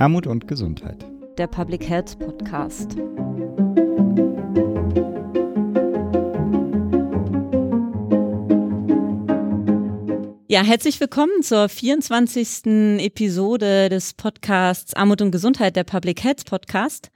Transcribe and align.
Armut 0.00 0.26
und 0.26 0.48
Gesundheit. 0.48 1.04
Der 1.36 1.46
Public 1.46 1.86
Health 1.86 2.18
Podcast. 2.18 2.96
Ja, 10.48 10.64
herzlich 10.64 10.98
willkommen 11.00 11.42
zur 11.42 11.68
24. 11.68 12.64
Episode 13.04 13.90
des 13.90 14.14
Podcasts 14.14 14.94
Armut 14.94 15.20
und 15.20 15.32
Gesundheit, 15.32 15.76
der 15.76 15.84
Public 15.84 16.24
Health 16.24 16.46
Podcast. 16.46 17.10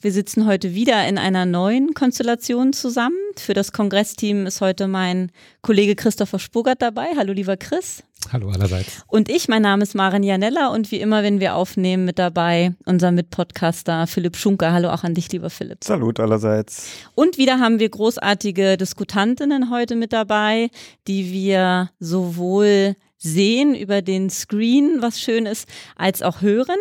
Wir 0.00 0.12
sitzen 0.12 0.46
heute 0.46 0.72
wieder 0.72 1.08
in 1.08 1.18
einer 1.18 1.46
neuen 1.46 1.94
Konstellation 1.94 2.72
zusammen. 2.72 3.18
Für 3.40 3.54
das 3.54 3.72
Kongressteam 3.72 4.46
ist 4.46 4.60
heute 4.60 4.86
mein 4.86 5.32
Kollege 5.62 5.96
Christopher 5.96 6.38
Spogert 6.38 6.82
dabei. 6.82 7.08
Hallo, 7.16 7.32
lieber 7.32 7.56
Chris. 7.56 8.02
Hallo 8.30 8.50
allerseits. 8.50 9.02
Und 9.06 9.28
ich, 9.30 9.48
mein 9.48 9.62
Name 9.62 9.82
ist 9.82 9.94
Maren 9.94 10.22
Janella 10.22 10.68
und 10.68 10.90
wie 10.90 11.00
immer, 11.00 11.22
wenn 11.22 11.40
wir 11.40 11.56
aufnehmen, 11.56 12.04
mit 12.04 12.18
dabei 12.18 12.74
unser 12.84 13.12
Mitpodcaster 13.12 14.06
Philipp 14.06 14.36
Schunker. 14.36 14.72
Hallo 14.72 14.90
auch 14.90 15.04
an 15.04 15.14
dich, 15.14 15.32
lieber 15.32 15.48
Philipp. 15.48 15.82
Salut 15.82 16.20
allerseits. 16.20 16.90
Und 17.14 17.38
wieder 17.38 17.58
haben 17.58 17.80
wir 17.80 17.88
großartige 17.88 18.76
Diskutantinnen 18.76 19.70
heute 19.70 19.96
mit 19.96 20.12
dabei, 20.12 20.68
die 21.08 21.32
wir 21.32 21.90
sowohl 21.98 22.94
sehen 23.22 23.74
über 23.74 24.02
den 24.02 24.30
Screen, 24.30 24.96
was 25.00 25.20
schön 25.20 25.46
ist, 25.46 25.68
als 25.96 26.22
auch 26.22 26.40
hören. 26.40 26.78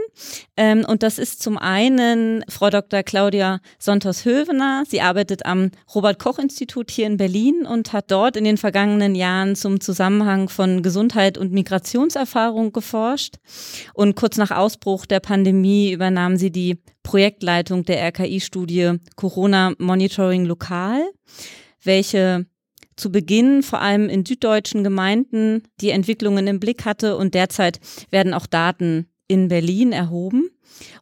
Ähm, 0.57 0.85
und 0.87 1.03
das 1.03 1.19
ist 1.19 1.43
zum 1.43 1.57
einen 1.57 2.43
Frau 2.49 2.69
Dr. 2.69 3.03
Claudia 3.03 3.59
Sontos-Hövener. 3.77 4.83
Sie 4.87 5.01
arbeitet 5.01 5.45
am 5.45 5.71
Robert-Koch-Institut 5.93 6.91
hier 6.91 7.07
in 7.07 7.17
Berlin 7.17 7.65
und 7.65 7.93
hat 7.93 8.09
dort 8.09 8.37
in 8.37 8.45
den 8.45 8.57
vergangenen 8.57 9.15
Jahren 9.15 9.55
zum 9.55 9.81
Zusammenhang 9.81 10.49
von 10.49 10.81
Gesundheit 10.81 11.37
und 11.37 11.51
Migrationserfahrung 11.51 12.71
geforscht. 12.71 13.35
Und 13.93 14.15
kurz 14.15 14.37
nach 14.37 14.51
Ausbruch 14.51 15.05
der 15.05 15.19
Pandemie 15.19 15.91
übernahm 15.91 16.37
sie 16.37 16.51
die 16.51 16.81
Projektleitung 17.03 17.83
der 17.83 18.01
RKI-Studie 18.07 18.93
Corona 19.15 19.73
Monitoring 19.77 20.45
Lokal 20.45 21.01
welche 21.83 22.45
zu 22.99 23.11
Beginn 23.11 23.63
vor 23.63 23.81
allem 23.81 24.09
in 24.09 24.25
süddeutschen 24.25 24.83
Gemeinden 24.83 25.63
die 25.81 25.89
Entwicklungen 25.89 26.47
im 26.47 26.59
Blick 26.59 26.85
hatte 26.85 27.17
und 27.17 27.33
derzeit 27.33 27.79
werden 28.11 28.33
auch 28.33 28.45
Daten 28.45 29.07
in 29.27 29.47
Berlin 29.47 29.91
erhoben. 29.91 30.49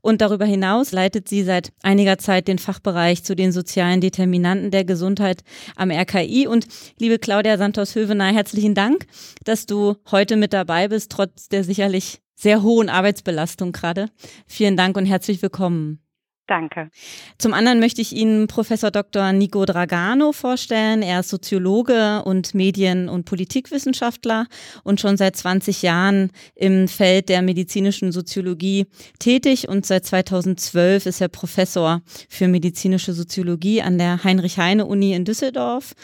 Und 0.01 0.21
darüber 0.21 0.45
hinaus 0.45 0.91
leitet 0.91 1.27
sie 1.27 1.43
seit 1.43 1.71
einiger 1.83 2.17
Zeit 2.17 2.47
den 2.47 2.59
Fachbereich 2.59 3.23
zu 3.23 3.35
den 3.35 3.51
sozialen 3.51 4.01
Determinanten 4.01 4.71
der 4.71 4.85
Gesundheit 4.85 5.43
am 5.75 5.91
RKI. 5.91 6.47
Und 6.47 6.67
liebe 6.99 7.19
Claudia 7.19 7.57
Santos-Hövener, 7.57 8.33
herzlichen 8.33 8.75
Dank, 8.75 9.05
dass 9.43 9.65
du 9.65 9.95
heute 10.11 10.35
mit 10.35 10.53
dabei 10.53 10.87
bist, 10.87 11.11
trotz 11.11 11.49
der 11.49 11.63
sicherlich 11.63 12.21
sehr 12.35 12.61
hohen 12.63 12.89
Arbeitsbelastung 12.89 13.71
gerade. 13.71 14.07
Vielen 14.45 14.77
Dank 14.77 14.97
und 14.97 15.05
herzlich 15.05 15.41
willkommen. 15.41 16.06
Danke. 16.47 16.89
Zum 17.37 17.53
anderen 17.53 17.81
möchte 17.81 18.01
ich 18.01 18.13
Ihnen 18.13 18.47
Professor 18.47 18.89
Dr. 18.89 19.33
Nico 19.33 19.65
Dragano 19.65 20.31
vorstellen. 20.31 21.01
Er 21.01 21.19
ist 21.19 21.27
Soziologe 21.29 22.23
und 22.23 22.55
Medien- 22.55 23.09
und 23.09 23.25
Politikwissenschaftler 23.25 24.47
und 24.83 25.01
schon 25.01 25.17
seit 25.17 25.35
20 25.35 25.81
Jahren 25.81 26.31
im 26.55 26.87
Feld 26.87 27.27
der 27.27 27.41
medizinischen 27.41 28.13
Soziologie 28.13 28.85
tätig 29.19 29.67
und 29.67 29.85
seit 29.85 30.05
2012 30.05 31.05
ist 31.05 31.19
er 31.19 31.27
Professor 31.27 32.01
für 32.29 32.47
medizinische 32.47 33.11
Soziologie 33.11 33.81
an 33.81 33.97
der 33.97 34.23
Heinrich-Heine-Uni 34.23 35.13
in 35.13 35.25
Düsseldorf. 35.25 35.95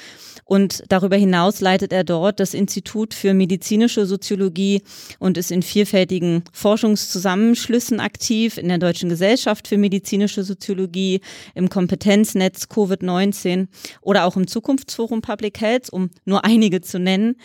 Und 0.46 0.84
darüber 0.90 1.16
hinaus 1.16 1.62
leitet 1.62 1.94
er 1.94 2.04
dort 2.04 2.40
das 2.40 2.54
Institut 2.54 3.14
für 3.14 3.34
medizinische 3.34 4.06
Soziologie 4.06 4.82
und 5.20 5.38
ist 5.38 5.52
in 5.52 5.64
vielfältigen 5.64 6.44
Forschungszusammenschlüssen 6.52 8.00
aktiv 8.00 8.58
in 8.58 8.68
der 8.68 8.78
Deutschen 8.78 9.10
Gesellschaft 9.10 9.68
für 9.68 9.78
medizinische 9.78 10.44
Soziologie, 10.44 11.22
im 11.56 11.70
Kompetenznetz 11.70 12.66
Covid-19 12.66 13.68
oder 14.02 14.26
auch 14.26 14.36
im 14.36 14.48
Zukunftsforum 14.48 15.22
Public 15.22 15.60
Health, 15.62 15.90
um 15.92 16.10
nur 16.26 16.46
einige 16.46 16.82
zu 16.82 17.00
nennen. 17.00 17.36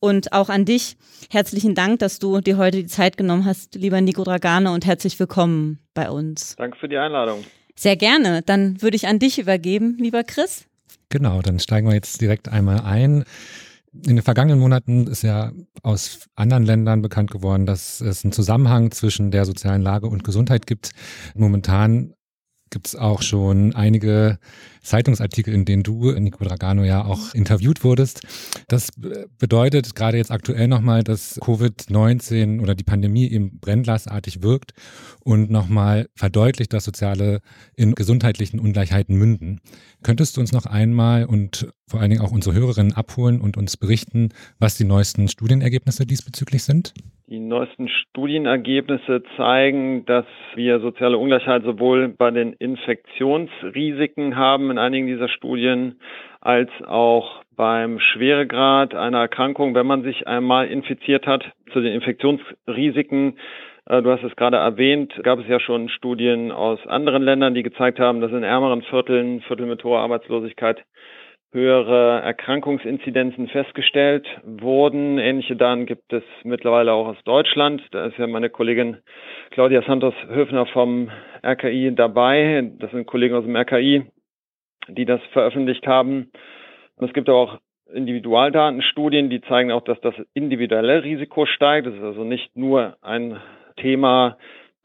Und 0.00 0.32
auch 0.32 0.48
an 0.48 0.64
dich 0.64 0.96
herzlichen 1.30 1.74
Dank, 1.74 1.98
dass 2.00 2.18
du 2.18 2.40
dir 2.40 2.56
heute 2.56 2.78
die 2.78 2.86
Zeit 2.86 3.16
genommen 3.16 3.44
hast, 3.44 3.74
lieber 3.74 4.00
Nico 4.00 4.24
Dragane, 4.24 4.70
und 4.70 4.86
herzlich 4.86 5.18
willkommen 5.18 5.78
bei 5.94 6.10
uns. 6.10 6.54
Danke 6.56 6.78
für 6.78 6.88
die 6.88 6.96
Einladung. 6.96 7.44
Sehr 7.74 7.96
gerne. 7.96 8.42
Dann 8.42 8.82
würde 8.82 8.96
ich 8.96 9.06
an 9.06 9.18
dich 9.18 9.38
übergeben, 9.38 9.96
lieber 9.98 10.24
Chris. 10.24 10.67
Genau, 11.10 11.40
dann 11.40 11.58
steigen 11.58 11.88
wir 11.88 11.94
jetzt 11.94 12.20
direkt 12.20 12.48
einmal 12.48 12.80
ein. 12.80 13.24
In 13.92 14.16
den 14.16 14.22
vergangenen 14.22 14.60
Monaten 14.60 15.06
ist 15.06 15.22
ja 15.22 15.52
aus 15.82 16.28
anderen 16.34 16.64
Ländern 16.64 17.00
bekannt 17.00 17.30
geworden, 17.30 17.64
dass 17.64 18.00
es 18.00 18.24
einen 18.24 18.32
Zusammenhang 18.32 18.90
zwischen 18.90 19.30
der 19.30 19.46
sozialen 19.46 19.80
Lage 19.80 20.06
und 20.06 20.24
Gesundheit 20.24 20.66
gibt. 20.66 20.90
Momentan 21.34 22.12
gibt 22.70 22.88
es 22.88 22.96
auch 22.96 23.22
schon 23.22 23.74
einige 23.74 24.38
Zeitungsartikel, 24.82 25.52
in 25.52 25.64
denen 25.64 25.82
du, 25.82 26.12
Nico 26.12 26.44
Dragano, 26.44 26.84
ja 26.84 27.04
auch 27.04 27.34
interviewt 27.34 27.84
wurdest. 27.84 28.22
Das 28.68 28.88
bedeutet 29.38 29.94
gerade 29.94 30.16
jetzt 30.16 30.30
aktuell 30.30 30.68
nochmal, 30.68 31.04
dass 31.04 31.40
Covid-19 31.40 32.60
oder 32.60 32.74
die 32.74 32.84
Pandemie 32.84 33.28
eben 33.28 33.58
brennglasartig 33.60 34.42
wirkt 34.42 34.72
und 35.24 35.50
nochmal 35.50 36.08
verdeutlicht, 36.14 36.72
dass 36.72 36.84
soziale 36.84 37.40
in 37.76 37.94
gesundheitlichen 37.94 38.60
Ungleichheiten 38.60 39.16
münden. 39.16 39.60
Könntest 40.02 40.36
du 40.36 40.40
uns 40.40 40.52
noch 40.52 40.66
einmal 40.66 41.24
und 41.24 41.68
vor 41.86 42.00
allen 42.00 42.10
Dingen 42.10 42.22
auch 42.22 42.32
unsere 42.32 42.54
Hörerinnen 42.54 42.94
abholen 42.94 43.40
und 43.40 43.56
uns 43.56 43.76
berichten, 43.76 44.30
was 44.58 44.76
die 44.76 44.84
neuesten 44.84 45.28
Studienergebnisse 45.28 46.06
diesbezüglich 46.06 46.62
sind? 46.62 46.94
Die 47.30 47.40
neuesten 47.40 47.90
Studienergebnisse 47.90 49.22
zeigen, 49.36 50.06
dass 50.06 50.24
wir 50.54 50.80
soziale 50.80 51.18
Ungleichheit 51.18 51.62
sowohl 51.62 52.08
bei 52.08 52.30
den 52.30 52.54
Infektionsrisiken 52.54 54.36
haben 54.36 54.70
in 54.70 54.78
einigen 54.78 55.06
dieser 55.08 55.28
Studien, 55.28 56.00
als 56.40 56.70
auch 56.86 57.42
beim 57.54 58.00
Schweregrad 58.00 58.94
einer 58.94 59.18
Erkrankung, 59.18 59.74
wenn 59.74 59.86
man 59.86 60.04
sich 60.04 60.26
einmal 60.26 60.68
infiziert 60.68 61.26
hat. 61.26 61.44
Zu 61.74 61.82
den 61.82 61.92
Infektionsrisiken, 61.92 63.36
äh, 63.84 64.00
du 64.00 64.10
hast 64.10 64.22
es 64.22 64.34
gerade 64.34 64.56
erwähnt, 64.56 65.12
gab 65.22 65.38
es 65.38 65.48
ja 65.48 65.60
schon 65.60 65.90
Studien 65.90 66.50
aus 66.50 66.78
anderen 66.86 67.22
Ländern, 67.22 67.52
die 67.52 67.62
gezeigt 67.62 68.00
haben, 68.00 68.22
dass 68.22 68.32
in 68.32 68.42
ärmeren 68.42 68.80
Vierteln, 68.80 69.42
Viertel 69.42 69.66
mit 69.66 69.84
hoher 69.84 70.00
Arbeitslosigkeit, 70.00 70.82
höhere 71.52 72.20
Erkrankungsinzidenzen 72.20 73.48
festgestellt 73.48 74.26
wurden. 74.44 75.18
Ähnliche 75.18 75.56
Daten 75.56 75.86
gibt 75.86 76.12
es 76.12 76.22
mittlerweile 76.44 76.92
auch 76.92 77.08
aus 77.08 77.22
Deutschland. 77.24 77.82
Da 77.90 78.06
ist 78.06 78.18
ja 78.18 78.26
meine 78.26 78.50
Kollegin 78.50 78.98
Claudia 79.50 79.82
Santos 79.82 80.14
Höfner 80.28 80.66
vom 80.66 81.10
RKI 81.42 81.94
dabei. 81.94 82.70
Das 82.78 82.90
sind 82.90 83.06
Kollegen 83.06 83.34
aus 83.34 83.44
dem 83.44 83.56
RKI, 83.56 84.04
die 84.88 85.04
das 85.06 85.22
veröffentlicht 85.32 85.86
haben. 85.86 86.30
Und 86.96 87.08
es 87.08 87.14
gibt 87.14 87.30
auch 87.30 87.58
Individualdatenstudien, 87.92 89.30
die 89.30 89.40
zeigen 89.40 89.72
auch, 89.72 89.82
dass 89.82 90.00
das 90.02 90.14
individuelle 90.34 91.02
Risiko 91.02 91.46
steigt. 91.46 91.86
Das 91.86 91.94
ist 91.94 92.02
also 92.02 92.24
nicht 92.24 92.54
nur 92.56 92.96
ein 93.00 93.40
Thema 93.76 94.36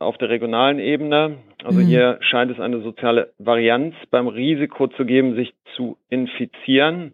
auf 0.03 0.17
der 0.17 0.29
regionalen 0.29 0.79
Ebene. 0.79 1.37
Also 1.63 1.79
mhm. 1.79 1.85
hier 1.85 2.17
scheint 2.21 2.51
es 2.51 2.59
eine 2.59 2.81
soziale 2.81 3.33
Varianz 3.37 3.95
beim 4.11 4.27
Risiko 4.27 4.87
zu 4.87 5.05
geben, 5.05 5.35
sich 5.35 5.53
zu 5.75 5.97
infizieren. 6.09 7.13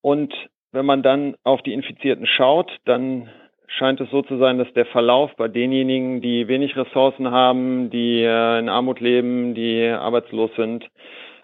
Und 0.00 0.32
wenn 0.72 0.86
man 0.86 1.02
dann 1.02 1.36
auf 1.44 1.62
die 1.62 1.72
Infizierten 1.72 2.26
schaut, 2.26 2.70
dann 2.84 3.28
scheint 3.66 4.00
es 4.00 4.10
so 4.10 4.22
zu 4.22 4.38
sein, 4.38 4.58
dass 4.58 4.72
der 4.74 4.86
Verlauf 4.86 5.34
bei 5.36 5.48
denjenigen, 5.48 6.20
die 6.20 6.48
wenig 6.48 6.76
Ressourcen 6.76 7.30
haben, 7.30 7.90
die 7.90 8.22
äh, 8.22 8.58
in 8.58 8.68
Armut 8.68 9.00
leben, 9.00 9.54
die 9.54 9.86
arbeitslos 9.88 10.50
sind, 10.56 10.86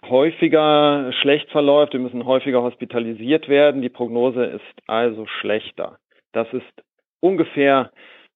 häufiger 0.08 1.12
schlecht 1.20 1.50
verläuft. 1.50 1.92
Wir 1.92 2.00
müssen 2.00 2.24
häufiger 2.24 2.62
hospitalisiert 2.62 3.48
werden. 3.48 3.82
Die 3.82 3.88
Prognose 3.88 4.44
ist 4.44 4.82
also 4.86 5.26
schlechter. 5.26 5.98
Das 6.32 6.46
ist 6.52 6.84
ungefähr 7.20 7.90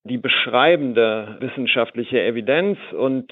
die 0.05 0.19
beschreibende 0.19 1.37
wissenschaftliche 1.41 2.21
Evidenz 2.21 2.79
und 2.93 3.31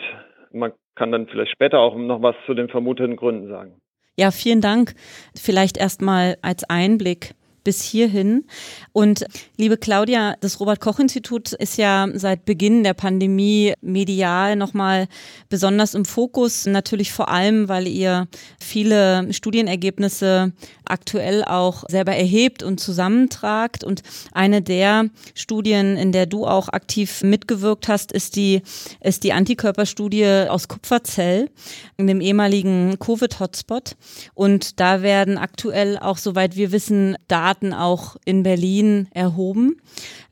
man 0.52 0.72
kann 0.94 1.12
dann 1.12 1.26
vielleicht 1.26 1.52
später 1.52 1.78
auch 1.78 1.96
noch 1.96 2.22
was 2.22 2.34
zu 2.46 2.54
den 2.54 2.68
vermuteten 2.68 3.16
Gründen 3.16 3.48
sagen. 3.48 3.80
Ja, 4.18 4.30
vielen 4.30 4.60
Dank. 4.60 4.94
Vielleicht 5.34 5.78
erstmal 5.78 6.36
als 6.42 6.64
Einblick 6.68 7.34
bis 7.64 7.82
hierhin. 7.82 8.44
Und 8.92 9.24
liebe 9.56 9.76
Claudia, 9.76 10.36
das 10.40 10.60
Robert 10.60 10.80
Koch 10.80 10.98
Institut 10.98 11.52
ist 11.52 11.78
ja 11.78 12.08
seit 12.14 12.44
Beginn 12.44 12.84
der 12.84 12.94
Pandemie 12.94 13.74
medial 13.80 14.56
nochmal 14.56 15.08
besonders 15.48 15.94
im 15.94 16.04
Fokus. 16.04 16.66
Natürlich 16.66 17.12
vor 17.12 17.28
allem, 17.28 17.68
weil 17.68 17.86
ihr 17.86 18.28
viele 18.58 19.32
Studienergebnisse 19.32 20.52
aktuell 20.84 21.44
auch 21.44 21.84
selber 21.88 22.14
erhebt 22.14 22.62
und 22.62 22.80
zusammentragt. 22.80 23.84
Und 23.84 24.02
eine 24.32 24.60
der 24.60 25.06
Studien, 25.34 25.96
in 25.96 26.12
der 26.12 26.26
du 26.26 26.46
auch 26.46 26.68
aktiv 26.68 27.22
mitgewirkt 27.22 27.88
hast, 27.88 28.12
ist 28.12 28.36
die, 28.36 28.62
ist 29.00 29.24
die 29.24 29.32
Antikörperstudie 29.32 30.46
aus 30.48 30.68
Kupferzell 30.68 31.50
in 31.96 32.06
dem 32.06 32.20
ehemaligen 32.20 32.98
Covid-Hotspot. 32.98 33.96
Und 34.34 34.80
da 34.80 35.02
werden 35.02 35.38
aktuell 35.38 35.98
auch, 35.98 36.18
soweit 36.18 36.56
wir 36.56 36.72
wissen, 36.72 37.16
Daten 37.28 37.51
auch 37.74 38.16
in 38.24 38.42
Berlin 38.42 39.08
erhoben. 39.12 39.76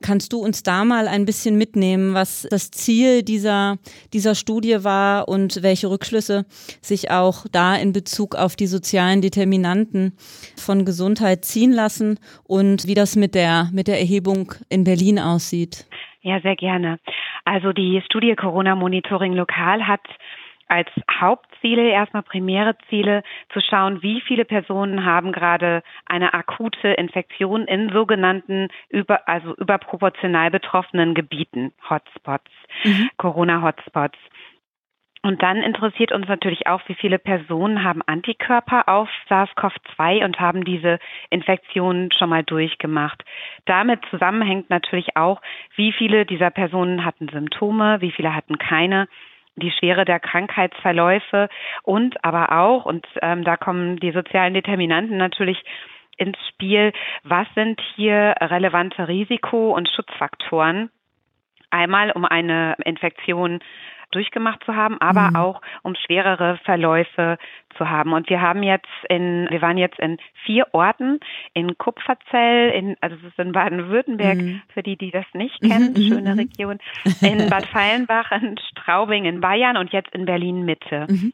Kannst 0.01 0.33
du 0.33 0.39
uns 0.39 0.63
da 0.63 0.83
mal 0.83 1.07
ein 1.07 1.25
bisschen 1.25 1.57
mitnehmen, 1.57 2.13
was 2.13 2.47
das 2.49 2.71
Ziel 2.71 3.23
dieser, 3.23 3.77
dieser 4.13 4.33
Studie 4.33 4.83
war 4.83 5.27
und 5.27 5.61
welche 5.61 5.89
Rückschlüsse 5.89 6.45
sich 6.81 7.11
auch 7.11 7.45
da 7.51 7.75
in 7.75 7.93
Bezug 7.93 8.35
auf 8.35 8.55
die 8.55 8.67
sozialen 8.67 9.21
Determinanten 9.21 10.13
von 10.57 10.85
Gesundheit 10.85 11.45
ziehen 11.45 11.71
lassen 11.71 12.19
und 12.43 12.87
wie 12.87 12.95
das 12.95 13.15
mit 13.15 13.35
der, 13.35 13.69
mit 13.71 13.87
der 13.87 13.99
Erhebung 13.99 14.53
in 14.69 14.83
Berlin 14.83 15.19
aussieht? 15.19 15.85
Ja, 16.21 16.39
sehr 16.41 16.55
gerne. 16.55 16.99
Also 17.45 17.73
die 17.73 18.01
Studie 18.05 18.35
Corona 18.35 18.75
Monitoring 18.75 19.33
Lokal 19.33 19.87
hat 19.87 20.01
als 20.71 20.89
Hauptziele, 21.19 21.89
erstmal 21.89 22.23
primäre 22.23 22.77
Ziele, 22.87 23.23
zu 23.51 23.59
schauen, 23.59 24.01
wie 24.01 24.21
viele 24.21 24.45
Personen 24.45 25.05
haben 25.05 25.33
gerade 25.33 25.83
eine 26.05 26.33
akute 26.33 26.87
Infektion 26.87 27.65
in 27.65 27.91
sogenannten 27.91 28.69
über, 28.89 29.27
also 29.27 29.53
überproportional 29.55 30.49
betroffenen 30.49 31.13
Gebieten, 31.13 31.73
Hotspots, 31.89 32.49
mhm. 32.85 33.09
Corona-Hotspots. 33.17 34.17
Und 35.23 35.43
dann 35.43 35.57
interessiert 35.57 36.11
uns 36.13 36.27
natürlich 36.27 36.65
auch, 36.65 36.81
wie 36.87 36.95
viele 36.95 37.19
Personen 37.19 37.83
haben 37.83 38.01
Antikörper 38.07 38.87
auf 38.87 39.07
SARS-CoV-2 39.29 40.23
und 40.23 40.39
haben 40.39 40.63
diese 40.63 40.97
Infektion 41.29 42.09
schon 42.17 42.29
mal 42.29 42.43
durchgemacht. 42.43 43.23
Damit 43.65 43.99
zusammenhängt 44.09 44.71
natürlich 44.71 45.15
auch, 45.17 45.41
wie 45.75 45.91
viele 45.91 46.25
dieser 46.25 46.49
Personen 46.49 47.05
hatten 47.05 47.27
Symptome, 47.27 48.01
wie 48.01 48.11
viele 48.11 48.33
hatten 48.33 48.57
keine 48.57 49.07
die 49.55 49.71
Schwere 49.71 50.05
der 50.05 50.19
Krankheitsverläufe 50.19 51.49
und 51.83 52.23
aber 52.23 52.51
auch, 52.51 52.85
und 52.85 53.05
ähm, 53.21 53.43
da 53.43 53.57
kommen 53.57 53.97
die 53.97 54.11
sozialen 54.11 54.53
Determinanten 54.53 55.17
natürlich 55.17 55.63
ins 56.17 56.37
Spiel, 56.49 56.93
was 57.23 57.47
sind 57.55 57.81
hier 57.95 58.35
relevante 58.39 59.07
Risiko- 59.07 59.75
und 59.75 59.89
Schutzfaktoren? 59.89 60.91
Einmal, 61.69 62.11
um 62.11 62.25
eine 62.25 62.75
Infektion 62.83 63.59
durchgemacht 64.11 64.63
zu 64.63 64.75
haben, 64.75 64.99
aber 64.99 65.29
mhm. 65.29 65.35
auch 65.35 65.61
um 65.83 65.95
schwerere 65.95 66.57
Verläufe 66.63 67.37
zu 67.77 67.89
haben. 67.89 68.13
Und 68.13 68.29
wir 68.29 68.41
haben 68.41 68.63
jetzt 68.63 68.89
in, 69.09 69.47
wir 69.49 69.61
waren 69.61 69.77
jetzt 69.77 69.99
in 69.99 70.17
vier 70.45 70.67
Orten, 70.73 71.19
in 71.53 71.77
Kupferzell, 71.77 72.71
in, 72.71 72.95
also 73.01 73.15
es 73.17 73.23
ist 73.23 73.39
in 73.39 73.51
Baden-Württemberg, 73.51 74.37
mhm. 74.37 74.61
für 74.73 74.83
die, 74.83 74.97
die 74.97 75.11
das 75.11 75.25
nicht 75.33 75.61
kennen, 75.61 75.93
mhm. 75.93 76.01
schöne 76.01 76.33
mhm. 76.33 76.39
Region, 76.39 76.79
in 77.21 77.49
Bad 77.49 77.65
Fallenbach, 77.71 78.31
in 78.31 78.57
Straubing 78.57 79.25
in 79.25 79.41
Bayern 79.41 79.77
und 79.77 79.91
jetzt 79.91 80.13
in 80.13 80.25
Berlin 80.25 80.65
Mitte. 80.65 81.07
Mhm. 81.09 81.33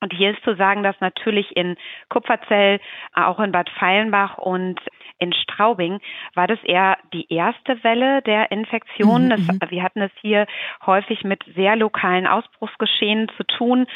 Und 0.00 0.12
hier 0.12 0.30
ist 0.30 0.42
zu 0.44 0.54
sagen, 0.54 0.82
dass 0.82 0.94
natürlich 1.00 1.56
in 1.56 1.76
Kupferzell, 2.08 2.80
auch 3.14 3.40
in 3.40 3.52
Bad 3.52 3.68
Feilenbach 3.70 4.38
und 4.38 4.80
in 5.18 5.32
Straubing 5.32 6.00
war 6.34 6.46
das 6.46 6.62
eher 6.62 6.98
die 7.12 7.32
erste 7.32 7.82
Welle 7.82 8.22
der 8.22 8.52
Infektionen. 8.52 9.28
Mhm, 9.28 9.58
mhm. 9.60 9.70
wir 9.70 9.82
hatten 9.82 10.00
es 10.00 10.12
hier 10.20 10.46
häufig 10.86 11.24
mit 11.24 11.42
sehr 11.56 11.74
lokalen 11.74 12.26
Ausbruchsgeschehen 12.26 13.28
zu 13.36 13.44
tun 13.44 13.86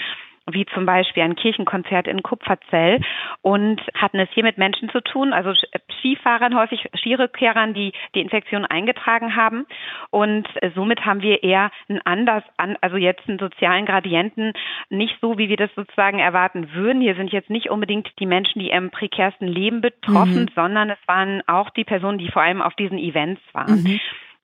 wie 0.50 0.66
zum 0.66 0.86
Beispiel 0.86 1.22
ein 1.22 1.36
Kirchenkonzert 1.36 2.08
in 2.08 2.22
Kupferzell 2.22 3.00
und 3.42 3.80
hatten 3.94 4.18
es 4.18 4.28
hier 4.32 4.42
mit 4.42 4.58
Menschen 4.58 4.90
zu 4.90 5.00
tun, 5.00 5.32
also 5.32 5.52
Skifahrern, 5.98 6.56
häufig 6.56 6.88
Skirückkehrern, 6.96 7.74
die 7.74 7.92
die 8.14 8.20
Infektion 8.20 8.64
eingetragen 8.64 9.36
haben. 9.36 9.66
Und 10.10 10.48
somit 10.74 11.04
haben 11.04 11.22
wir 11.22 11.42
eher 11.42 11.70
einen 11.88 12.00
anders, 12.04 12.42
also 12.80 12.96
jetzt 12.96 13.28
einen 13.28 13.38
sozialen 13.38 13.86
Gradienten, 13.86 14.52
nicht 14.90 15.16
so, 15.20 15.38
wie 15.38 15.48
wir 15.48 15.56
das 15.56 15.70
sozusagen 15.74 16.18
erwarten 16.18 16.72
würden. 16.72 17.00
Hier 17.00 17.14
sind 17.14 17.32
jetzt 17.32 17.50
nicht 17.50 17.70
unbedingt 17.70 18.08
die 18.18 18.26
Menschen, 18.26 18.58
die 18.58 18.70
im 18.70 18.90
prekärsten 18.90 19.46
Leben 19.46 19.80
betroffen, 19.80 20.42
mhm. 20.42 20.50
sondern 20.54 20.90
es 20.90 20.98
waren 21.06 21.42
auch 21.46 21.70
die 21.70 21.84
Personen, 21.84 22.18
die 22.18 22.30
vor 22.30 22.42
allem 22.42 22.62
auf 22.62 22.74
diesen 22.74 22.98
Events 22.98 23.40
waren. 23.52 23.82
Mhm. 23.82 24.00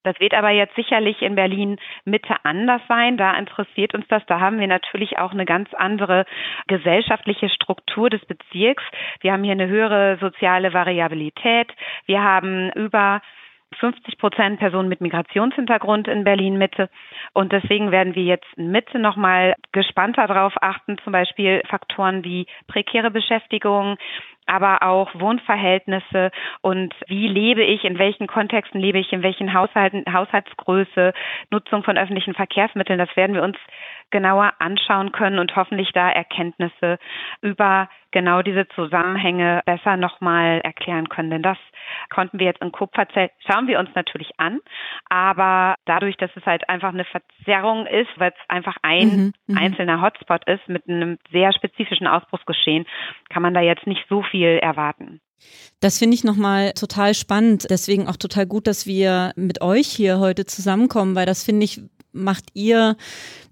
Das 0.09 0.21
wird 0.21 0.33
aber 0.33 0.49
jetzt 0.49 0.75
sicherlich 0.75 1.21
in 1.21 1.35
Berlin 1.35 1.77
Mitte 2.07 2.35
anders 2.43 2.81
sein. 2.89 3.19
Da 3.19 3.37
interessiert 3.37 3.95
uns 3.95 4.09
das. 4.09 4.25
Da 4.25 4.41
haben 4.41 4.59
wir 4.59 4.67
natürlich 4.67 5.19
auch 5.19 5.33
eine 5.33 5.45
ganz 5.45 5.69
andere 5.75 6.25
gesellschaftliche 6.67 7.51
Struktur 7.51 8.09
des 8.09 8.25
Bezirks. 8.25 8.83
Wir 9.21 9.35
haben 9.35 9.45
hier 9.45 9.53
eine 9.53 9.69
höhere 9.69 10.17
soziale 10.19 10.73
Variabilität. 10.73 11.71
Wir 12.07 12.23
haben 12.23 12.71
über 12.73 13.21
50 13.81 14.17
Prozent 14.17 14.59
Personen 14.59 14.89
mit 14.89 15.03
Migrationshintergrund 15.03 16.09
in 16.09 16.25
Berlin 16.25 16.57
Mitte. 16.57 16.89
Und 17.35 17.53
deswegen 17.53 17.91
werden 17.91 18.15
wir 18.15 18.25
jetzt 18.25 18.49
in 18.57 18.71
Mitte 18.71 18.99
nochmal 18.99 19.57
gespannter 19.73 20.27
darauf 20.27 20.55
achten, 20.63 20.97
zum 21.05 21.13
Beispiel 21.13 21.61
Faktoren 21.69 22.25
wie 22.25 22.47
prekäre 22.67 23.11
Beschäftigung, 23.11 23.99
aber 24.49 24.83
auch 24.83 25.15
Wohnverhältnisse 25.15 26.31
und 26.61 26.95
wie 27.07 27.29
lebe 27.29 27.63
ich, 27.63 27.85
in 27.85 27.99
welchen 27.99 28.27
Kontexten 28.27 28.81
lebe 28.81 28.99
ich, 28.99 29.13
in 29.13 29.23
welchen 29.23 29.55
Haushalten, 29.55 30.05
Haushaltsgröße, 30.13 31.13
Nutzung 31.51 31.83
von 31.85 31.99
öffentlichen 31.99 32.35
Verkehrsmitteln, 32.35 32.99
das 32.99 33.15
werden 33.17 33.35
wir 33.35 33.43
uns 33.43 33.57
genauer 34.11 34.53
anschauen 34.59 35.13
können 35.13 35.39
und 35.39 35.55
hoffentlich 35.57 35.91
da 35.93 36.11
Erkenntnisse 36.11 36.99
über 37.43 37.89
genau 38.11 38.43
diese 38.43 38.67
Zusammenhänge 38.69 39.63
besser 39.67 39.97
nochmal 39.97 40.61
erklären 40.63 41.09
können. 41.09 41.31
Denn 41.31 41.43
das 41.43 41.59
konnten 42.11 42.39
wir 42.39 42.47
jetzt 42.47 42.63
in 42.63 42.73
Kupferzell, 42.73 43.31
schauen 43.47 43.67
wir 43.67 43.79
uns 43.79 43.91
natürlich 43.95 44.31
an, 44.39 44.61
aber 45.09 45.75
dadurch, 45.85 46.17
dass 46.17 46.31
es 46.35 46.45
halt 46.47 46.69
einfach 46.69 46.93
eine 46.93 47.05
Verzerrung 47.05 47.87
ist, 47.87 48.11
weil 48.17 48.31
es 48.31 48.49
einfach 48.49 48.77
ein 48.83 49.09
mhm, 49.09 49.33
mhm, 49.47 49.59
einzelner 49.59 50.01
Hotspot 50.01 50.49
ist 50.49 50.69
mit 50.69 50.89
einem 50.89 51.19
sehr 51.31 51.53
spezifischen 51.53 52.07
Ausbruchsgeschehen, 52.07 52.87
kann 53.29 53.43
man 53.43 53.55
da 53.55 53.61
jetzt 53.61 53.87
nicht 53.87 54.05
so 54.09 54.23
viel 54.23 54.59
erwarten. 54.59 55.21
Das 55.81 55.99
finde 55.99 56.17
ich 56.17 56.25
nochmal 56.25 56.73
total 56.73 57.15
spannend. 57.15 57.69
Deswegen 57.71 58.09
auch 58.09 58.17
total 58.17 58.47
gut, 58.47 58.67
dass 58.67 58.87
wir 58.87 59.33
mit 59.37 59.61
euch 59.63 59.87
hier 59.87 60.19
heute 60.19 60.47
zusammenkommen, 60.47 61.15
weil 61.15 61.27
das 61.27 61.45
finde 61.45 61.65
ich 61.65 61.81
macht 62.13 62.47
ihr 62.55 62.97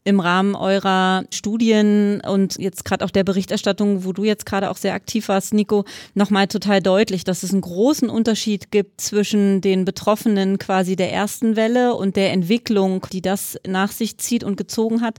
im 0.06 0.20
Rahmen 0.20 0.54
eurer 0.54 1.24
Studien 1.32 2.20
und 2.20 2.58
jetzt 2.58 2.84
gerade 2.84 3.04
auch 3.04 3.10
der 3.10 3.24
Berichterstattung, 3.24 4.04
wo 4.04 4.12
du 4.12 4.22
jetzt 4.22 4.46
gerade 4.46 4.70
auch 4.70 4.76
sehr 4.76 4.94
aktiv 4.94 5.26
warst, 5.28 5.52
Nico, 5.52 5.84
nochmal 6.14 6.46
total 6.46 6.80
deutlich, 6.80 7.24
dass 7.24 7.42
es 7.42 7.50
einen 7.50 7.60
großen 7.60 8.08
Unterschied 8.08 8.70
gibt 8.70 9.00
zwischen 9.00 9.60
den 9.60 9.84
Betroffenen 9.84 10.58
quasi 10.58 10.94
der 10.94 11.12
ersten 11.12 11.56
Welle 11.56 11.94
und 11.94 12.14
der 12.14 12.32
Entwicklung, 12.32 13.04
die 13.12 13.20
das 13.20 13.58
nach 13.66 13.90
sich 13.90 14.16
zieht 14.18 14.44
und 14.44 14.56
gezogen 14.56 15.02
hat 15.02 15.18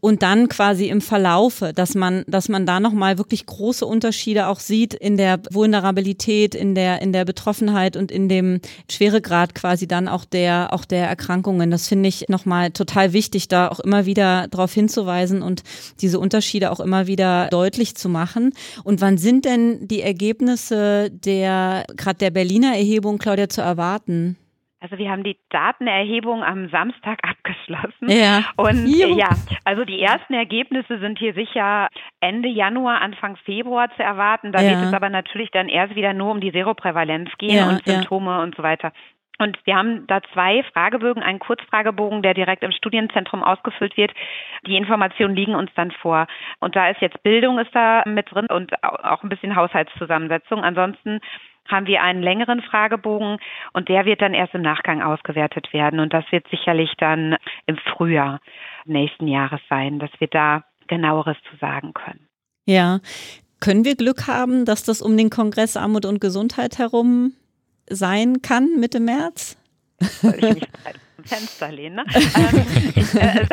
und 0.00 0.24
dann 0.24 0.48
quasi 0.48 0.88
im 0.88 1.00
Verlaufe, 1.00 1.72
dass 1.72 1.94
man, 1.94 2.24
dass 2.26 2.48
man 2.48 2.66
da 2.66 2.80
nochmal 2.80 3.18
wirklich 3.18 3.46
große 3.46 3.86
Unterschiede 3.86 4.48
auch 4.48 4.58
sieht 4.58 4.94
in 4.94 5.16
der 5.16 5.40
Vulnerabilität, 5.52 6.56
in 6.56 6.74
der, 6.74 7.00
in 7.02 7.12
der 7.12 7.24
Betroffenheit 7.24 7.96
und 7.96 8.10
in 8.10 8.28
dem 8.28 8.60
Schweregrad 8.90 9.54
quasi 9.54 9.86
dann 9.86 10.08
auch 10.08 10.24
der, 10.24 10.72
auch 10.72 10.84
der 10.84 11.06
Erkrankungen. 11.06 11.70
Das 11.70 11.86
finde 11.86 12.08
ich 12.08 12.28
nochmal 12.28 12.72
total 12.74 13.12
wichtig, 13.12 13.48
da 13.48 13.68
auch 13.68 13.80
immer 13.80 14.06
wieder 14.06 14.48
darauf 14.48 14.72
hinzuweisen 14.72 15.42
und 15.42 15.62
diese 16.00 16.18
Unterschiede 16.18 16.70
auch 16.70 16.80
immer 16.80 17.06
wieder 17.06 17.48
deutlich 17.50 17.96
zu 17.96 18.08
machen. 18.08 18.52
Und 18.84 19.00
wann 19.00 19.16
sind 19.16 19.44
denn 19.44 19.88
die 19.88 20.02
Ergebnisse 20.02 21.10
der, 21.10 21.84
gerade 21.96 22.18
der 22.18 22.30
Berliner 22.30 22.76
Erhebung, 22.76 23.18
Claudia, 23.18 23.48
zu 23.48 23.62
erwarten? 23.62 24.36
Also 24.84 24.98
wir 24.98 25.10
haben 25.10 25.24
die 25.24 25.38
Datenerhebung 25.48 26.44
am 26.44 26.68
Samstag 26.68 27.18
abgeschlossen. 27.22 28.10
Ja. 28.10 28.44
Und 28.56 28.86
Juhu. 28.86 29.16
ja, 29.16 29.30
also 29.64 29.86
die 29.86 29.98
ersten 30.02 30.34
Ergebnisse 30.34 30.98
sind 30.98 31.18
hier 31.18 31.32
sicher 31.32 31.88
Ende 32.20 32.50
Januar, 32.50 33.00
Anfang 33.00 33.36
Februar 33.46 33.88
zu 33.96 34.02
erwarten. 34.02 34.52
Da 34.52 34.60
ja. 34.60 34.72
wird 34.72 34.88
es 34.88 34.92
aber 34.92 35.08
natürlich 35.08 35.50
dann 35.52 35.70
erst 35.70 35.94
wieder 35.94 36.12
nur 36.12 36.30
um 36.30 36.42
die 36.42 36.50
Seroprävalenz 36.50 37.30
gehen 37.38 37.56
ja, 37.56 37.70
und 37.70 37.84
Symptome 37.84 38.32
ja. 38.32 38.42
und 38.42 38.56
so 38.56 38.62
weiter. 38.62 38.92
Und 39.38 39.58
wir 39.64 39.76
haben 39.76 40.06
da 40.06 40.20
zwei 40.32 40.62
Fragebögen, 40.72 41.22
einen 41.22 41.40
Kurzfragebogen, 41.40 42.22
der 42.22 42.34
direkt 42.34 42.62
im 42.62 42.70
Studienzentrum 42.72 43.42
ausgefüllt 43.42 43.96
wird. 43.96 44.12
Die 44.66 44.76
Informationen 44.76 45.34
liegen 45.34 45.54
uns 45.54 45.70
dann 45.74 45.90
vor. 45.90 46.26
Und 46.60 46.76
da 46.76 46.90
ist 46.90 47.00
jetzt 47.00 47.22
Bildung 47.22 47.58
ist 47.58 47.74
da 47.74 48.04
mit 48.06 48.30
drin 48.30 48.46
und 48.48 48.72
auch 48.84 49.22
ein 49.22 49.28
bisschen 49.28 49.56
Haushaltszusammensetzung. 49.56 50.62
Ansonsten 50.62 51.20
haben 51.68 51.86
wir 51.86 52.02
einen 52.02 52.22
längeren 52.22 52.62
Fragebogen 52.62 53.38
und 53.72 53.88
der 53.88 54.04
wird 54.04 54.20
dann 54.20 54.34
erst 54.34 54.54
im 54.54 54.62
Nachgang 54.62 55.02
ausgewertet 55.02 55.72
werden. 55.72 55.98
Und 55.98 56.12
das 56.12 56.24
wird 56.30 56.46
sicherlich 56.48 56.92
dann 56.98 57.36
im 57.66 57.76
Frühjahr 57.76 58.40
nächsten 58.84 59.26
Jahres 59.26 59.60
sein, 59.68 59.98
dass 59.98 60.10
wir 60.18 60.28
da 60.28 60.64
genaueres 60.86 61.36
zu 61.50 61.56
sagen 61.56 61.92
können. 61.94 62.28
Ja. 62.66 63.00
Können 63.60 63.84
wir 63.86 63.96
Glück 63.96 64.26
haben, 64.26 64.66
dass 64.66 64.84
das 64.84 65.00
um 65.00 65.16
den 65.16 65.30
Kongress 65.30 65.76
Armut 65.76 66.04
und 66.04 66.20
Gesundheit 66.20 66.78
herum 66.78 67.32
sein 67.88 68.42
kann 68.42 68.78
Mitte 68.78 69.00
März? 69.00 69.56
Soll 70.00 70.34
ich 70.34 70.54
mich 70.54 70.68
Fenster 71.24 71.72
lehnen. 71.72 71.94
Ne? 72.04 72.04
Ähm, 72.36 72.66
ich, 72.96 73.14
äh, 73.14 73.46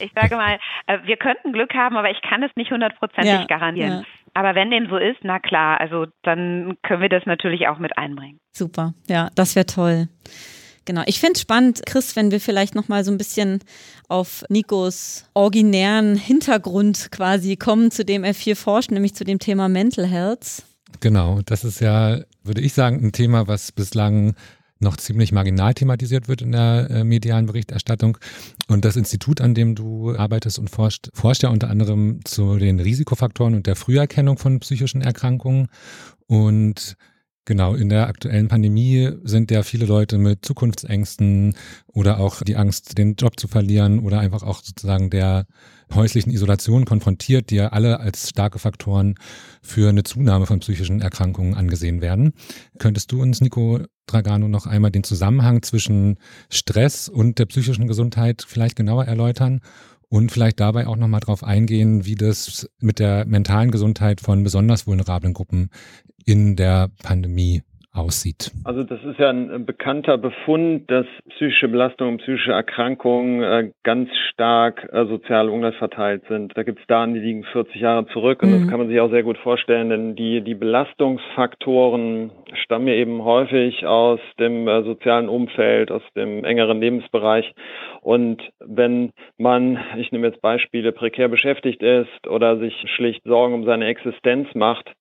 ich, 0.00 0.12
sage 0.14 0.36
mal, 0.36 0.58
äh, 0.86 0.98
wir 1.04 1.16
könnten 1.16 1.52
Glück 1.52 1.74
haben, 1.74 1.96
aber 1.96 2.10
ich 2.10 2.20
kann 2.22 2.42
es 2.42 2.50
nicht 2.56 2.70
hundertprozentig 2.70 3.32
ja, 3.32 3.44
garantieren. 3.46 3.92
Ja. 3.92 4.02
Aber 4.34 4.54
wenn 4.54 4.70
dem 4.70 4.88
so 4.88 4.96
ist, 4.96 5.18
na 5.22 5.38
klar, 5.38 5.80
also 5.80 6.06
dann 6.22 6.76
können 6.82 7.00
wir 7.00 7.08
das 7.08 7.24
natürlich 7.24 7.68
auch 7.68 7.78
mit 7.78 7.96
einbringen. 7.96 8.38
Super, 8.52 8.94
ja, 9.08 9.30
das 9.34 9.56
wäre 9.56 9.66
toll. 9.66 10.08
Genau. 10.84 11.02
Ich 11.06 11.18
fände 11.18 11.32
es 11.34 11.40
spannend, 11.40 11.82
Chris, 11.84 12.16
wenn 12.16 12.30
wir 12.30 12.40
vielleicht 12.40 12.74
nochmal 12.74 13.02
so 13.02 13.10
ein 13.10 13.18
bisschen 13.18 13.60
auf 14.08 14.44
Nikos 14.48 15.28
originären 15.34 16.16
Hintergrund 16.16 17.08
quasi 17.10 17.56
kommen, 17.56 17.90
zu 17.90 18.04
dem 18.04 18.24
er 18.24 18.34
viel 18.34 18.54
forscht, 18.54 18.90
nämlich 18.90 19.14
zu 19.14 19.24
dem 19.24 19.38
Thema 19.38 19.68
Mental 19.68 20.06
Health. 20.06 20.62
Genau, 21.00 21.40
das 21.44 21.64
ist 21.64 21.80
ja, 21.80 22.20
würde 22.46 22.60
ich 22.60 22.72
sagen, 22.72 23.04
ein 23.04 23.12
Thema, 23.12 23.48
was 23.48 23.72
bislang 23.72 24.34
noch 24.78 24.96
ziemlich 24.96 25.32
marginal 25.32 25.74
thematisiert 25.74 26.28
wird 26.28 26.42
in 26.42 26.52
der 26.52 26.88
äh, 26.90 27.04
medialen 27.04 27.46
Berichterstattung. 27.46 28.18
Und 28.68 28.84
das 28.84 28.96
Institut, 28.96 29.40
an 29.40 29.54
dem 29.54 29.74
du 29.74 30.14
arbeitest 30.14 30.58
und 30.58 30.68
forscht, 30.68 31.08
forscht 31.14 31.42
ja 31.42 31.48
unter 31.48 31.70
anderem 31.70 32.20
zu 32.24 32.56
den 32.58 32.78
Risikofaktoren 32.80 33.54
und 33.54 33.66
der 33.66 33.76
Früherkennung 33.76 34.36
von 34.36 34.60
psychischen 34.60 35.00
Erkrankungen. 35.00 35.68
Und 36.26 36.96
Genau, 37.48 37.76
in 37.76 37.88
der 37.88 38.08
aktuellen 38.08 38.48
Pandemie 38.48 39.08
sind 39.22 39.52
ja 39.52 39.62
viele 39.62 39.86
Leute 39.86 40.18
mit 40.18 40.44
Zukunftsängsten 40.44 41.54
oder 41.86 42.18
auch 42.18 42.42
die 42.42 42.56
Angst, 42.56 42.98
den 42.98 43.14
Job 43.14 43.38
zu 43.38 43.46
verlieren 43.46 44.00
oder 44.00 44.18
einfach 44.18 44.42
auch 44.42 44.64
sozusagen 44.64 45.10
der 45.10 45.46
häuslichen 45.94 46.32
Isolation 46.32 46.84
konfrontiert, 46.84 47.50
die 47.50 47.56
ja 47.56 47.68
alle 47.68 48.00
als 48.00 48.30
starke 48.30 48.58
Faktoren 48.58 49.14
für 49.62 49.88
eine 49.88 50.02
Zunahme 50.02 50.46
von 50.46 50.58
psychischen 50.58 51.00
Erkrankungen 51.00 51.54
angesehen 51.54 52.00
werden. 52.00 52.32
Könntest 52.80 53.12
du 53.12 53.22
uns, 53.22 53.40
Nico 53.40 53.78
Dragano, 54.06 54.48
noch 54.48 54.66
einmal 54.66 54.90
den 54.90 55.04
Zusammenhang 55.04 55.62
zwischen 55.62 56.18
Stress 56.50 57.08
und 57.08 57.38
der 57.38 57.46
psychischen 57.46 57.86
Gesundheit 57.86 58.44
vielleicht 58.44 58.74
genauer 58.74 59.04
erläutern? 59.04 59.60
Und 60.08 60.30
vielleicht 60.30 60.60
dabei 60.60 60.86
auch 60.86 60.96
nochmal 60.96 61.20
drauf 61.20 61.42
eingehen, 61.42 62.04
wie 62.04 62.14
das 62.14 62.70
mit 62.78 63.00
der 63.00 63.26
mentalen 63.26 63.70
Gesundheit 63.70 64.20
von 64.20 64.44
besonders 64.44 64.86
vulnerablen 64.86 65.34
Gruppen 65.34 65.70
in 66.24 66.54
der 66.56 66.90
Pandemie 67.02 67.62
aussieht. 67.96 68.50
Also 68.64 68.82
das 68.82 69.02
ist 69.04 69.18
ja 69.18 69.30
ein 69.30 69.64
bekannter 69.66 70.18
Befund, 70.18 70.90
dass 70.90 71.06
psychische 71.30 71.68
Belastungen, 71.68 72.18
psychische 72.18 72.52
Erkrankungen 72.52 73.42
äh, 73.42 73.70
ganz 73.82 74.10
stark 74.30 74.88
äh, 74.92 75.06
sozial 75.06 75.48
ungleich 75.48 75.76
verteilt 75.76 76.22
sind. 76.28 76.52
Da 76.56 76.62
gibt 76.62 76.80
es 76.80 76.86
Daten, 76.86 77.14
die 77.14 77.20
liegen 77.20 77.44
40 77.44 77.76
Jahre 77.76 78.06
zurück 78.08 78.42
und 78.42 78.50
mhm. 78.50 78.60
das 78.60 78.68
kann 78.70 78.78
man 78.78 78.88
sich 78.88 79.00
auch 79.00 79.10
sehr 79.10 79.22
gut 79.22 79.38
vorstellen, 79.38 79.90
denn 79.90 80.16
die, 80.16 80.42
die 80.42 80.54
Belastungsfaktoren 80.54 82.30
stammen 82.64 82.88
ja 82.88 82.94
eben 82.94 83.22
häufig 83.24 83.86
aus 83.86 84.20
dem 84.38 84.68
äh, 84.68 84.82
sozialen 84.82 85.28
Umfeld, 85.28 85.90
aus 85.90 86.02
dem 86.14 86.44
engeren 86.44 86.80
Lebensbereich. 86.80 87.54
Und 88.02 88.42
wenn 88.60 89.10
man, 89.38 89.78
ich 89.96 90.12
nehme 90.12 90.28
jetzt 90.28 90.40
Beispiele, 90.40 90.92
prekär 90.92 91.28
beschäftigt 91.28 91.82
ist 91.82 92.26
oder 92.28 92.58
sich 92.58 92.74
schlicht 92.94 93.22
Sorgen 93.24 93.54
um 93.54 93.64
seine 93.64 93.86
Existenz 93.86 94.48
macht, 94.54 94.92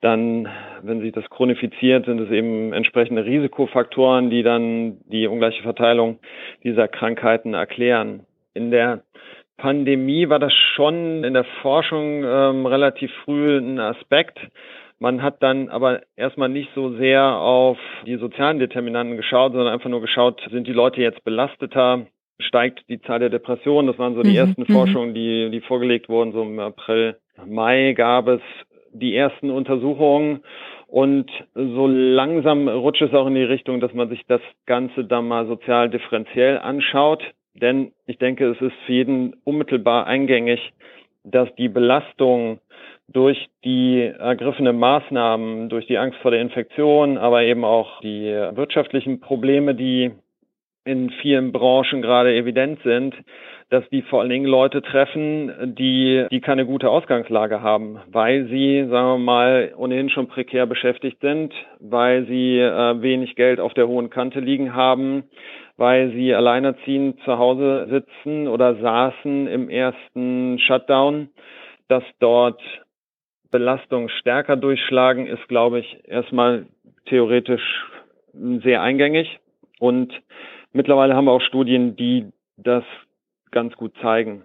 dann, 0.00 0.48
wenn 0.82 1.00
sich 1.00 1.12
das 1.12 1.28
chronifiziert, 1.28 2.06
sind 2.06 2.20
es 2.20 2.30
eben 2.30 2.72
entsprechende 2.72 3.24
Risikofaktoren, 3.24 4.30
die 4.30 4.42
dann 4.42 4.98
die 5.06 5.26
ungleiche 5.26 5.62
Verteilung 5.62 6.20
dieser 6.62 6.86
Krankheiten 6.86 7.54
erklären. 7.54 8.24
In 8.54 8.70
der 8.70 9.02
Pandemie 9.56 10.28
war 10.28 10.38
das 10.38 10.52
schon 10.54 11.24
in 11.24 11.34
der 11.34 11.44
Forschung 11.62 12.22
ähm, 12.24 12.64
relativ 12.64 13.10
früh 13.24 13.58
ein 13.58 13.80
Aspekt. 13.80 14.38
Man 15.00 15.22
hat 15.22 15.42
dann 15.42 15.68
aber 15.68 16.02
erstmal 16.16 16.48
nicht 16.48 16.70
so 16.74 16.96
sehr 16.96 17.24
auf 17.36 17.78
die 18.06 18.16
sozialen 18.16 18.60
Determinanten 18.60 19.16
geschaut, 19.16 19.52
sondern 19.52 19.72
einfach 19.72 19.90
nur 19.90 20.00
geschaut, 20.00 20.40
sind 20.50 20.66
die 20.66 20.72
Leute 20.72 21.00
jetzt 21.00 21.24
belasteter, 21.24 22.06
steigt 22.40 22.88
die 22.88 23.00
Zahl 23.02 23.18
der 23.18 23.30
Depressionen. 23.30 23.88
Das 23.88 23.98
waren 23.98 24.14
so 24.14 24.22
die 24.22 24.30
mhm. 24.30 24.36
ersten 24.36 24.62
mhm. 24.62 24.72
Forschungen, 24.72 25.14
die, 25.14 25.50
die 25.50 25.60
vorgelegt 25.60 26.08
wurden. 26.08 26.32
So 26.32 26.42
im 26.42 26.58
April, 26.60 27.16
Mai 27.46 27.94
gab 27.94 28.28
es 28.28 28.40
die 28.98 29.14
ersten 29.14 29.50
Untersuchungen 29.50 30.40
und 30.86 31.30
so 31.54 31.86
langsam 31.86 32.68
rutscht 32.68 33.02
es 33.02 33.12
auch 33.12 33.26
in 33.26 33.34
die 33.34 33.42
Richtung, 33.42 33.80
dass 33.80 33.92
man 33.92 34.08
sich 34.08 34.24
das 34.26 34.40
Ganze 34.66 35.04
dann 35.04 35.28
mal 35.28 35.46
sozial 35.46 35.90
differenziell 35.90 36.58
anschaut. 36.58 37.22
Denn 37.54 37.92
ich 38.06 38.18
denke, 38.18 38.48
es 38.48 38.60
ist 38.60 38.74
für 38.86 38.92
jeden 38.92 39.34
unmittelbar 39.44 40.06
eingängig, 40.06 40.60
dass 41.24 41.54
die 41.56 41.68
Belastung 41.68 42.60
durch 43.08 43.48
die 43.64 44.02
ergriffenen 44.02 44.78
Maßnahmen, 44.78 45.68
durch 45.68 45.86
die 45.86 45.98
Angst 45.98 46.18
vor 46.20 46.30
der 46.30 46.40
Infektion, 46.40 47.18
aber 47.18 47.42
eben 47.42 47.64
auch 47.64 48.00
die 48.00 48.30
wirtschaftlichen 48.52 49.20
Probleme, 49.20 49.74
die 49.74 50.12
in 50.88 51.10
vielen 51.20 51.52
Branchen 51.52 52.00
gerade 52.00 52.34
evident 52.34 52.80
sind, 52.82 53.14
dass 53.68 53.86
die 53.90 54.00
vor 54.00 54.20
allen 54.20 54.30
Dingen 54.30 54.46
Leute 54.46 54.80
treffen, 54.80 55.74
die, 55.78 56.24
die 56.30 56.40
keine 56.40 56.64
gute 56.64 56.88
Ausgangslage 56.88 57.60
haben, 57.60 57.98
weil 58.10 58.46
sie, 58.46 58.86
sagen 58.88 59.08
wir 59.08 59.18
mal, 59.18 59.74
ohnehin 59.76 60.08
schon 60.08 60.28
prekär 60.28 60.64
beschäftigt 60.64 61.20
sind, 61.20 61.52
weil 61.78 62.26
sie 62.26 62.58
äh, 62.58 63.02
wenig 63.02 63.36
Geld 63.36 63.60
auf 63.60 63.74
der 63.74 63.86
hohen 63.86 64.08
Kante 64.08 64.40
liegen 64.40 64.74
haben, 64.74 65.24
weil 65.76 66.10
sie 66.12 66.34
alleinerziehend 66.34 67.20
zu 67.24 67.36
Hause 67.36 67.86
sitzen 67.90 68.48
oder 68.48 68.76
saßen 68.76 69.46
im 69.46 69.68
ersten 69.68 70.58
Shutdown, 70.60 71.28
dass 71.88 72.04
dort 72.20 72.62
Belastungen 73.50 74.08
stärker 74.08 74.56
durchschlagen, 74.56 75.26
ist, 75.26 75.46
glaube 75.48 75.80
ich, 75.80 75.98
erstmal 76.08 76.66
theoretisch 77.06 77.84
sehr 78.62 78.80
eingängig. 78.80 79.38
Und 79.78 80.12
mittlerweile 80.72 81.14
haben 81.14 81.26
wir 81.26 81.32
auch 81.32 81.42
Studien, 81.42 81.96
die 81.96 82.30
das 82.56 82.84
ganz 83.50 83.74
gut 83.76 83.94
zeigen. 84.00 84.44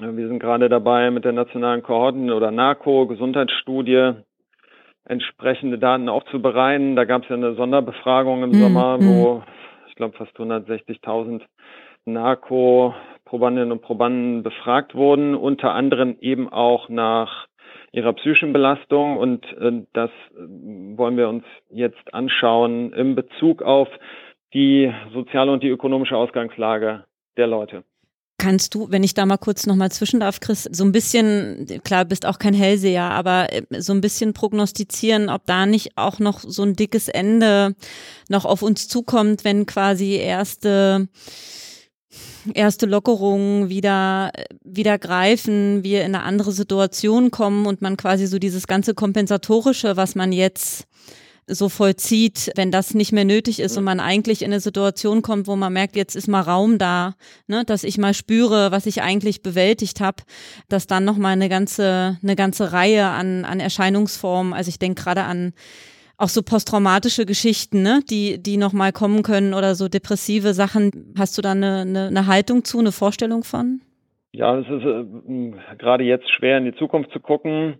Wir 0.00 0.28
sind 0.28 0.38
gerade 0.38 0.68
dabei, 0.68 1.10
mit 1.10 1.24
der 1.24 1.32
nationalen 1.32 1.82
Kohorten- 1.82 2.30
oder 2.30 2.50
NARCO-Gesundheitsstudie 2.52 4.12
entsprechende 5.04 5.78
Daten 5.78 6.08
aufzubereiten. 6.08 6.94
Da 6.94 7.04
gab 7.04 7.22
es 7.22 7.28
ja 7.28 7.36
eine 7.36 7.54
Sonderbefragung 7.54 8.44
im 8.44 8.50
mhm. 8.50 8.60
Sommer, 8.60 8.98
wo 9.00 9.34
mhm. 9.34 9.42
ich 9.88 9.94
glaube 9.96 10.16
fast 10.16 10.36
160.000 10.36 11.40
NARCO-Probandinnen 12.04 13.72
und 13.72 13.82
Probanden 13.82 14.42
befragt 14.42 14.94
wurden, 14.94 15.34
unter 15.34 15.72
anderem 15.72 16.16
eben 16.20 16.48
auch 16.48 16.88
nach 16.88 17.48
ihrer 17.90 18.12
psychischen 18.12 18.52
Belastung. 18.52 19.16
Und 19.16 19.44
äh, 19.58 19.84
das 19.94 20.10
wollen 20.36 21.16
wir 21.16 21.28
uns 21.28 21.44
jetzt 21.70 22.14
anschauen 22.14 22.92
im 22.92 23.14
Bezug 23.14 23.62
auf 23.62 23.88
die 24.54 24.92
soziale 25.12 25.52
und 25.52 25.62
die 25.62 25.68
ökonomische 25.68 26.16
Ausgangslage 26.16 27.04
der 27.36 27.46
Leute. 27.46 27.84
Kannst 28.40 28.76
du, 28.76 28.86
wenn 28.90 29.02
ich 29.02 29.14
da 29.14 29.26
mal 29.26 29.36
kurz 29.36 29.66
nochmal 29.66 29.90
zwischen 29.90 30.20
darf, 30.20 30.38
Chris, 30.38 30.62
so 30.62 30.84
ein 30.84 30.92
bisschen, 30.92 31.66
klar, 31.82 32.04
bist 32.04 32.24
auch 32.24 32.38
kein 32.38 32.54
Hellseher, 32.54 33.10
aber 33.10 33.52
äh, 33.52 33.62
so 33.80 33.92
ein 33.92 34.00
bisschen 34.00 34.32
prognostizieren, 34.32 35.28
ob 35.28 35.44
da 35.46 35.66
nicht 35.66 35.98
auch 35.98 36.20
noch 36.20 36.38
so 36.40 36.62
ein 36.62 36.74
dickes 36.74 37.08
Ende 37.08 37.74
noch 38.28 38.44
auf 38.44 38.62
uns 38.62 38.86
zukommt, 38.86 39.44
wenn 39.44 39.66
quasi 39.66 40.14
erste 40.14 41.08
erste 42.54 42.86
Lockerungen 42.86 43.68
wieder, 43.68 44.32
wieder 44.64 44.98
greifen, 44.98 45.84
wir 45.84 46.04
in 46.04 46.14
eine 46.14 46.24
andere 46.24 46.52
Situation 46.52 47.30
kommen 47.30 47.66
und 47.66 47.82
man 47.82 47.96
quasi 47.96 48.26
so 48.26 48.38
dieses 48.38 48.66
ganze 48.66 48.94
Kompensatorische, 48.94 49.96
was 49.96 50.14
man 50.14 50.32
jetzt 50.32 50.86
so 51.48 51.68
vollzieht, 51.68 52.52
wenn 52.56 52.70
das 52.70 52.94
nicht 52.94 53.12
mehr 53.12 53.24
nötig 53.24 53.60
ist 53.60 53.76
und 53.76 53.84
man 53.84 54.00
eigentlich 54.00 54.42
in 54.42 54.52
eine 54.52 54.60
Situation 54.60 55.22
kommt, 55.22 55.46
wo 55.46 55.56
man 55.56 55.72
merkt, 55.72 55.96
jetzt 55.96 56.14
ist 56.14 56.28
mal 56.28 56.40
Raum 56.40 56.78
da, 56.78 57.14
ne, 57.46 57.64
dass 57.64 57.84
ich 57.84 57.98
mal 57.98 58.14
spüre, 58.14 58.70
was 58.70 58.86
ich 58.86 59.02
eigentlich 59.02 59.42
bewältigt 59.42 60.00
habe, 60.00 60.22
dass 60.68 60.86
dann 60.86 61.04
nochmal 61.04 61.32
eine 61.32 61.48
ganze, 61.48 62.18
eine 62.22 62.36
ganze 62.36 62.72
Reihe 62.72 63.06
an, 63.06 63.44
an 63.44 63.60
Erscheinungsformen, 63.60 64.52
also 64.52 64.68
ich 64.68 64.78
denke 64.78 65.02
gerade 65.02 65.24
an 65.24 65.52
auch 66.18 66.28
so 66.28 66.42
posttraumatische 66.42 67.26
Geschichten, 67.26 67.82
ne, 67.82 68.00
die, 68.10 68.42
die 68.42 68.56
nochmal 68.56 68.92
kommen 68.92 69.22
können 69.22 69.54
oder 69.54 69.74
so 69.76 69.88
depressive 69.88 70.52
Sachen. 70.52 71.14
Hast 71.16 71.38
du 71.38 71.42
da 71.42 71.52
eine, 71.52 71.82
eine, 71.82 72.06
eine 72.08 72.26
Haltung 72.26 72.64
zu, 72.64 72.80
eine 72.80 72.90
Vorstellung 72.92 73.44
von? 73.44 73.80
Ja, 74.32 74.58
es 74.58 74.66
ist 74.66 74.84
äh, 74.84 75.76
gerade 75.78 76.04
jetzt 76.04 76.30
schwer 76.30 76.58
in 76.58 76.64
die 76.64 76.74
Zukunft 76.74 77.12
zu 77.12 77.20
gucken. 77.20 77.76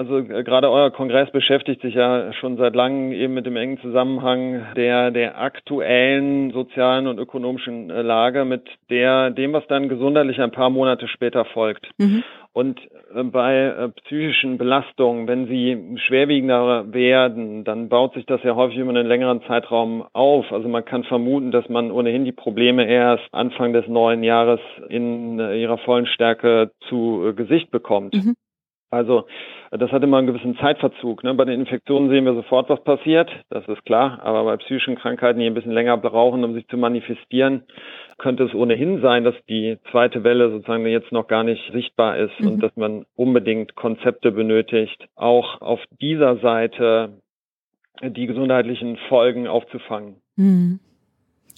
Also 0.00 0.16
äh, 0.16 0.44
gerade 0.44 0.70
euer 0.70 0.90
Kongress 0.90 1.30
beschäftigt 1.30 1.82
sich 1.82 1.92
ja 1.92 2.32
schon 2.32 2.56
seit 2.56 2.74
langem 2.74 3.12
eben 3.12 3.34
mit 3.34 3.44
dem 3.44 3.56
engen 3.56 3.78
Zusammenhang 3.80 4.62
der, 4.74 5.10
der 5.10 5.38
aktuellen 5.38 6.52
sozialen 6.52 7.06
und 7.06 7.18
ökonomischen 7.18 7.90
äh, 7.90 8.00
Lage 8.00 8.46
mit 8.46 8.62
der, 8.88 9.28
dem, 9.30 9.52
was 9.52 9.66
dann 9.66 9.90
gesundheitlich 9.90 10.40
ein 10.40 10.52
paar 10.52 10.70
Monate 10.70 11.06
später 11.06 11.44
folgt. 11.44 11.86
Mhm. 11.98 12.24
Und 12.54 12.80
äh, 13.14 13.22
bei 13.24 13.90
psychischen 14.04 14.56
Belastungen, 14.56 15.28
wenn 15.28 15.48
sie 15.48 15.98
schwerwiegender 16.06 16.90
werden, 16.94 17.64
dann 17.64 17.90
baut 17.90 18.14
sich 18.14 18.24
das 18.24 18.42
ja 18.42 18.56
häufig 18.56 18.78
über 18.78 18.88
einen 18.88 19.06
längeren 19.06 19.42
Zeitraum 19.42 20.06
auf. 20.14 20.50
Also 20.50 20.66
man 20.66 20.86
kann 20.86 21.04
vermuten, 21.04 21.50
dass 21.50 21.68
man 21.68 21.90
ohnehin 21.90 22.24
die 22.24 22.32
Probleme 22.32 22.86
erst 22.86 23.28
Anfang 23.32 23.74
des 23.74 23.86
neuen 23.86 24.22
Jahres 24.22 24.60
in 24.88 25.38
ihrer 25.38 25.76
vollen 25.76 26.06
Stärke 26.06 26.70
zu 26.88 27.34
Gesicht 27.36 27.70
bekommt. 27.70 28.14
Mhm. 28.14 28.34
Also 28.90 29.26
das 29.70 29.92
hat 29.92 30.02
immer 30.02 30.18
einen 30.18 30.26
gewissen 30.26 30.56
Zeitverzug. 30.58 31.22
Ne? 31.22 31.32
Bei 31.34 31.44
den 31.44 31.60
Infektionen 31.60 32.10
sehen 32.10 32.24
wir 32.24 32.34
sofort, 32.34 32.68
was 32.68 32.82
passiert, 32.82 33.30
das 33.48 33.66
ist 33.68 33.84
klar. 33.84 34.18
Aber 34.22 34.44
bei 34.44 34.56
psychischen 34.56 34.96
Krankheiten, 34.96 35.38
die 35.38 35.46
ein 35.46 35.54
bisschen 35.54 35.72
länger 35.72 35.96
brauchen, 35.96 36.42
um 36.42 36.54
sich 36.54 36.66
zu 36.66 36.76
manifestieren, 36.76 37.62
könnte 38.18 38.44
es 38.44 38.54
ohnehin 38.54 39.00
sein, 39.00 39.22
dass 39.22 39.36
die 39.48 39.78
zweite 39.92 40.24
Welle 40.24 40.50
sozusagen 40.50 40.84
jetzt 40.86 41.12
noch 41.12 41.28
gar 41.28 41.44
nicht 41.44 41.62
sichtbar 41.72 42.18
ist 42.18 42.38
mhm. 42.40 42.48
und 42.48 42.62
dass 42.62 42.76
man 42.76 43.06
unbedingt 43.14 43.76
Konzepte 43.76 44.32
benötigt, 44.32 45.06
auch 45.14 45.60
auf 45.60 45.80
dieser 46.00 46.36
Seite 46.38 47.20
die 48.02 48.26
gesundheitlichen 48.26 48.96
Folgen 49.08 49.46
aufzufangen. 49.46 50.16
Mhm. 50.36 50.80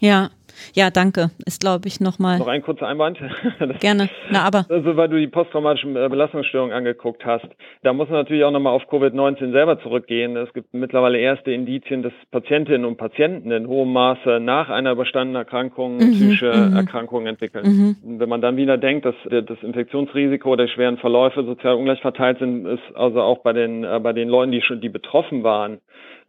Ja, 0.02 0.30
Ja, 0.74 0.90
danke. 0.90 1.30
Ist, 1.46 1.60
glaube 1.60 1.88
ich, 1.88 2.00
nochmal. 2.00 2.38
Noch 2.38 2.48
ein 2.48 2.62
kurzer 2.62 2.86
Einwand. 2.86 3.18
Gerne. 3.80 4.08
Na, 4.30 4.42
aber. 4.44 4.66
Also, 4.68 4.96
weil 4.96 5.08
du 5.08 5.18
die 5.18 5.26
posttraumatischen 5.26 5.96
äh, 5.96 6.08
Belastungsstörungen 6.08 6.74
angeguckt 6.74 7.24
hast. 7.24 7.46
Da 7.82 7.92
muss 7.92 8.08
man 8.08 8.18
natürlich 8.18 8.44
auch 8.44 8.50
nochmal 8.50 8.74
auf 8.74 8.82
Covid-19 8.90 9.52
selber 9.52 9.80
zurückgehen. 9.80 10.36
Es 10.36 10.52
gibt 10.52 10.72
mittlerweile 10.72 11.18
erste 11.18 11.52
Indizien, 11.52 12.02
dass 12.02 12.12
Patientinnen 12.30 12.84
und 12.84 12.96
Patienten 12.96 13.50
in 13.50 13.66
hohem 13.66 13.92
Maße 13.92 14.40
nach 14.40 14.70
einer 14.70 14.92
überstandenen 14.92 15.36
Erkrankung 15.36 15.96
mhm, 15.96 16.12
psychische 16.12 16.52
mhm. 16.52 16.76
Erkrankungen 16.76 17.26
entwickeln. 17.26 17.96
Mhm. 18.02 18.18
Wenn 18.18 18.28
man 18.28 18.40
dann 18.40 18.56
wieder 18.56 18.78
denkt, 18.78 19.04
dass 19.06 19.14
das 19.24 19.58
Infektionsrisiko 19.62 20.56
der 20.56 20.68
schweren 20.68 20.98
Verläufe 20.98 21.44
sozial 21.44 21.74
ungleich 21.74 22.00
verteilt 22.00 22.38
sind, 22.38 22.66
ist 22.66 22.82
also 22.94 23.20
auch 23.20 23.38
bei 23.38 23.52
den, 23.52 23.84
äh, 23.84 24.00
bei 24.02 24.12
den 24.12 24.28
Leuten, 24.28 24.52
die 24.52 24.62
schon, 24.62 24.80
die 24.80 24.88
betroffen 24.88 25.42
waren, 25.42 25.78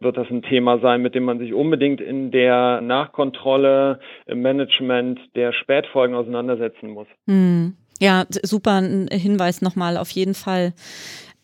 wird 0.00 0.16
das 0.16 0.28
ein 0.30 0.42
Thema 0.42 0.78
sein, 0.80 1.02
mit 1.02 1.14
dem 1.14 1.24
man 1.24 1.38
sich 1.38 1.52
unbedingt 1.52 2.00
in 2.00 2.30
der 2.30 2.80
Nachkontrolle, 2.80 4.00
im 4.26 4.42
Management 4.42 5.20
der 5.34 5.52
Spätfolgen 5.52 6.14
auseinandersetzen 6.14 6.90
muss. 6.90 7.06
Hm. 7.26 7.74
Ja, 8.00 8.24
super 8.42 8.80
Hinweis 8.80 9.62
nochmal 9.62 9.96
auf 9.96 10.10
jeden 10.10 10.34
Fall. 10.34 10.72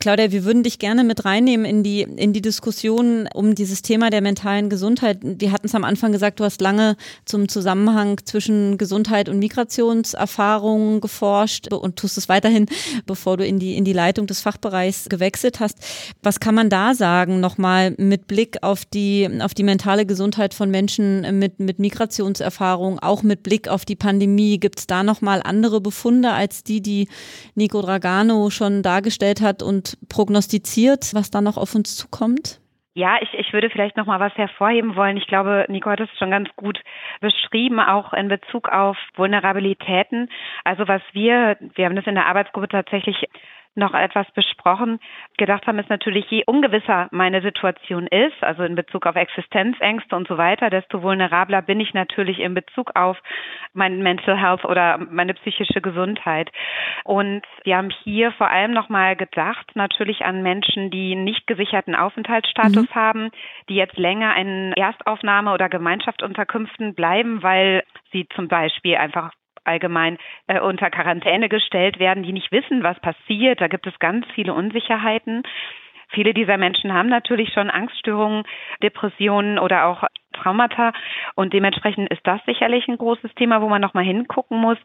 Claudia, 0.03 0.33
wir 0.33 0.47
würden 0.47 0.63
dich 0.63 0.79
gerne 0.79 1.05
mit 1.05 1.27
reinnehmen 1.27 1.67
in 1.67 1.83
die, 1.83 2.01
in 2.01 2.33
die 2.33 2.41
Diskussion 2.41 3.29
um 3.35 3.55
dieses 3.55 3.83
Thema 3.83 4.09
der 4.09 4.23
mentalen 4.23 4.71
Gesundheit. 4.71 5.19
Wir 5.23 5.53
hatten 5.53 5.67
es 5.67 5.75
am 5.75 5.85
Anfang 5.85 6.11
gesagt, 6.11 6.41
du 6.41 6.45
hast 6.45 6.63
lange 6.63 6.97
zum 7.27 7.51
Zusammenhang 7.51 8.17
zwischen 8.25 8.79
Gesundheit 8.79 9.29
und 9.29 9.39
Migrationserfahrungen 9.39 11.03
geforscht 11.03 11.71
und 11.71 11.97
tust 11.97 12.17
es 12.17 12.31
weiterhin, 12.31 12.65
bevor 13.07 13.37
du 13.37 13.45
in 13.45 13.59
die, 13.59 13.77
in 13.77 13.85
die 13.85 13.93
Leitung 13.93 14.27
des 14.27 14.41
Fachbereichs 14.41 15.11
gewechselt 15.11 15.61
hast. 15.61 15.77
Was 16.23 16.41
kann 16.41 16.55
man 16.55 16.71
da 16.71 16.95
sagen, 16.95 17.39
nochmal 17.41 17.95
mit 17.99 18.27
Blick 18.27 18.63
auf 18.63 18.87
die, 18.87 19.29
auf 19.43 19.53
die 19.53 19.65
mentale 19.65 20.07
Gesundheit 20.07 20.55
von 20.55 20.71
Menschen 20.71 21.39
mit, 21.39 21.61
mit 21.61 21.79
Migrationserfahrung, 21.79 23.01
auch 23.01 23.23
mit 23.23 23.43
Blick 23.43 23.69
auf 23.69 23.85
die 23.85 23.97
Pandemie? 23.97 24.59
Gibt 24.59 24.79
es 24.79 24.87
da 24.87 25.03
nochmal 25.03 25.43
andere 25.45 25.83
Befunde 25.83 26.31
als 26.31 26.65
die, 26.65 26.81
die 26.81 27.07
Nico 27.55 27.83
Dragano 27.83 28.49
schon 28.49 28.83
dargestellt 28.83 29.43
hat 29.43 29.63
und 29.63 29.90
prognostiziert, 30.09 31.15
was 31.15 31.31
da 31.31 31.41
noch 31.41 31.57
auf 31.57 31.75
uns 31.75 31.97
zukommt? 31.97 32.61
Ja, 32.95 33.19
ich, 33.23 33.33
ich 33.35 33.53
würde 33.53 33.71
vielleicht 33.71 33.97
noch 33.97 34.07
mal 34.07 34.19
was 34.19 34.35
hervorheben 34.35 34.97
wollen. 34.97 35.17
Ich 35.17 35.29
glaube, 35.29 35.65
Nico 35.69 35.89
hat 35.89 36.01
es 36.01 36.11
schon 36.19 36.33
ganz 36.33 36.49
gut 36.57 36.81
beschrieben, 37.21 37.79
auch 37.79 38.13
in 38.13 38.29
Bezug 38.29 38.69
auf 38.69 38.97
Vulnerabilitäten. 39.15 40.29
Also 40.65 40.89
was 40.89 41.03
wir, 41.13 41.57
wir 41.77 41.85
haben 41.85 41.95
das 41.95 42.07
in 42.07 42.17
der 42.17 42.27
Arbeitsgruppe 42.27 42.69
tatsächlich 42.69 43.29
noch 43.75 43.95
etwas 43.95 44.27
besprochen, 44.33 44.99
gedacht 45.39 45.67
haben, 45.67 45.79
ist 45.79 45.91
natürlich, 45.91 46.27
je 46.31 46.45
ungewisser 46.47 47.09
meine 47.13 47.41
Situation 47.41 48.07
ist, 48.09 48.43
also 48.43 48.63
in 48.65 48.75
Bezug 48.75 49.07
auf 49.07 49.17
Existenzängste 49.17 50.17
und 50.17 50.27
so 50.29 50.39
weiter, 50.39 50.71
desto 50.71 51.03
vulnerabler 51.03 51.63
bin 51.63 51.81
ich 51.81 51.95
natürlich 51.95 52.41
in 52.41 52.55
Bezug 52.55 52.91
auf 52.97 53.17
mein 53.73 54.03
Mental 54.03 54.37
Health 54.37 54.65
oder 54.65 54.99
meine 54.99 55.35
psychische 55.35 55.81
Gesundheit. 55.81 56.51
Und 57.05 57.43
wir 57.65 57.77
haben 57.77 57.91
hier 58.03 58.33
vor 58.33 58.51
allem 58.51 58.73
nochmal 58.73 59.17
gedacht, 59.17 59.71
natürlich 59.75 60.25
an 60.25 60.43
Menschen, 60.43 60.91
die 60.91 61.15
nicht 61.15 61.47
gesicherten 61.47 61.95
Aufenthaltsstatus 61.95 62.91
mhm. 62.91 62.95
haben, 62.95 63.31
die 63.69 63.77
jetzt 63.77 63.97
länger 63.97 64.37
in 64.37 64.73
Erstaufnahme 64.73 65.53
oder 65.53 65.69
Gemeinschaftsunterkünften 65.69 66.95
bleiben, 66.95 67.43
weil 67.43 67.85
sie 68.13 68.27
zum 68.35 68.49
Beispiel 68.49 68.97
einfach 68.97 69.31
allgemein 69.65 70.19
äh, 70.47 70.61
unter 70.61 70.91
Quarantäne 70.91 71.49
gestellt 71.49 71.99
werden, 71.99 72.23
die 72.23 72.33
nicht 72.33 72.53
wissen, 72.53 72.83
was 72.83 72.99
passiert. 73.01 73.61
Da 73.61 73.69
gibt 73.69 73.87
es 73.87 73.99
ganz 73.99 74.27
viele 74.35 74.55
Unsicherheiten. 74.55 75.43
Viele 76.13 76.35
dieser 76.35 76.57
Menschen 76.57 76.93
haben 76.93 77.09
natürlich 77.09 77.53
schon 77.53 77.71
Angststörungen, 77.71 78.45
Depressionen 78.83 79.59
oder 79.59 79.87
auch 79.87 80.05
Traumata 80.33 80.93
und 81.35 81.53
dementsprechend 81.53 82.11
ist 82.11 82.27
das 82.27 82.41
sicherlich 82.47 82.89
ein 82.89 82.99
großes 82.99 83.33
Thema, 83.35 83.63
wo 83.63 83.69
man 83.69 83.81
nochmal 83.81 84.05
hingucken 84.05 84.61
muss. 84.61 84.79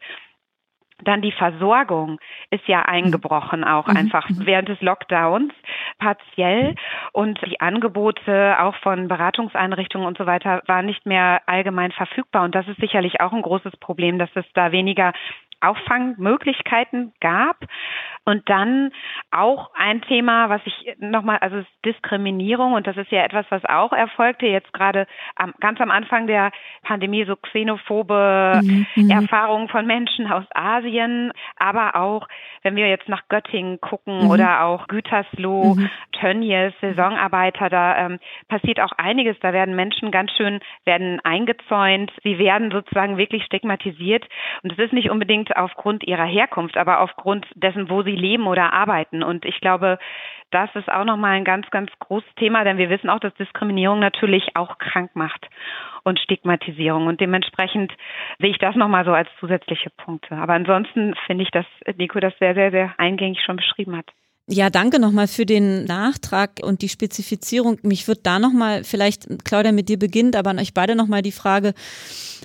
Dann 1.06 1.22
die 1.22 1.32
Versorgung 1.32 2.20
ist 2.52 2.68
ja 2.68 2.82
eingebrochen 2.82 3.64
auch 3.64 3.88
mhm. 3.88 3.98
einfach 3.98 4.30
mhm. 4.30 4.46
während 4.46 4.70
des 4.70 4.82
Lockdowns 4.82 5.54
partiell 6.00 6.76
und 7.14 7.40
die 7.46 7.62
Angebote 7.62 8.58
auch 8.60 8.76
von 8.78 9.08
Beratungseinrichtungen 9.08 10.08
und 10.08 10.18
so 10.18 10.26
weiter 10.26 10.62
waren 10.68 10.86
nicht 10.86 11.06
mehr 11.06 11.42
allgemein 11.46 11.92
verfügbar 11.92 12.44
und 12.44 12.54
das 12.54 12.68
ist 12.68 12.80
sicherlich 12.80 13.22
auch 13.22 13.32
ein 13.32 13.42
großes 13.42 13.78
Problem, 13.78 14.20
dass 14.20 14.30
es 14.36 14.46
da 14.54 14.72
weniger 14.72 15.14
Auffangmöglichkeiten 15.62 17.14
gab. 17.20 17.58
Und 18.28 18.50
dann 18.50 18.92
auch 19.30 19.70
ein 19.76 20.02
Thema, 20.02 20.50
was 20.50 20.60
ich 20.66 20.96
nochmal, 20.98 21.38
also 21.42 21.64
Diskriminierung, 21.86 22.74
und 22.74 22.88
das 22.88 22.98
ist 22.98 23.12
ja 23.12 23.24
etwas, 23.24 23.46
was 23.50 23.64
auch 23.66 23.94
erfolgte, 23.94 24.48
jetzt 24.48 24.74
gerade 24.74 25.06
am, 25.36 25.54
ganz 25.60 25.80
am 25.80 25.92
Anfang 25.92 26.26
der 26.26 26.52
Pandemie, 26.82 27.24
so 27.26 27.36
xenophobe 27.36 28.62
mhm. 28.64 29.12
Erfahrungen 29.12 29.70
von 29.70 29.86
Menschen 29.86 30.32
aus 30.32 30.46
Asien, 30.56 31.34
aber 31.58 31.96
auch, 31.96 32.28
wenn 32.64 32.76
wir 32.76 32.90
jetzt 32.90 33.08
nach 33.10 33.28
Göttingen 33.30 33.80
gucken 33.80 34.24
mhm. 34.24 34.32
oder 34.32 34.64
auch 34.64 34.88
Gütersloh, 34.88 35.76
mhm. 35.76 35.90
Tönnies, 36.14 36.74
Saisonarbeiter, 36.82 37.70
da 37.70 38.06
ähm, 38.06 38.20
passiert 38.48 38.80
auch 38.80 38.94
einiges. 38.94 39.38
Da 39.42 39.54
werden 39.54 39.76
Menschen 39.76 40.10
ganz 40.10 40.32
schön, 40.32 40.62
werden 40.84 41.20
eingezäunt, 41.24 42.12
sie 42.24 42.40
werden 42.40 42.72
sozusagen 42.72 43.18
wirklich 43.18 43.44
stigmatisiert. 43.44 44.26
Und 44.64 44.72
es 44.72 44.80
ist 44.80 44.94
nicht 44.94 45.12
unbedingt 45.12 45.45
aufgrund 45.56 46.04
ihrer 46.04 46.26
Herkunft, 46.26 46.78
aber 46.78 47.02
aufgrund 47.02 47.46
dessen, 47.56 47.90
wo 47.90 48.04
sie 48.04 48.16
leben 48.16 48.48
oder 48.48 48.74
arbeiten. 48.74 49.24
Und 49.24 49.46
ich 49.46 49.60
glaube, 49.62 49.98
das 50.52 50.70
ist 50.76 50.90
auch 50.90 51.04
nochmal 51.04 51.34
ein 51.34 51.44
ganz, 51.44 51.70
ganz 51.72 51.92
großes 52.00 52.34
Thema, 52.36 52.64
denn 52.64 52.78
wir 52.78 52.90
wissen 52.90 53.10
auch, 53.10 53.20
dass 53.20 53.34
Diskriminierung 53.36 54.00
natürlich 54.00 54.56
auch 54.56 54.78
krank 54.78 55.12
macht 55.16 55.48
und 56.04 56.20
Stigmatisierung. 56.20 57.08
Und 57.08 57.20
dementsprechend 57.20 57.92
sehe 58.40 58.52
ich 58.52 58.60
das 58.60 58.76
nochmal 58.76 59.06
so 59.06 59.12
als 59.12 59.30
zusätzliche 59.40 59.90
Punkte. 59.90 60.36
Aber 60.36 60.54
ansonsten 60.54 61.16
finde 61.26 61.44
ich, 61.44 61.52
dass 61.52 61.66
Nico 61.98 62.20
das 62.20 62.38
sehr, 62.40 62.54
sehr, 62.54 62.72
sehr 62.72 62.94
eingängig 62.98 63.42
schon 63.44 63.58
beschrieben 63.58 63.98
hat. 63.98 64.12
Ja, 64.48 64.70
danke 64.70 65.00
nochmal 65.00 65.28
für 65.28 65.48
den 65.48 65.86
Nachtrag 65.86 66.60
und 66.62 66.84
die 66.84 66.90
Spezifizierung. 66.90 67.80
Mich 67.82 68.08
würde 68.08 68.22
da 68.22 68.38
nochmal, 68.38 68.84
vielleicht, 68.84 69.44
Claudia, 69.44 69.72
mit 69.72 69.90
dir 69.90 69.98
beginnt, 69.98 70.36
aber 70.36 70.52
an 70.52 70.60
euch 70.60 70.76
beide 70.76 70.94
nochmal 70.94 71.24
die 71.24 71.32
Frage 71.32 71.74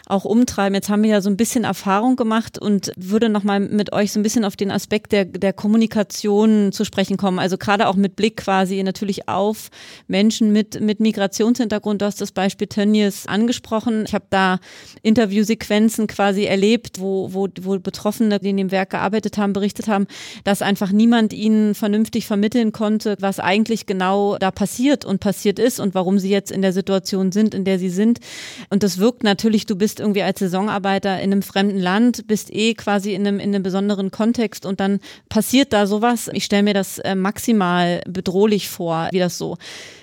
auch 0.07 0.25
umtreiben. 0.25 0.75
Jetzt 0.75 0.89
haben 0.89 1.03
wir 1.03 1.11
ja 1.11 1.21
so 1.21 1.29
ein 1.29 1.37
bisschen 1.37 1.65
Erfahrung 1.65 2.17
gemacht 2.17 2.59
und 2.59 2.91
würde 2.97 3.29
nochmal 3.29 3.61
mit 3.61 3.93
euch 3.93 4.13
so 4.13 4.19
ein 4.19 4.23
bisschen 4.23 4.47
auf 4.47 4.57
den 4.57 4.71
Aspekt 4.71 5.13
der, 5.13 5.27
der 5.27 5.53
Kommunikation 5.53 6.73
zu 6.73 6.87
sprechen 6.87 7.19
kommen. 7.19 7.39
Also 7.39 7.59
gerade 7.59 7.87
auch 7.87 7.97
mit 7.97 8.17
Blick 8.17 8.39
quasi 8.39 8.83
natürlich 8.83 9.29
auf 9.29 9.69
Menschen 10.09 10.55
mit, 10.55 10.81
mit 10.81 11.01
Migrationshintergrund. 11.01 12.01
Du 12.01 12.07
hast 12.07 12.23
das 12.23 12.33
Beispiel 12.33 12.67
Tönnies 12.67 13.27
angesprochen. 13.27 14.05
Ich 14.07 14.15
habe 14.15 14.25
da 14.31 14.59
Interviewsequenzen 15.03 16.07
quasi 16.07 16.45
erlebt, 16.45 16.99
wo, 16.99 17.35
wo, 17.35 17.47
wo 17.61 17.79
Betroffene, 17.79 18.41
die 18.41 18.49
in 18.49 18.57
dem 18.57 18.71
Werk 18.71 18.89
gearbeitet 18.89 19.37
haben, 19.37 19.53
berichtet 19.53 19.87
haben, 19.87 20.07
dass 20.45 20.63
einfach 20.63 20.93
niemand 20.93 21.35
ihnen 21.35 21.75
von 21.75 21.90
vernünftig 21.91 22.29
vermitteln 22.29 22.71
konnte, 22.71 23.17
was 23.19 23.41
eigentlich 23.41 23.85
genau 23.85 24.39
da 24.39 24.53
passiert 24.53 25.05
und 25.05 25.19
passiert 25.19 25.59
ist 25.59 25.81
und 25.81 25.93
warum 25.93 26.21
sie 26.21 26.31
jetzt 26.31 26.53
in 26.53 26.63
der 26.63 26.73
Situation 26.73 27.33
sind, 27.33 27.53
in 27.53 27.65
der 27.65 27.81
sie 27.81 27.91
sind. 27.91 28.21
Und 28.69 28.85
das 28.85 28.99
wirkt 28.99 29.25
natürlich, 29.25 29.67
du 29.67 29.75
bist 29.75 29.99
irgendwie 29.99 30.23
als 30.23 30.39
Saisonarbeiter 30.39 31.21
in 31.21 31.33
einem 31.33 31.43
fremden 31.43 31.81
Land, 31.81 32.29
bist 32.29 32.55
eh 32.55 32.75
quasi 32.75 33.13
in 33.13 33.27
einem, 33.27 33.41
in 33.41 33.53
einem 33.53 33.65
besonderen 33.65 34.13
Kontext 34.13 34.67
und 34.67 34.79
dann 34.79 35.01
passiert 35.29 35.73
da 35.73 35.89
sowas. 35.89 36.31
Ich 36.33 36.45
stelle 36.45 36.63
mir 36.63 36.75
das 36.75 37.01
äh, 37.01 37.17
maximal 37.17 38.03
bedrohlich 38.07 38.69
vor, 38.69 39.09
wie 39.11 39.19
das 39.19 39.37
so 39.37 39.57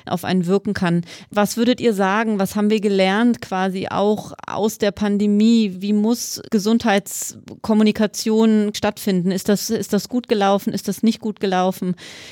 auf 0.10 0.24
einen 0.24 0.46
wirken 0.46 0.74
kann. 0.74 1.04
Was 1.32 1.58
würdet 1.58 1.82
ihr 1.82 1.94
sagen? 1.94 2.40
Was 2.40 2.56
haben 2.56 2.70
wir 2.70 2.80
gelernt 2.80 3.42
quasi 3.42 3.88
auch 3.90 4.32
aus 4.46 4.78
der 4.78 4.92
Pandemie? 4.92 5.78
Wie 5.80 5.94
muss 5.94 6.42
Gesundheitskommunikation 6.50 8.72
stattfinden? 8.76 9.32
Ist 9.32 9.50
das, 9.50 9.70
ist 9.70 9.92
das 9.94 10.10
gut 10.10 10.28
gelaufen? 10.28 10.74
Ist 10.74 10.88
das 10.88 11.04
nicht 11.04 11.20
gut 11.20 11.40
gelaufen? 11.40 11.77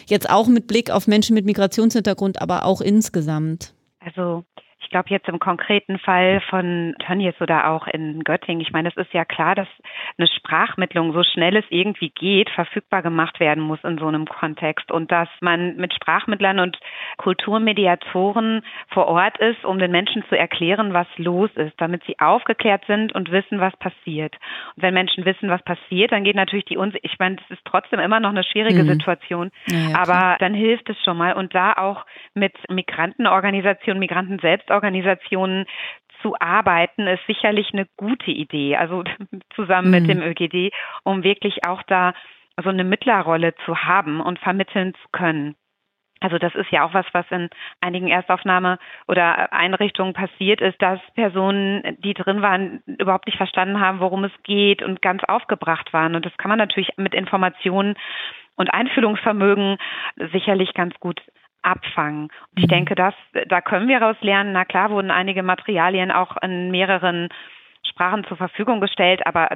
Jetzt 0.08 0.30
auch 0.30 0.48
mit 0.48 0.68
Blick 0.68 0.92
auf 0.92 1.08
Menschen 1.08 1.34
mit 1.34 1.46
Migrationshintergrund, 1.46 2.42
aber 2.42 2.66
auch 2.66 2.82
insgesamt. 2.82 3.74
Also 4.00 4.46
ich 4.86 4.92
glaube 4.92 5.10
jetzt 5.10 5.28
im 5.28 5.40
konkreten 5.40 5.98
Fall 5.98 6.42
von 6.42 6.96
Tönnies 7.00 7.34
oder 7.42 7.72
auch 7.72 7.88
in 7.88 8.24
Göttingen, 8.24 8.62
ich 8.62 8.72
meine, 8.72 8.90
es 8.90 8.96
ist 8.96 9.12
ja 9.14 9.26
klar, 9.26 9.56
dass 9.56 9.68
eine 10.18 10.28
Sprachmittlung 10.28 11.12
so 11.12 11.24
schnell 11.24 11.58
es 11.58 11.66
irgendwie 11.70 12.10
geht, 12.12 12.52
verfügbar 12.52 13.02
gemacht 13.02 13.40
werden 13.40 13.64
muss 13.64 13.84
in 13.84 13.98
so 13.98 14.08
einem 14.08 14.28
Kontext 14.28 14.92
und 14.92 15.12
dass 15.12 15.28
man 15.42 15.76
mit 15.78 15.94
Sprachmittlern 15.96 16.60
und 16.60 16.78
Kulturmediatoren 17.18 18.62
vor 18.90 19.08
Ort 19.08 19.40
ist, 19.40 19.66
um 19.66 19.80
den 19.80 19.90
Menschen 19.90 20.24
zu 20.30 20.38
erklären, 20.38 20.94
was 20.94 21.08
los 21.18 21.50
ist, 21.56 21.74
damit 21.78 22.04
sie 22.06 22.20
aufgeklärt 22.20 22.84
sind 22.86 23.14
und 23.16 23.32
wissen, 23.32 23.60
was 23.60 23.76
passiert. 23.78 24.36
Und 24.76 24.84
wenn 24.84 24.94
Menschen 24.94 25.26
wissen, 25.26 25.50
was 25.50 25.64
passiert, 25.64 26.12
dann 26.12 26.24
geht 26.24 26.36
natürlich 26.36 26.66
die 26.66 26.78
Unsicherheit, 26.78 27.12
ich 27.12 27.20
meine, 27.20 27.38
es 27.44 27.58
ist 27.58 27.66
trotzdem 27.66 28.00
immer 28.00 28.20
noch 28.20 28.30
eine 28.30 28.44
schwierige 28.44 28.84
mhm. 28.84 28.90
Situation, 28.90 29.52
ja, 29.66 29.78
ja, 29.78 29.98
aber 29.98 30.38
dann 30.40 30.54
hilft 30.54 30.88
es 30.90 30.98
schon 31.04 31.18
mal 31.18 31.34
und 31.34 31.56
da 31.56 31.74
auch 31.74 32.06
mit 32.36 32.54
Migrantenorganisationen, 32.70 34.00
Migranten 34.00 34.38
selbst 34.40 34.70
Organisationen 34.76 35.66
zu 36.22 36.36
arbeiten, 36.40 37.08
ist 37.08 37.26
sicherlich 37.28 37.74
eine 37.74 37.88
gute 37.98 38.32
Idee, 38.32 38.78
also 38.78 39.04
zusammen 39.56 39.88
mhm. 39.88 39.92
mit 39.92 40.08
dem 40.10 40.22
ÖGD, 40.22 40.74
um 41.04 41.24
wirklich 41.24 41.66
auch 41.68 41.84
da 41.84 42.14
so 42.64 42.70
eine 42.70 42.84
Mittlerrolle 42.84 43.54
zu 43.66 43.84
haben 43.84 44.22
und 44.22 44.40
vermitteln 44.40 44.94
zu 44.94 45.10
können. 45.12 45.56
Also 46.22 46.38
das 46.38 46.56
ist 46.56 46.72
ja 46.72 46.86
auch 46.86 46.94
was, 46.94 47.06
was 47.12 47.26
in 47.30 47.50
einigen 47.82 48.08
Erstaufnahme 48.08 48.80
oder 49.08 49.52
Einrichtungen 49.52 50.14
passiert 50.14 50.62
ist, 50.62 50.82
dass 50.82 51.00
Personen, 51.14 51.98
die 52.00 52.14
drin 52.14 52.42
waren, 52.42 52.82
überhaupt 52.86 53.28
nicht 53.28 53.38
verstanden 53.38 53.80
haben, 53.80 54.00
worum 54.00 54.24
es 54.24 54.32
geht 54.44 54.82
und 54.82 55.02
ganz 55.02 55.24
aufgebracht 55.26 55.92
waren. 55.94 56.16
Und 56.16 56.26
das 56.26 56.36
kann 56.38 56.50
man 56.50 56.58
natürlich 56.58 56.90
mit 56.98 57.14
Informationen 57.14 57.96
und 58.56 58.74
Einfühlungsvermögen 58.74 59.78
sicherlich 60.32 60.74
ganz 60.74 60.96
gut 61.00 61.22
abfangen. 61.66 62.24
Und 62.24 62.58
ich 62.58 62.66
mhm. 62.66 62.70
denke, 62.70 62.96
dass 62.96 63.14
da 63.48 63.62
können 63.62 63.88
wir 63.88 64.00
daraus 64.00 64.18
lernen. 64.22 64.54
Na 64.54 64.66
klar, 64.66 64.90
wurden 64.92 65.12
einige 65.12 65.44
Materialien 65.44 66.12
auch 66.12 66.38
in 66.42 66.72
mehreren 66.72 67.30
Sprachen 67.90 68.24
zur 68.26 68.38
Verfügung 68.38 68.82
gestellt, 68.82 69.26
aber 69.26 69.50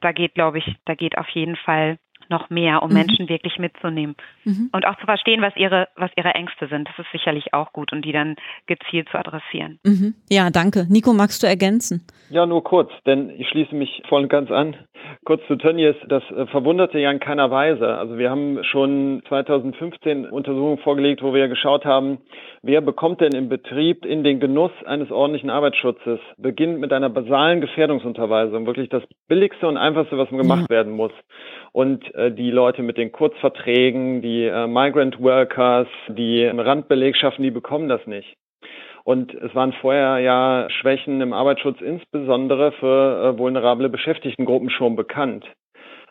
da 0.00 0.12
geht, 0.12 0.34
glaube 0.34 0.58
ich, 0.58 0.76
da 0.84 0.94
geht 0.94 1.18
auf 1.18 1.28
jeden 1.28 1.56
Fall 1.56 1.98
noch 2.34 2.50
mehr, 2.50 2.82
um 2.82 2.88
mhm. 2.88 2.96
Menschen 2.96 3.28
wirklich 3.28 3.58
mitzunehmen 3.58 4.16
mhm. 4.44 4.70
und 4.72 4.86
auch 4.86 4.96
zu 4.98 5.06
verstehen, 5.06 5.40
was 5.40 5.54
ihre, 5.56 5.88
was 5.96 6.10
ihre 6.16 6.34
Ängste 6.34 6.66
sind. 6.68 6.88
Das 6.88 6.98
ist 6.98 7.12
sicherlich 7.12 7.54
auch 7.54 7.72
gut 7.72 7.92
und 7.92 8.04
die 8.04 8.12
dann 8.12 8.36
gezielt 8.66 9.08
zu 9.10 9.18
adressieren. 9.18 9.78
Mhm. 9.84 10.14
Ja, 10.28 10.50
danke. 10.50 10.86
Nico, 10.88 11.12
magst 11.12 11.42
du 11.42 11.46
ergänzen? 11.46 12.04
Ja, 12.30 12.46
nur 12.46 12.64
kurz, 12.64 12.90
denn 13.06 13.30
ich 13.30 13.48
schließe 13.48 13.74
mich 13.74 14.02
voll 14.08 14.22
und 14.22 14.28
ganz 14.28 14.50
an. 14.50 14.76
Kurz 15.24 15.42
zu 15.46 15.56
Tönnies, 15.56 15.94
das 16.08 16.22
äh, 16.30 16.46
verwunderte 16.46 16.98
ja 16.98 17.10
in 17.10 17.20
keiner 17.20 17.50
Weise. 17.50 17.86
Also 17.98 18.18
wir 18.18 18.30
haben 18.30 18.62
schon 18.64 19.22
2015 19.28 20.26
Untersuchungen 20.26 20.78
vorgelegt, 20.78 21.22
wo 21.22 21.34
wir 21.34 21.48
geschaut 21.48 21.84
haben, 21.84 22.18
wer 22.62 22.80
bekommt 22.80 23.20
denn 23.20 23.34
im 23.34 23.48
Betrieb 23.48 24.04
in 24.04 24.24
den 24.24 24.40
Genuss 24.40 24.72
eines 24.86 25.10
ordentlichen 25.10 25.50
Arbeitsschutzes, 25.50 26.18
beginnt 26.38 26.80
mit 26.80 26.92
einer 26.92 27.10
basalen 27.10 27.60
Gefährdungsunterweisung, 27.60 28.66
wirklich 28.66 28.88
das 28.88 29.02
billigste 29.28 29.68
und 29.68 29.76
einfachste, 29.76 30.18
was 30.18 30.28
gemacht 30.30 30.66
ja. 30.68 30.76
werden 30.76 30.92
muss. 30.92 31.12
Und 31.74 32.14
äh, 32.14 32.30
die 32.30 32.52
Leute 32.52 32.84
mit 32.84 32.98
den 32.98 33.10
Kurzverträgen, 33.10 34.22
die 34.22 34.44
äh, 34.44 34.68
Migrant 34.68 35.20
Workers, 35.20 35.88
die 36.06 36.44
Randbelegschaften, 36.46 37.42
die 37.42 37.50
bekommen 37.50 37.88
das 37.88 38.06
nicht. 38.06 38.36
Und 39.02 39.34
es 39.34 39.52
waren 39.56 39.72
vorher 39.72 40.20
ja 40.20 40.68
Schwächen 40.70 41.20
im 41.20 41.32
Arbeitsschutz 41.32 41.80
insbesondere 41.80 42.70
für 42.72 43.34
äh, 43.34 43.38
vulnerable 43.38 43.88
Beschäftigtengruppen 43.88 44.70
schon 44.70 44.94
bekannt. 44.94 45.44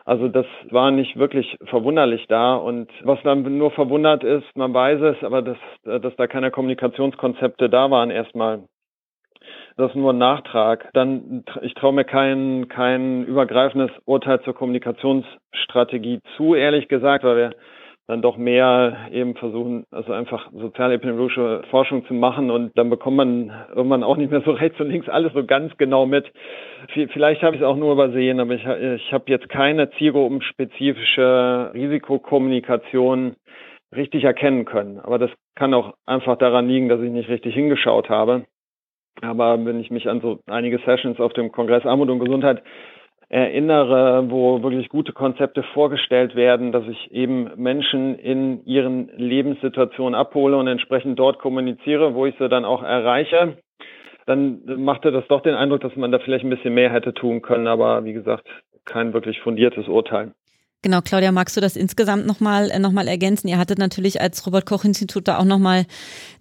Also 0.04 0.28
das 0.28 0.44
war 0.68 0.90
nicht 0.90 1.16
wirklich 1.18 1.56
verwunderlich 1.64 2.26
da. 2.28 2.56
Und 2.56 2.90
was 3.02 3.18
dann 3.22 3.56
nur 3.56 3.70
verwundert 3.70 4.22
ist, 4.22 4.44
man 4.54 4.74
weiß 4.74 5.00
es, 5.00 5.24
aber 5.24 5.40
dass, 5.40 5.56
dass 5.82 6.14
da 6.16 6.26
keine 6.26 6.50
Kommunikationskonzepte 6.50 7.70
da 7.70 7.90
waren 7.90 8.10
erstmal. 8.10 8.64
Das 9.76 9.90
ist 9.90 9.96
nur 9.96 10.12
ein 10.12 10.18
Nachtrag. 10.18 10.88
Dann, 10.92 11.44
ich 11.62 11.74
traue 11.74 11.92
mir 11.92 12.04
kein, 12.04 12.68
kein 12.68 13.24
übergreifendes 13.24 13.90
Urteil 14.04 14.40
zur 14.42 14.54
Kommunikationsstrategie 14.54 16.20
zu, 16.36 16.54
ehrlich 16.54 16.86
gesagt, 16.88 17.24
weil 17.24 17.36
wir 17.36 17.50
dann 18.06 18.22
doch 18.22 18.36
mehr 18.36 19.08
eben 19.10 19.34
versuchen, 19.34 19.84
also 19.90 20.12
einfach 20.12 20.50
sozialepidemiologische 20.52 21.62
Forschung 21.70 22.04
zu 22.06 22.12
machen 22.12 22.50
und 22.50 22.76
dann 22.76 22.90
bekommt 22.90 23.16
man 23.16 23.50
irgendwann 23.74 24.02
auch 24.04 24.18
nicht 24.18 24.30
mehr 24.30 24.42
so 24.42 24.50
rechts 24.50 24.78
und 24.78 24.90
links 24.90 25.08
alles 25.08 25.32
so 25.32 25.44
ganz 25.44 25.74
genau 25.78 26.04
mit. 26.04 26.30
Vielleicht 27.12 27.42
habe 27.42 27.56
ich 27.56 27.62
es 27.62 27.66
auch 27.66 27.76
nur 27.76 27.92
übersehen, 27.92 28.40
aber 28.40 28.54
ich, 28.54 28.64
ich 28.66 29.12
habe 29.12 29.24
jetzt 29.28 29.48
keine 29.48 29.90
zielgruppenspezifische 29.92 31.70
Risikokommunikation 31.72 33.36
richtig 33.96 34.24
erkennen 34.24 34.66
können. 34.66 35.00
Aber 35.00 35.18
das 35.18 35.30
kann 35.54 35.72
auch 35.72 35.94
einfach 36.04 36.36
daran 36.36 36.68
liegen, 36.68 36.90
dass 36.90 37.00
ich 37.00 37.10
nicht 37.10 37.30
richtig 37.30 37.54
hingeschaut 37.54 38.10
habe. 38.10 38.44
Aber 39.20 39.64
wenn 39.64 39.80
ich 39.80 39.90
mich 39.90 40.08
an 40.08 40.20
so 40.20 40.40
einige 40.46 40.78
Sessions 40.78 41.20
auf 41.20 41.32
dem 41.32 41.52
Kongress 41.52 41.86
Armut 41.86 42.10
und 42.10 42.18
Gesundheit 42.18 42.62
erinnere, 43.28 44.30
wo 44.30 44.62
wirklich 44.62 44.88
gute 44.88 45.12
Konzepte 45.12 45.62
vorgestellt 45.74 46.34
werden, 46.34 46.72
dass 46.72 46.86
ich 46.86 47.10
eben 47.10 47.50
Menschen 47.56 48.18
in 48.18 48.64
ihren 48.64 49.08
Lebenssituationen 49.16 50.14
abhole 50.14 50.56
und 50.56 50.68
entsprechend 50.68 51.18
dort 51.18 51.38
kommuniziere, 51.38 52.14
wo 52.14 52.26
ich 52.26 52.36
sie 52.38 52.48
dann 52.48 52.64
auch 52.64 52.82
erreiche, 52.82 53.56
dann 54.26 54.62
machte 54.78 55.10
das 55.10 55.26
doch 55.28 55.40
den 55.40 55.54
Eindruck, 55.54 55.80
dass 55.80 55.96
man 55.96 56.12
da 56.12 56.18
vielleicht 56.18 56.44
ein 56.44 56.50
bisschen 56.50 56.74
mehr 56.74 56.90
hätte 56.90 57.12
tun 57.12 57.42
können, 57.42 57.66
aber 57.66 58.04
wie 58.04 58.12
gesagt, 58.12 58.46
kein 58.84 59.12
wirklich 59.12 59.40
fundiertes 59.40 59.88
Urteil. 59.88 60.32
Genau, 60.84 61.00
Claudia, 61.00 61.32
magst 61.32 61.56
du 61.56 61.62
das 61.62 61.76
insgesamt 61.76 62.26
nochmal 62.26 62.70
äh, 62.70 62.78
noch 62.78 62.92
mal 62.92 63.08
ergänzen? 63.08 63.48
Ihr 63.48 63.56
hattet 63.56 63.78
natürlich 63.78 64.20
als 64.20 64.44
Robert-Koch-Institut 64.44 65.26
da 65.26 65.38
auch 65.38 65.46
nochmal 65.46 65.86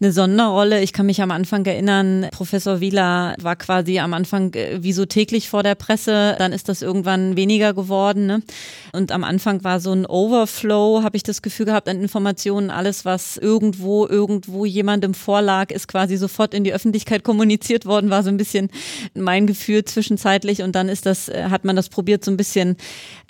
eine 0.02 0.12
Sonderrolle. 0.12 0.82
Ich 0.82 0.92
kann 0.92 1.06
mich 1.06 1.22
am 1.22 1.32
Anfang 1.32 1.66
erinnern, 1.66 2.28
Professor 2.34 2.82
Wieler 2.82 3.38
war 3.40 3.56
quasi 3.56 4.00
am 4.00 4.14
Anfang 4.14 4.54
äh, 4.56 4.84
wie 4.84 4.92
so 4.92 5.06
täglich 5.06 5.48
vor 5.48 5.64
der 5.64 5.76
Presse, 5.76 6.36
dann 6.38 6.52
ist 6.52 6.68
das 6.68 6.82
irgendwann 6.82 7.38
weniger 7.38 7.74
geworden. 7.74 8.26
Ne? 8.26 8.44
Und 8.92 9.14
am 9.14 9.24
Anfang 9.24 9.64
war 9.64 9.80
so 9.80 9.94
ein 9.94 10.06
Overflow, 10.06 11.04
habe 11.04 11.16
ich 11.16 11.24
das 11.24 11.42
Gefühl 11.42 11.68
gehabt, 11.68 11.88
an 11.88 12.02
Informationen. 12.02 12.70
Alles, 12.70 13.06
was 13.06 13.38
irgendwo, 13.38 14.06
irgendwo 14.08 14.66
jemandem 14.66 15.14
vorlag, 15.14 15.72
ist 15.72 15.88
quasi 15.88 16.18
sofort 16.18 16.54
in 16.54 16.66
die 16.66 16.74
Öffentlichkeit 16.74 17.24
kommuniziert 17.24 17.86
worden, 17.86 18.10
war 18.10 18.24
so 18.24 18.30
ein 18.30 18.36
bisschen 18.36 18.68
mein 19.14 19.48
Gefühl 19.48 19.86
zwischenzeitlich. 19.86 20.64
Und 20.64 20.76
dann 20.76 20.90
ist 20.90 21.06
das, 21.06 21.30
äh, 21.30 21.46
hat 21.50 21.64
man 21.64 21.78
das 21.78 21.88
probiert, 21.88 22.26
so 22.26 22.32
ein 22.32 22.36
bisschen 22.36 22.76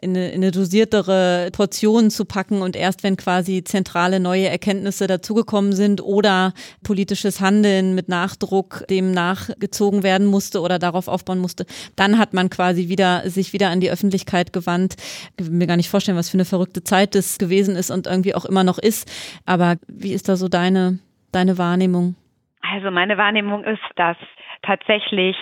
in 0.02 0.18
eine, 0.18 0.32
in 0.32 0.42
eine 0.42 0.50
dosierte 0.50 1.03
größere 1.04 1.50
Portionen 1.52 2.10
zu 2.10 2.26
packen 2.26 2.62
und 2.62 2.76
erst 2.76 3.04
wenn 3.04 3.18
quasi 3.18 3.64
zentrale 3.64 4.20
neue 4.20 4.48
Erkenntnisse 4.48 5.08
dazugekommen 5.08 5.74
sind 5.74 6.02
oder 6.02 6.54
politisches 6.84 7.42
Handeln 7.42 7.96
mit 7.96 8.10
Nachdruck 8.10 8.86
dem 8.90 9.12
nachgezogen 9.12 10.04
werden 10.04 10.28
musste 10.28 10.62
oder 10.62 10.80
darauf 10.80 11.08
aufbauen 11.08 11.40
musste, 11.40 11.66
dann 11.96 12.18
hat 12.18 12.34
man 12.34 12.50
quasi 12.50 12.90
wieder 12.90 13.30
sich 13.30 13.54
wieder 13.54 13.70
an 13.70 13.80
die 13.80 13.92
Öffentlichkeit 13.92 14.54
gewandt. 14.54 14.96
Ich 15.38 15.46
will 15.46 15.54
mir 15.54 15.68
gar 15.68 15.78
nicht 15.78 15.90
vorstellen, 15.90 16.18
was 16.18 16.30
für 16.30 16.38
eine 16.38 16.46
verrückte 16.46 16.84
Zeit 16.84 17.16
das 17.16 17.38
gewesen 17.38 17.76
ist 17.76 17.92
und 17.92 18.08
irgendwie 18.08 18.36
auch 18.36 18.46
immer 18.46 18.64
noch 18.64 18.78
ist. 18.78 19.10
Aber 19.46 19.76
wie 19.88 20.14
ist 20.14 20.30
da 20.30 20.36
so 20.36 20.48
deine, 20.48 21.00
deine 21.32 21.58
Wahrnehmung? 21.58 22.16
Also 22.62 22.92
meine 22.92 23.18
Wahrnehmung 23.18 23.64
ist, 23.66 23.82
dass 23.96 24.18
tatsächlich 24.62 25.36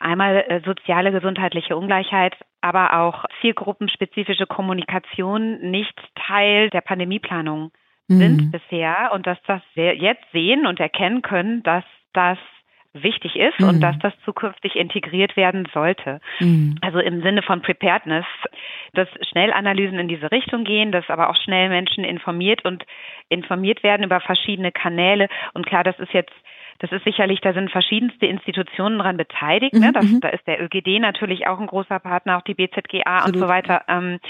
einmal 0.00 0.44
äh, 0.48 0.60
soziale 0.64 1.12
gesundheitliche 1.12 1.76
Ungleichheit 1.76 2.36
aber 2.60 2.98
auch 2.98 3.24
zielgruppenspezifische 3.40 4.46
Kommunikation 4.46 5.60
nicht 5.70 5.94
Teil 6.14 6.70
der 6.70 6.80
Pandemieplanung 6.80 7.70
sind 8.08 8.40
mhm. 8.40 8.50
bisher 8.50 9.10
und 9.12 9.26
dass 9.26 9.38
das 9.46 9.60
jetzt 9.74 10.24
sehen 10.32 10.66
und 10.66 10.80
erkennen 10.80 11.20
können, 11.20 11.62
dass 11.62 11.84
das 12.14 12.38
wichtig 12.94 13.36
ist 13.36 13.60
mhm. 13.60 13.68
und 13.68 13.80
dass 13.80 13.98
das 13.98 14.14
zukünftig 14.24 14.76
integriert 14.76 15.36
werden 15.36 15.68
sollte. 15.74 16.20
Mhm. 16.40 16.76
Also 16.80 17.00
im 17.00 17.22
Sinne 17.22 17.42
von 17.42 17.60
Preparedness, 17.60 18.24
dass 18.94 19.08
Schnellanalysen 19.30 19.98
in 19.98 20.08
diese 20.08 20.32
Richtung 20.32 20.64
gehen, 20.64 20.90
dass 20.90 21.08
aber 21.10 21.28
auch 21.28 21.36
schnell 21.36 21.68
Menschen 21.68 22.02
informiert 22.02 22.64
und 22.64 22.84
informiert 23.28 23.82
werden 23.82 24.04
über 24.04 24.20
verschiedene 24.20 24.72
Kanäle. 24.72 25.28
Und 25.52 25.66
klar, 25.66 25.84
das 25.84 25.98
ist 25.98 26.12
jetzt 26.12 26.32
das 26.80 26.92
ist 26.92 27.04
sicherlich, 27.04 27.40
da 27.40 27.52
sind 27.52 27.70
verschiedenste 27.70 28.26
Institutionen 28.26 28.98
daran 28.98 29.16
beteiligt. 29.16 29.74
Ne? 29.74 29.88
Mhm, 29.88 29.92
das, 29.92 30.04
mhm. 30.04 30.20
da 30.20 30.28
ist 30.28 30.46
der 30.46 30.62
ÖGD 30.62 31.00
natürlich 31.00 31.46
auch 31.46 31.58
ein 31.58 31.66
großer 31.66 31.98
Partner, 31.98 32.38
auch 32.38 32.42
die 32.42 32.54
BZGA 32.54 33.02
Absolut. 33.04 33.34
und 33.34 33.40
so 33.40 33.48
weiter 33.48 33.82
ähm, 33.88 34.20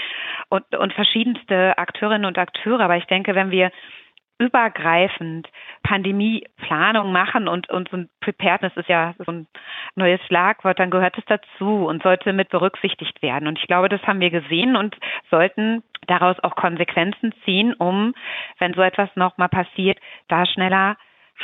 und, 0.49 0.75
und 0.75 0.93
verschiedenste 0.93 1.77
Akteurinnen 1.77 2.25
und 2.25 2.37
Akteure. 2.37 2.81
Aber 2.81 2.97
ich 2.97 3.05
denke, 3.05 3.35
wenn 3.35 3.51
wir 3.51 3.71
übergreifend 4.39 5.49
Pandemieplanung 5.83 7.11
machen 7.11 7.49
und, 7.49 7.69
und 7.69 7.89
so 7.89 7.97
ein 7.97 8.09
Preparedness 8.21 8.75
ist 8.77 8.87
ja 8.87 9.13
so 9.17 9.31
ein 9.31 9.47
neues 9.95 10.21
Schlagwort, 10.27 10.79
dann 10.79 10.89
gehört 10.89 11.17
es 11.17 11.25
dazu 11.25 11.85
und 11.85 12.01
sollte 12.01 12.31
mit 12.31 12.49
berücksichtigt 12.49 13.21
werden. 13.21 13.47
Und 13.47 13.59
ich 13.59 13.67
glaube, 13.67 13.89
das 13.89 14.01
haben 14.03 14.21
wir 14.21 14.29
gesehen 14.29 14.77
und 14.77 14.95
sollten 15.29 15.83
daraus 16.07 16.39
auch 16.39 16.55
Konsequenzen 16.55 17.33
ziehen, 17.43 17.73
um, 17.73 18.13
wenn 18.59 18.73
so 18.73 18.81
etwas 18.81 19.09
nochmal 19.15 19.49
passiert, 19.49 19.99
da 20.29 20.45
schneller 20.45 20.95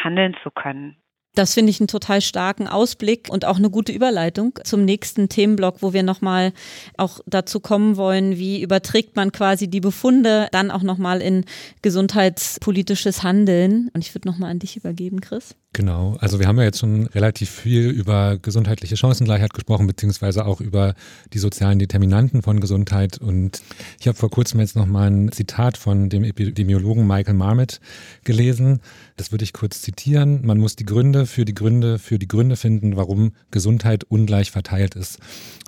handeln 0.03 0.35
zu 0.43 0.51
können. 0.51 0.97
Das 1.35 1.53
finde 1.53 1.69
ich 1.69 1.81
einen 1.81 1.87
total 1.87 2.21
starken 2.21 2.67
Ausblick 2.67 3.27
und 3.29 3.43
auch 3.45 3.57
eine 3.57 3.69
gute 3.69 3.91
Überleitung 3.91 4.57
zum 4.63 4.85
nächsten 4.85 5.27
Themenblock, 5.27 5.81
wo 5.81 5.91
wir 5.91 6.01
nochmal 6.01 6.53
auch 6.97 7.19
dazu 7.25 7.59
kommen 7.59 7.97
wollen, 7.97 8.37
wie 8.37 8.61
überträgt 8.61 9.17
man 9.17 9.33
quasi 9.33 9.67
die 9.67 9.81
Befunde 9.81 10.47
dann 10.51 10.71
auch 10.71 10.81
nochmal 10.81 11.21
in 11.21 11.43
gesundheitspolitisches 11.81 13.23
Handeln. 13.23 13.89
Und 13.93 14.01
ich 14.01 14.15
würde 14.15 14.29
nochmal 14.29 14.51
an 14.51 14.59
dich 14.59 14.77
übergeben, 14.77 15.19
Chris. 15.19 15.55
Genau, 15.75 16.15
also 16.21 16.39
wir 16.39 16.47
haben 16.47 16.57
ja 16.57 16.63
jetzt 16.63 16.79
schon 16.79 17.07
relativ 17.07 17.49
viel 17.49 17.89
über 17.89 18.37
gesundheitliche 18.37 18.95
Chancengleichheit 18.95 19.53
gesprochen, 19.53 19.87
beziehungsweise 19.87 20.45
auch 20.45 20.61
über 20.61 20.95
die 21.33 21.37
sozialen 21.37 21.79
Determinanten 21.79 22.41
von 22.41 22.61
Gesundheit. 22.61 23.17
Und 23.17 23.61
ich 23.99 24.07
habe 24.07 24.17
vor 24.17 24.29
kurzem 24.29 24.61
jetzt 24.61 24.77
nochmal 24.77 25.11
ein 25.11 25.33
Zitat 25.33 25.75
von 25.75 26.07
dem 26.07 26.23
Epidemiologen 26.23 27.05
Michael 27.05 27.33
Marmot 27.33 27.81
gelesen. 28.23 28.79
Das 29.17 29.33
würde 29.33 29.43
ich 29.43 29.51
kurz 29.51 29.81
zitieren. 29.81 30.45
Man 30.45 30.59
muss 30.59 30.77
die 30.77 30.85
Gründe 30.85 31.25
für 31.25 31.43
die 31.43 31.53
Gründe 31.53 31.99
für 31.99 32.19
die 32.19 32.29
Gründe 32.29 32.55
finden, 32.55 32.95
warum 32.95 33.33
Gesundheit 33.51 34.05
ungleich 34.05 34.51
verteilt 34.51 34.95
ist. 34.95 35.19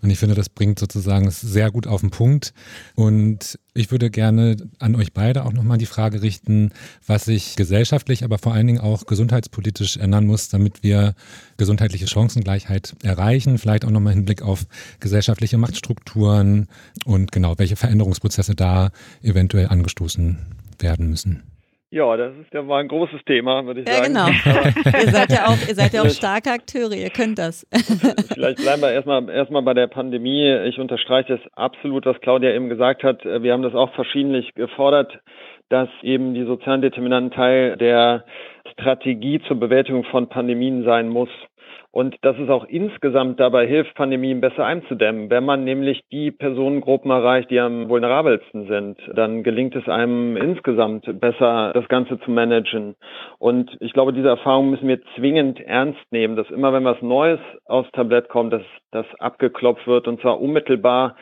Und 0.04 0.12
ich 0.12 0.20
finde, 0.20 0.36
das 0.36 0.50
bringt 0.50 0.78
sozusagen 0.78 1.30
sehr 1.32 1.72
gut 1.72 1.88
auf 1.88 2.02
den 2.02 2.12
Punkt. 2.12 2.54
Und 2.96 3.58
ich 3.74 3.90
würde 3.90 4.12
gerne 4.12 4.58
an 4.78 4.96
euch 4.96 5.12
beide 5.12 5.44
auch 5.44 5.54
nochmal 5.54 5.80
die 5.80 5.88
Frage 5.88 6.22
richten, 6.22 6.72
was 7.06 7.26
sich 7.26 7.56
gesellschaftlich, 7.56 8.24
aber 8.24 8.38
vor 8.38 8.54
allen 8.54 8.68
Dingen 8.68 8.80
auch 8.80 9.08
gesundheitspolitisch 9.08 9.98
ändern 9.98 10.28
muss, 10.28 10.50
damit 10.50 10.84
wir 10.84 11.16
gesundheitliche 11.58 12.08
Chancengleichheit 12.08 12.96
erreichen. 13.02 13.58
Vielleicht 13.58 13.86
auch 13.86 13.92
nochmal 13.92 14.14
Hinblick 14.14 14.44
auf 14.44 14.68
gesellschaftliche 15.00 15.58
Machtstrukturen 15.58 16.68
und 17.06 17.32
genau, 17.32 17.58
welche 17.58 17.76
Veränderungsprozesse 17.76 18.54
da 18.54 18.92
eventuell 19.24 19.68
angestoßen 19.68 20.38
werden 20.80 21.10
müssen. 21.10 21.42
Ja, 21.90 22.18
das 22.18 22.34
ist 22.36 22.54
ja 22.54 22.62
mal 22.64 22.82
ein 22.82 22.90
großes 22.90 23.24
Thema, 23.26 23.66
würde 23.66 23.82
ich 23.82 23.88
ja, 23.88 24.04
sagen. 24.04 24.14
Ja, 24.14 24.26
genau. 24.26 24.98
ihr 25.00 25.10
seid 25.10 25.32
ja 25.32 25.46
auch, 25.46 25.68
ihr 25.68 25.76
seid 25.76 25.94
ja 25.94 26.02
auch 26.02 26.10
starke 26.10 26.52
Akteure, 26.52 26.94
ihr 26.94 27.10
könnt 27.10 27.40
das. 27.40 27.66
Vielleicht 28.34 28.58
bleiben 28.58 28.82
wir 28.82 28.92
erstmal, 28.92 29.30
erstmal 29.30 29.62
bei 29.62 29.74
der 29.74 29.88
Pandemie. 29.88 30.52
Ich 30.66 30.80
unterstreiche 30.80 31.38
das 31.38 31.54
absolut, 31.54 32.06
was 32.06 32.20
Claudia 32.20 32.54
eben 32.54 32.68
gesagt 32.68 33.04
hat. 33.04 33.24
Wir 33.24 33.54
haben 33.54 33.62
das 33.64 33.74
auch 33.74 33.94
verschiedentlich 33.94 34.54
gefordert, 34.56 35.18
dass 35.70 35.88
eben 36.02 36.34
die 36.34 36.44
sozialen 36.44 36.82
Determinanten 36.82 37.32
Teil 37.32 37.78
der 37.78 38.26
Strategie 38.74 39.42
zur 39.48 39.58
Bewältigung 39.58 40.04
von 40.04 40.28
Pandemien 40.28 40.84
sein 40.84 41.08
muss 41.08 41.30
und 41.98 42.16
dass 42.22 42.38
es 42.38 42.48
auch 42.48 42.66
insgesamt 42.66 43.40
dabei 43.40 43.66
hilft, 43.66 43.96
Pandemien 43.96 44.40
besser 44.40 44.64
einzudämmen. 44.64 45.32
Wenn 45.32 45.44
man 45.44 45.64
nämlich 45.64 46.04
die 46.12 46.30
Personengruppen 46.30 47.10
erreicht, 47.10 47.50
die 47.50 47.60
am 47.60 47.90
vulnerabelsten 47.90 48.68
sind, 48.68 49.00
dann 49.16 49.42
gelingt 49.42 49.76
es 49.76 49.90
einem 49.90 50.38
insgesamt 50.38 51.08
besser, 51.20 51.72
das 51.74 51.88
Ganze 51.88 52.20
zu 52.20 52.30
managen. 52.30 52.94
Und 53.40 53.76
ich 53.80 53.94
glaube, 53.94 54.14
diese 54.14 54.28
Erfahrung 54.28 54.70
müssen 54.70 54.88
wir 54.88 55.02
zwingend 55.16 55.60
ernst 55.60 56.00
nehmen, 56.12 56.36
dass 56.36 56.52
immer, 56.52 56.72
wenn 56.72 56.86
was 56.86 57.02
Neues 57.02 57.40
aufs 57.66 57.92
Tablett 57.94 58.30
kommt, 58.30 58.54
dass 58.54 58.62
das 58.92 59.08
abgeklopft 59.18 59.88
wird 59.88 60.08
und 60.08 60.22
zwar 60.22 60.40
unmittelbar 60.40 61.16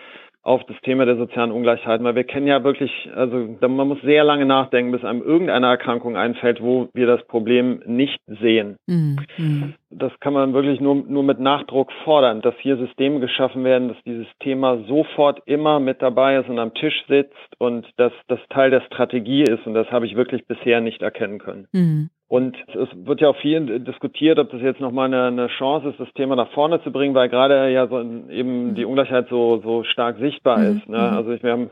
auf 0.46 0.64
das 0.66 0.80
Thema 0.84 1.06
der 1.06 1.18
sozialen 1.18 1.52
Ungleichheiten, 1.52 2.06
weil 2.06 2.14
wir 2.14 2.24
kennen 2.24 2.46
ja 2.46 2.64
wirklich, 2.64 2.92
also 3.16 3.58
man 3.68 3.88
muss 3.88 4.00
sehr 4.02 4.24
lange 4.24 4.46
nachdenken, 4.46 4.92
bis 4.92 5.04
einem 5.04 5.24
irgendeine 5.24 5.66
Erkrankung 5.66 6.16
einfällt, 6.16 6.62
wo 6.62 6.88
wir 6.94 7.08
das 7.08 7.26
Problem 7.26 7.82
nicht 7.88 8.20
sehen. 8.28 8.78
Mhm. 8.86 9.74
Das 9.90 10.12
kann 10.20 10.34
man 10.34 10.54
wirklich 10.54 10.80
nur, 10.80 10.96
nur 10.96 11.24
mit 11.24 11.40
Nachdruck 11.40 11.92
fordern, 12.04 12.42
dass 12.42 12.54
hier 12.60 12.78
Systeme 12.78 13.20
geschaffen 13.20 13.64
werden, 13.64 13.88
dass 13.88 13.98
dieses 14.06 14.28
Thema 14.40 14.84
sofort 14.88 15.42
immer 15.48 15.80
mit 15.80 16.04
dabei 16.04 16.38
ist 16.38 16.48
und 16.48 16.60
am 16.60 16.76
Tisch 16.76 17.04
sitzt 17.08 17.34
und 17.58 17.88
dass 17.98 18.14
das 18.28 18.40
Teil 18.50 18.70
der 18.70 18.82
Strategie 18.82 19.44
ist 19.44 19.66
und 19.66 19.74
das 19.74 19.90
habe 19.90 20.06
ich 20.06 20.16
wirklich 20.16 20.46
bisher 20.46 20.80
nicht 20.80 21.02
erkennen 21.02 21.40
können. 21.40 21.68
Mhm. 21.72 22.10
Und 22.36 22.58
es 22.68 22.90
wird 23.06 23.22
ja 23.22 23.30
auch 23.30 23.38
viel 23.38 23.80
diskutiert, 23.80 24.40
ob 24.40 24.52
das 24.52 24.60
jetzt 24.62 24.82
nochmal 24.82 25.06
eine, 25.06 25.24
eine 25.28 25.48
Chance 25.48 25.88
ist, 25.88 26.02
das 26.02 26.12
Thema 26.16 26.36
nach 26.36 26.52
vorne 26.52 26.84
zu 26.84 26.92
bringen, 26.92 27.16
weil 27.16 27.30
gerade 27.30 27.70
ja 27.70 27.88
so 27.88 28.02
eben 28.02 28.76
die 28.76 28.84
Ungleichheit 28.84 29.30
so, 29.30 29.62
so 29.64 29.86
stark 29.86 30.18
sichtbar 30.18 30.58
mhm. 30.58 30.78
ist. 30.78 30.90
Ne? 30.90 30.98
Mhm. 30.98 31.18
Also 31.18 31.32
ich, 31.32 31.44
wir 31.44 31.54
haben 31.54 31.70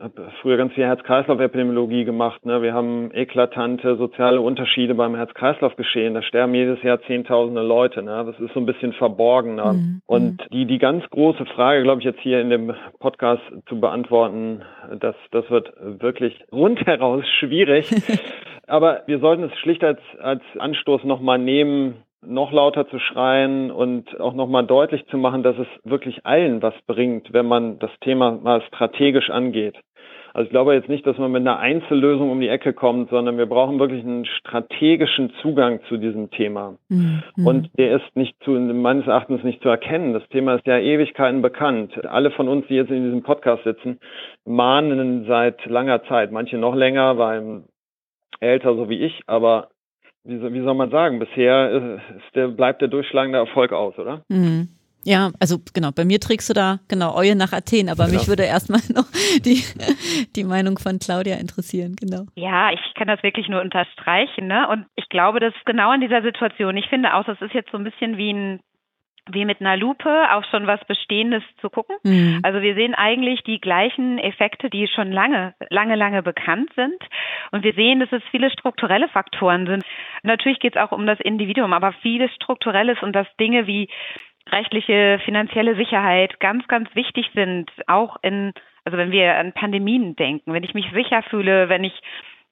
habe 0.00 0.32
früher 0.42 0.56
ganz 0.56 0.72
viel 0.72 0.84
Herz-Kreislauf-Epidemiologie 0.84 2.04
gemacht. 2.04 2.44
Ne? 2.44 2.62
Wir 2.62 2.74
haben 2.74 3.10
eklatante 3.12 3.96
soziale 3.96 4.40
Unterschiede 4.40 4.94
beim 4.94 5.14
Herz-Kreislauf-Geschehen. 5.14 6.14
Da 6.14 6.22
sterben 6.22 6.54
jedes 6.54 6.82
Jahr 6.82 7.00
Zehntausende 7.02 7.62
Leute. 7.62 8.02
Ne? 8.02 8.24
Das 8.26 8.38
ist 8.40 8.52
so 8.54 8.60
ein 8.60 8.66
bisschen 8.66 8.92
verborgener. 8.94 9.74
Mhm. 9.74 10.02
Und 10.06 10.44
die, 10.52 10.66
die 10.66 10.78
ganz 10.78 11.08
große 11.10 11.46
Frage, 11.46 11.84
glaube 11.84 12.00
ich, 12.00 12.04
jetzt 12.04 12.20
hier 12.20 12.40
in 12.40 12.50
dem 12.50 12.74
Podcast 12.98 13.42
zu 13.68 13.78
beantworten, 13.80 14.62
das, 14.98 15.14
das 15.30 15.48
wird 15.50 15.72
wirklich 15.78 16.44
rundheraus 16.50 17.24
schwierig. 17.38 17.88
Aber 18.66 19.02
wir 19.06 19.18
sollten 19.18 19.44
es 19.44 19.58
schlicht 19.58 19.84
als, 19.84 20.00
als 20.18 20.42
Anstoß 20.58 21.04
nochmal 21.04 21.38
nehmen, 21.38 22.02
noch 22.26 22.52
lauter 22.52 22.88
zu 22.88 22.98
schreien 22.98 23.70
und 23.70 24.20
auch 24.20 24.34
nochmal 24.34 24.66
deutlich 24.66 25.06
zu 25.06 25.18
machen, 25.18 25.42
dass 25.42 25.56
es 25.58 25.66
wirklich 25.84 26.24
allen 26.24 26.62
was 26.62 26.74
bringt, 26.86 27.32
wenn 27.32 27.46
man 27.46 27.78
das 27.78 27.90
Thema 28.00 28.32
mal 28.32 28.62
strategisch 28.62 29.30
angeht. 29.30 29.76
Also 30.34 30.46
ich 30.46 30.50
glaube 30.50 30.74
jetzt 30.74 30.88
nicht, 30.88 31.06
dass 31.06 31.16
man 31.16 31.30
mit 31.30 31.42
einer 31.42 31.60
Einzellösung 31.60 32.32
um 32.32 32.40
die 32.40 32.48
Ecke 32.48 32.72
kommt, 32.72 33.08
sondern 33.10 33.38
wir 33.38 33.46
brauchen 33.46 33.78
wirklich 33.78 34.02
einen 34.02 34.24
strategischen 34.24 35.32
Zugang 35.40 35.78
zu 35.88 35.96
diesem 35.96 36.32
Thema. 36.32 36.74
Mhm. 36.88 37.22
Und 37.36 37.70
der 37.78 37.96
ist 37.96 38.16
nicht 38.16 38.34
zu, 38.42 38.50
meines 38.50 39.06
Erachtens 39.06 39.44
nicht 39.44 39.62
zu 39.62 39.68
erkennen. 39.68 40.12
Das 40.12 40.28
Thema 40.30 40.56
ist 40.56 40.66
ja 40.66 40.76
Ewigkeiten 40.76 41.40
bekannt. 41.40 42.04
Alle 42.04 42.32
von 42.32 42.48
uns, 42.48 42.66
die 42.66 42.74
jetzt 42.74 42.90
in 42.90 43.04
diesem 43.04 43.22
Podcast 43.22 43.62
sitzen, 43.62 44.00
mahnen 44.44 45.24
seit 45.28 45.64
langer 45.66 46.02
Zeit, 46.04 46.32
manche 46.32 46.58
noch 46.58 46.74
länger, 46.74 47.16
weil 47.16 47.62
älter 48.40 48.74
so 48.74 48.88
wie 48.88 48.98
ich, 48.98 49.22
aber 49.28 49.68
wie, 50.24 50.52
wie 50.52 50.62
soll 50.62 50.74
man 50.74 50.90
sagen, 50.90 51.18
bisher 51.18 51.70
ist 52.16 52.34
der, 52.34 52.48
bleibt 52.48 52.80
der 52.80 52.88
durchschlagende 52.88 53.38
Erfolg 53.38 53.72
aus, 53.72 53.98
oder? 53.98 54.22
Mhm. 54.28 54.68
Ja, 55.06 55.32
also 55.38 55.58
genau, 55.74 55.90
bei 55.94 56.06
mir 56.06 56.18
trägst 56.18 56.48
du 56.48 56.54
da 56.54 56.78
genau 56.88 57.14
Eue 57.14 57.36
nach 57.36 57.52
Athen, 57.52 57.90
aber 57.90 58.06
genau. 58.06 58.18
mich 58.18 58.28
würde 58.28 58.44
erstmal 58.44 58.80
noch 58.94 59.04
die, 59.44 59.62
die 60.34 60.44
Meinung 60.44 60.78
von 60.78 60.98
Claudia 60.98 61.36
interessieren, 61.36 61.94
genau. 61.94 62.24
Ja, 62.36 62.72
ich 62.72 62.80
kann 62.94 63.06
das 63.06 63.22
wirklich 63.22 63.48
nur 63.48 63.60
unterstreichen, 63.60 64.46
ne? 64.46 64.66
Und 64.70 64.86
ich 64.96 65.08
glaube, 65.10 65.40
dass 65.40 65.52
genau 65.66 65.92
in 65.92 66.00
dieser 66.00 66.22
Situation, 66.22 66.76
ich 66.78 66.88
finde 66.88 67.14
auch, 67.14 67.24
das 67.24 67.40
ist 67.42 67.52
jetzt 67.52 67.70
so 67.70 67.76
ein 67.76 67.84
bisschen 67.84 68.16
wie 68.16 68.32
ein 68.32 68.60
wie 69.30 69.44
mit 69.44 69.60
einer 69.60 69.76
Lupe 69.76 70.32
auf 70.32 70.44
schon 70.50 70.66
was 70.66 70.84
Bestehendes 70.84 71.42
zu 71.60 71.70
gucken. 71.70 71.96
Mhm. 72.02 72.40
Also 72.42 72.60
wir 72.60 72.74
sehen 72.74 72.94
eigentlich 72.94 73.42
die 73.42 73.60
gleichen 73.60 74.18
Effekte, 74.18 74.70
die 74.70 74.86
schon 74.88 75.12
lange, 75.12 75.54
lange, 75.70 75.96
lange 75.96 76.22
bekannt 76.22 76.70
sind. 76.74 77.02
Und 77.50 77.64
wir 77.64 77.72
sehen, 77.72 78.00
dass 78.00 78.12
es 78.12 78.22
viele 78.30 78.50
strukturelle 78.50 79.08
Faktoren 79.08 79.66
sind. 79.66 79.84
Natürlich 80.22 80.60
geht 80.60 80.76
es 80.76 80.82
auch 80.82 80.92
um 80.92 81.06
das 81.06 81.20
Individuum, 81.20 81.72
aber 81.72 81.92
vieles 82.02 82.34
strukturelles 82.34 83.02
und 83.02 83.12
dass 83.12 83.26
Dinge 83.36 83.66
wie 83.66 83.88
rechtliche, 84.50 85.20
finanzielle 85.24 85.76
Sicherheit 85.76 86.38
ganz, 86.38 86.66
ganz 86.68 86.94
wichtig 86.94 87.30
sind, 87.34 87.70
auch 87.86 88.16
in, 88.22 88.52
also 88.84 88.98
wenn 88.98 89.10
wir 89.10 89.36
an 89.36 89.52
Pandemien 89.52 90.16
denken, 90.16 90.52
wenn 90.52 90.64
ich 90.64 90.74
mich 90.74 90.86
sicher 90.92 91.22
fühle, 91.22 91.68
wenn 91.68 91.84
ich 91.84 91.98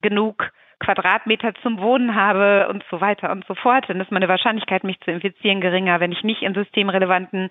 genug 0.00 0.52
Quadratmeter 0.82 1.54
zum 1.62 1.80
Wohnen 1.80 2.14
habe 2.14 2.68
und 2.68 2.84
so 2.90 3.00
weiter 3.00 3.30
und 3.30 3.46
so 3.46 3.54
fort, 3.54 3.84
dann 3.88 4.00
ist 4.00 4.10
meine 4.10 4.28
Wahrscheinlichkeit, 4.28 4.84
mich 4.84 5.00
zu 5.00 5.10
infizieren, 5.10 5.60
geringer, 5.60 6.00
wenn 6.00 6.12
ich 6.12 6.22
nicht 6.24 6.42
in 6.42 6.54
systemrelevanten 6.54 7.48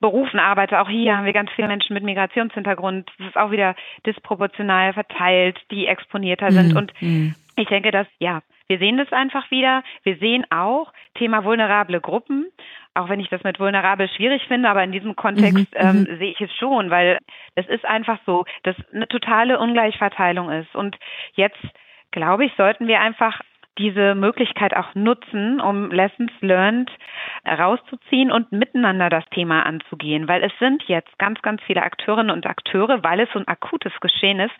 Berufen 0.00 0.38
arbeite. 0.38 0.80
Auch 0.80 0.88
hier 0.88 1.16
haben 1.16 1.24
wir 1.24 1.32
ganz 1.32 1.50
viele 1.52 1.68
Menschen 1.68 1.94
mit 1.94 2.04
Migrationshintergrund. 2.04 3.10
Das 3.18 3.28
ist 3.28 3.36
auch 3.36 3.50
wieder 3.50 3.74
disproportional 4.04 4.92
verteilt, 4.92 5.58
die 5.70 5.86
exponierter 5.86 6.50
sind. 6.50 6.72
Mhm. 6.72 6.76
Und 6.76 6.92
mhm. 7.00 7.34
ich 7.56 7.68
denke, 7.68 7.90
dass, 7.90 8.06
ja, 8.18 8.42
wir 8.68 8.78
sehen 8.78 8.98
das 8.98 9.12
einfach 9.12 9.50
wieder. 9.50 9.82
Wir 10.02 10.16
sehen 10.16 10.44
auch 10.50 10.92
Thema 11.14 11.44
vulnerable 11.44 12.00
Gruppen. 12.00 12.46
Auch 12.94 13.08
wenn 13.08 13.20
ich 13.20 13.28
das 13.28 13.42
mit 13.42 13.60
vulnerabel 13.60 14.08
schwierig 14.08 14.42
finde, 14.48 14.68
aber 14.68 14.82
in 14.82 14.92
diesem 14.92 15.16
Kontext 15.16 15.74
mhm, 15.74 15.80
ähm, 15.80 16.00
mhm. 16.00 16.18
sehe 16.18 16.32
ich 16.32 16.40
es 16.40 16.52
schon, 16.54 16.90
weil 16.90 17.18
es 17.54 17.66
ist 17.68 17.84
einfach 17.84 18.18
so, 18.26 18.44
dass 18.64 18.76
eine 18.92 19.06
totale 19.08 19.58
Ungleichverteilung 19.58 20.50
ist. 20.50 20.74
Und 20.74 20.96
jetzt 21.34 21.60
glaube 22.16 22.46
ich, 22.46 22.52
sollten 22.56 22.88
wir 22.88 23.00
einfach 23.00 23.40
diese 23.78 24.14
Möglichkeit 24.14 24.74
auch 24.74 24.94
nutzen, 24.94 25.60
um 25.60 25.90
Lessons 25.90 26.32
learned 26.40 26.90
rauszuziehen 27.46 28.32
und 28.32 28.50
miteinander 28.50 29.10
das 29.10 29.24
Thema 29.30 29.66
anzugehen, 29.66 30.26
weil 30.26 30.42
es 30.42 30.52
sind 30.58 30.82
jetzt 30.84 31.18
ganz, 31.18 31.42
ganz 31.42 31.60
viele 31.66 31.82
Akteurinnen 31.82 32.30
und 32.30 32.46
Akteure, 32.46 33.04
weil 33.04 33.20
es 33.20 33.28
so 33.34 33.38
ein 33.38 33.46
akutes 33.46 33.92
Geschehen 34.00 34.40
ist, 34.40 34.54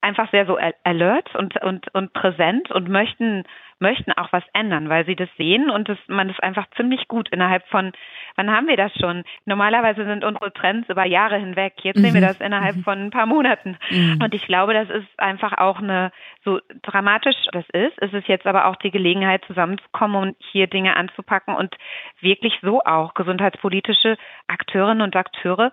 einfach 0.00 0.30
sehr 0.30 0.46
so 0.46 0.58
alert 0.84 1.34
und, 1.34 1.62
und, 1.62 1.94
und 1.94 2.14
präsent 2.14 2.70
und 2.70 2.88
möchten 2.88 3.44
möchten 3.82 4.12
auch 4.12 4.32
was 4.32 4.44
ändern, 4.54 4.88
weil 4.88 5.04
sie 5.04 5.16
das 5.16 5.28
sehen 5.36 5.68
und 5.68 5.88
das, 5.88 5.98
man 6.06 6.28
das 6.28 6.40
einfach 6.40 6.66
ziemlich 6.76 7.08
gut 7.08 7.28
innerhalb 7.30 7.66
von, 7.68 7.92
wann 8.36 8.50
haben 8.50 8.68
wir 8.68 8.76
das 8.78 8.92
schon? 8.98 9.24
Normalerweise 9.44 10.06
sind 10.06 10.24
unsere 10.24 10.52
Trends 10.54 10.88
über 10.88 11.04
Jahre 11.04 11.36
hinweg. 11.36 11.74
Jetzt 11.82 11.98
mhm. 11.98 12.02
sehen 12.02 12.14
wir 12.14 12.20
mhm. 12.22 12.26
das 12.26 12.40
innerhalb 12.40 12.76
mhm. 12.76 12.84
von 12.84 12.98
ein 12.98 13.10
paar 13.10 13.26
Monaten. 13.26 13.76
Mhm. 13.90 14.20
Und 14.22 14.34
ich 14.34 14.46
glaube, 14.46 14.72
das 14.72 14.88
ist 14.88 15.18
einfach 15.18 15.58
auch 15.58 15.80
eine, 15.80 16.12
so 16.44 16.60
dramatisch 16.82 17.36
das 17.52 17.64
ist, 17.72 17.98
ist 17.98 18.14
es 18.14 18.26
jetzt 18.26 18.46
aber 18.46 18.66
auch 18.66 18.76
die 18.76 18.90
Gelegenheit 18.90 19.44
zusammenzukommen 19.46 20.16
und 20.16 20.36
hier 20.52 20.66
Dinge 20.66 20.96
anzupacken 20.96 21.54
und 21.54 21.76
wirklich 22.20 22.58
so 22.62 22.80
auch 22.82 23.14
gesundheitspolitische 23.14 24.16
Akteurinnen 24.46 25.02
und 25.02 25.16
Akteure 25.16 25.72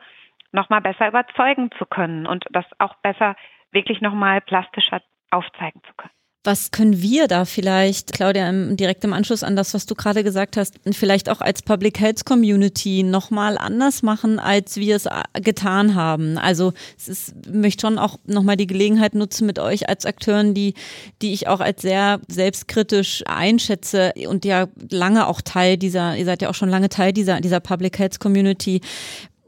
nochmal 0.52 0.82
besser 0.82 1.08
überzeugen 1.08 1.70
zu 1.78 1.86
können 1.86 2.26
und 2.26 2.46
das 2.52 2.66
auch 2.80 2.96
besser 2.96 3.36
wirklich 3.72 4.02
nochmal 4.02 4.42
plastischer 4.42 5.02
aufzeigen 5.32 5.82
zu 5.84 5.94
können. 5.96 6.19
Was 6.46 6.72
können 6.72 7.02
wir 7.02 7.28
da 7.28 7.44
vielleicht, 7.44 8.14
Claudia, 8.14 8.50
direkt 8.54 9.04
im 9.04 9.12
Anschluss 9.12 9.44
an 9.44 9.58
das, 9.58 9.74
was 9.74 9.86
du 9.86 9.94
gerade 9.94 10.24
gesagt 10.24 10.56
hast, 10.56 10.76
vielleicht 10.94 11.28
auch 11.28 11.42
als 11.42 11.62
Public 11.62 12.00
Health 12.00 12.24
Community 12.24 13.04
nochmal 13.04 13.58
anders 13.58 14.04
machen, 14.04 14.40
als 14.40 14.78
wir 14.78 14.96
es 14.96 15.06
äh, 15.06 15.42
getan 15.42 15.96
haben? 15.96 16.38
Also 16.38 16.72
es 16.98 17.10
ist, 17.10 17.34
ich 17.46 17.52
möchte 17.52 17.82
schon 17.82 18.00
auch 18.00 18.20
nochmal 18.26 18.56
die 18.56 18.68
Gelegenheit 18.68 19.16
nutzen 19.16 19.48
mit 19.48 19.60
euch 19.60 19.90
als 19.90 20.06
Akteuren, 20.06 20.54
die, 20.54 20.76
die 21.22 21.34
ich 21.34 21.50
auch 21.50 21.60
als 21.60 21.82
sehr 21.82 22.22
selbstkritisch 22.30 23.24
einschätze 23.28 24.14
und 24.30 24.46
ja 24.46 24.68
lange 24.90 25.28
auch 25.28 25.42
Teil 25.42 25.76
dieser, 25.76 26.16
ihr 26.16 26.26
seid 26.26 26.42
ja 26.42 26.50
auch 26.50 26.56
schon 26.56 26.70
lange 26.70 26.88
Teil 26.88 27.12
dieser, 27.12 27.42
dieser 27.42 27.60
Public 27.60 28.00
Health 28.00 28.22
Community 28.22 28.80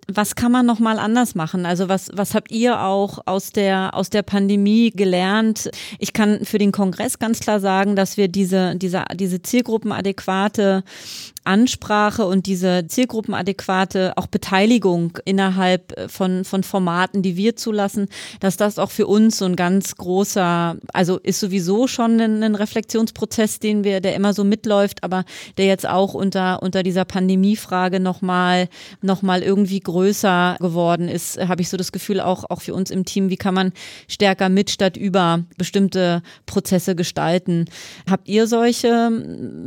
was 0.07 0.35
kann 0.35 0.51
man 0.51 0.65
noch 0.65 0.79
mal 0.79 0.99
anders 0.99 1.35
machen? 1.35 1.65
Also 1.65 1.87
was, 1.89 2.09
was 2.13 2.33
habt 2.33 2.51
ihr 2.51 2.81
auch 2.81 3.19
aus 3.25 3.51
der, 3.51 3.91
aus 3.93 4.09
der 4.09 4.23
Pandemie 4.23 4.91
gelernt? 4.91 5.69
Ich 5.99 6.13
kann 6.13 6.43
für 6.43 6.57
den 6.57 6.71
Kongress 6.71 7.19
ganz 7.19 7.39
klar 7.39 7.59
sagen, 7.59 7.95
dass 7.95 8.17
wir 8.17 8.27
diese, 8.27 8.75
diese, 8.75 9.03
diese 9.13 9.41
zielgruppenadäquate 9.41 10.83
Ansprache 11.43 12.25
und 12.25 12.45
diese 12.45 12.85
zielgruppenadäquate 12.87 14.13
auch 14.15 14.27
Beteiligung 14.27 15.17
innerhalb 15.25 16.09
von, 16.09 16.45
von 16.45 16.63
Formaten, 16.63 17.23
die 17.23 17.35
wir 17.35 17.55
zulassen, 17.55 18.07
dass 18.39 18.57
das 18.57 18.77
auch 18.77 18.91
für 18.91 19.07
uns 19.07 19.39
so 19.39 19.45
ein 19.45 19.55
ganz 19.55 19.95
großer, 19.95 20.77
also 20.93 21.17
ist 21.17 21.39
sowieso 21.39 21.87
schon 21.87 22.19
ein, 22.19 22.43
ein 22.43 22.55
Reflexionsprozess, 22.55 23.59
den 23.59 23.83
wir, 23.83 24.01
der 24.01 24.15
immer 24.15 24.33
so 24.33 24.43
mitläuft, 24.43 25.03
aber 25.03 25.25
der 25.57 25.65
jetzt 25.65 25.87
auch 25.87 26.13
unter, 26.13 26.61
unter 26.61 26.83
dieser 26.83 27.05
Pandemiefrage 27.05 27.99
nochmal 27.99 28.69
noch 29.01 29.23
mal 29.23 29.41
irgendwie 29.41 29.79
größer 29.79 30.57
geworden 30.59 31.09
ist, 31.09 31.39
habe 31.39 31.61
ich 31.61 31.69
so 31.69 31.77
das 31.77 31.91
Gefühl, 31.91 32.19
auch, 32.19 32.43
auch 32.49 32.61
für 32.61 32.75
uns 32.75 32.91
im 32.91 33.05
Team, 33.05 33.29
wie 33.29 33.37
kann 33.37 33.55
man 33.55 33.73
stärker 34.07 34.49
mit 34.49 34.69
statt 34.69 34.95
über 34.95 35.43
bestimmte 35.57 36.21
Prozesse 36.45 36.95
gestalten. 36.95 37.65
Habt 38.09 38.27
ihr 38.27 38.45
solche, 38.45 39.09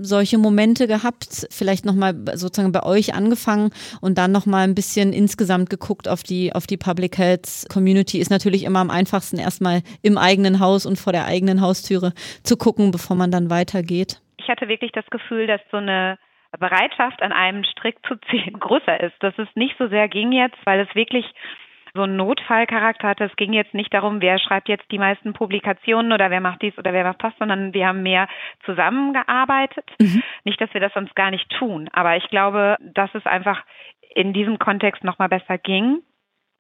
solche 0.03 0.39
Momente 0.39 0.87
gehabt? 0.87 1.49
Vielleicht 1.51 1.64
nochmal 1.85 2.15
sozusagen 2.35 2.73
bei 2.73 2.83
euch 2.83 3.15
angefangen 3.15 3.71
und 4.01 4.19
dann 4.19 4.33
nochmal 4.33 4.65
ein 4.65 4.75
bisschen 4.75 5.13
insgesamt 5.13 5.71
geguckt 5.71 6.09
auf 6.09 6.23
die, 6.23 6.55
auf 6.55 6.67
die 6.67 6.77
Public 6.77 7.19
Health 7.19 7.67
Community. 7.73 8.19
Ist 8.19 8.31
natürlich 8.31 8.65
immer 8.65 8.81
am 8.81 8.91
einfachsten, 8.91 9.39
erstmal 9.39 9.83
im 10.03 10.19
eigenen 10.19 10.61
Haus 10.61 10.87
und 10.87 10.99
vor 10.99 11.13
der 11.13 11.27
eigenen 11.27 11.61
Haustüre 11.61 12.13
zu 12.43 12.57
gucken, 12.57 12.91
bevor 12.91 13.17
man 13.17 13.31
dann 13.31 13.51
weitergeht. 13.51 14.21
Ich 14.39 14.49
hatte 14.49 14.69
wirklich 14.69 14.93
das 14.93 15.07
Gefühl, 15.07 15.47
dass 15.47 15.61
so 15.71 15.79
eine 15.79 16.19
Bereitschaft, 16.59 17.23
an 17.23 17.33
einem 17.33 17.65
Strick 17.65 17.97
zu 18.07 18.17
ziehen, 18.31 18.59
größer 18.59 19.01
ist. 19.01 19.15
Dass 19.21 19.35
es 19.39 19.49
nicht 19.55 19.75
so 19.79 19.89
sehr 19.89 20.09
ging 20.09 20.33
jetzt, 20.33 20.59
weil 20.65 20.81
es 20.81 20.95
wirklich 20.95 21.25
so 21.95 22.03
einen 22.03 22.17
Notfallcharakter 22.17 23.09
hatte. 23.09 23.25
Es 23.25 23.37
ging 23.37 23.53
jetzt 23.53 23.73
nicht 23.73 23.95
darum, 23.95 24.21
wer 24.21 24.39
schreibt 24.39 24.69
jetzt 24.69 24.91
die 24.91 24.99
meisten 24.99 25.33
Publikationen 25.33 26.13
oder 26.13 26.31
wer 26.31 26.41
macht 26.41 26.61
dies 26.63 26.77
oder 26.77 26.93
wer 26.93 27.05
macht 27.05 27.23
das, 27.23 27.33
sondern 27.39 27.73
wir 27.73 27.87
haben 27.87 28.03
mehr 28.03 28.29
zusammengearbeitet. 28.65 29.89
Mhm. 30.01 30.23
Nicht, 30.45 30.61
dass 30.61 30.75
wir 30.75 30.81
das 30.81 30.93
sonst 30.93 31.15
gar 31.15 31.31
nicht 31.31 31.49
tun, 31.51 31.89
aber 31.93 32.17
ich 32.17 32.29
glaube, 32.29 32.77
dass 32.81 33.15
es 33.15 33.25
einfach 33.27 33.63
in 34.15 34.33
diesem 34.33 34.59
Kontext 34.59 35.05
nochmal 35.05 35.29
besser 35.29 35.59
ging. 35.59 36.03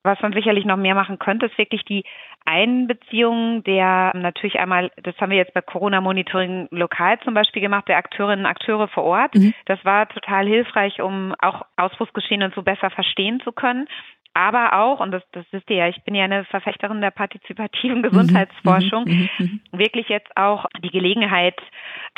Was 0.06 0.20
man 0.20 0.34
sicherlich 0.34 0.66
noch 0.66 0.76
mehr 0.76 0.94
machen 0.94 1.18
könnte, 1.18 1.46
ist 1.46 1.56
wirklich 1.56 1.82
die 1.86 2.04
Einbeziehung 2.44 3.64
der 3.64 4.12
natürlich 4.14 4.58
einmal, 4.58 4.90
das 5.02 5.16
haben 5.16 5.30
wir 5.30 5.38
jetzt 5.38 5.54
bei 5.54 5.62
Corona-Monitoring 5.62 6.68
lokal 6.70 7.18
zum 7.20 7.32
Beispiel 7.32 7.62
gemacht, 7.62 7.88
der 7.88 7.96
Akteurinnen 7.96 8.44
und 8.44 8.50
Akteure 8.50 8.86
vor 8.88 9.04
Ort. 9.04 9.34
Mhm. 9.34 9.54
Das 9.64 9.82
war 9.82 10.06
total 10.08 10.46
hilfreich, 10.46 11.00
um 11.00 11.34
auch 11.38 11.62
Ausbruchsgeschehen 11.76 12.42
und 12.42 12.54
so 12.54 12.62
besser 12.62 12.90
verstehen 12.90 13.40
zu 13.40 13.52
können 13.52 13.88
aber 14.34 14.78
auch, 14.78 15.00
und 15.00 15.12
das, 15.12 15.22
das 15.32 15.46
wisst 15.52 15.70
ihr 15.70 15.76
ja, 15.76 15.88
ich 15.88 16.02
bin 16.04 16.14
ja 16.14 16.24
eine 16.24 16.44
Verfechterin 16.44 17.00
der 17.00 17.12
partizipativen 17.12 17.98
mhm. 17.98 18.02
Gesundheitsforschung, 18.02 19.04
mhm. 19.04 19.28
Mhm. 19.38 19.60
wirklich 19.72 20.08
jetzt 20.08 20.36
auch 20.36 20.66
die 20.82 20.90
Gelegenheit 20.90 21.58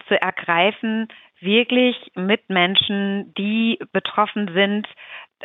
zu 0.09 0.21
ergreifen, 0.21 1.09
wirklich 1.41 1.97
mit 2.15 2.49
Menschen, 2.49 3.35
die 3.35 3.79
betroffen 3.93 4.51
sind, 4.55 4.89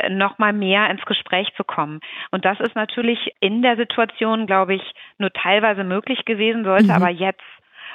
noch 0.10 0.38
mal 0.38 0.54
mehr 0.54 0.90
ins 0.90 1.04
Gespräch 1.04 1.50
zu 1.58 1.66
kommen. 1.66 2.00
Und 2.32 2.46
das 2.46 2.60
ist 2.62 2.76
natürlich 2.76 3.34
in 3.42 3.62
der 3.62 3.76
Situation, 3.76 4.48
glaube 4.48 4.76
ich, 4.76 4.94
nur 5.18 5.34
teilweise 5.34 5.84
möglich 5.84 6.24
gewesen, 6.24 6.64
sollte 6.64 6.86
mhm. 6.86 6.92
aber 6.92 7.10
jetzt 7.10 7.44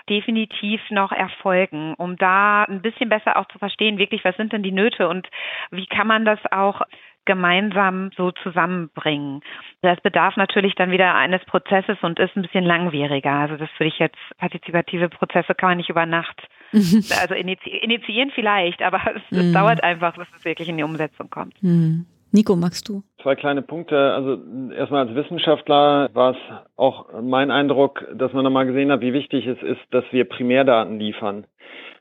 definitiv 0.09 0.81
noch 0.91 1.11
erfolgen, 1.11 1.95
um 1.95 2.17
da 2.17 2.65
ein 2.65 2.83
bisschen 2.83 3.09
besser 3.09 3.37
auch 3.37 3.47
zu 3.49 3.59
verstehen, 3.59 3.99
wirklich, 3.99 4.25
was 4.25 4.37
sind 4.37 4.53
denn 4.53 4.62
die 4.62 4.73
Nöte 4.73 5.09
und 5.09 5.27
wie 5.71 5.87
kann 5.87 6.07
man 6.07 6.25
das 6.25 6.39
auch 6.51 6.83
gemeinsam 7.27 8.11
so 8.17 8.31
zusammenbringen. 8.43 9.43
Das 9.83 10.01
bedarf 10.01 10.37
natürlich 10.37 10.75
dann 10.75 10.91
wieder 10.91 11.15
eines 11.15 11.45
Prozesses 11.45 11.99
und 12.03 12.19
ist 12.19 12.35
ein 12.37 12.43
bisschen 12.43 12.65
langwieriger. 12.65 13.33
Also 13.33 13.57
das 13.57 13.69
würde 13.79 13.89
ich 13.89 13.99
jetzt, 13.99 14.17
partizipative 14.39 15.09
Prozesse 15.09 15.55
kann 15.55 15.71
man 15.71 15.77
nicht 15.79 15.91
über 15.91 16.07
Nacht, 16.07 16.41
also 16.73 17.35
initiieren 17.35 18.31
vielleicht, 18.35 18.83
aber 18.83 19.01
es, 19.15 19.23
es 19.39 19.47
mhm. 19.47 19.53
dauert 19.53 19.83
einfach, 19.83 20.17
bis 20.17 20.27
es 20.37 20.45
wirklich 20.45 20.69
in 20.69 20.79
die 20.79 20.83
Umsetzung 20.83 21.31
kommt. 21.31 21.62
Mhm. 21.62 22.07
Nico, 22.33 22.57
magst 22.57 22.89
du? 22.89 23.03
Zwei 23.23 23.35
kleine 23.35 23.62
Punkte. 23.62 24.12
Also 24.12 24.39
erstmal 24.73 25.07
als 25.07 25.15
Wissenschaftler 25.15 26.11
war 26.12 26.33
es 26.33 26.37
auch 26.77 27.07
mein 27.23 27.51
Eindruck, 27.51 28.05
dass 28.15 28.33
man 28.33 28.45
nochmal 28.45 28.67
gesehen 28.67 28.91
hat, 28.91 29.01
wie 29.01 29.12
wichtig 29.12 29.47
es 29.47 29.62
ist, 29.62 29.81
dass 29.91 30.05
wir 30.11 30.29
Primärdaten 30.29 30.99
liefern. 30.99 31.47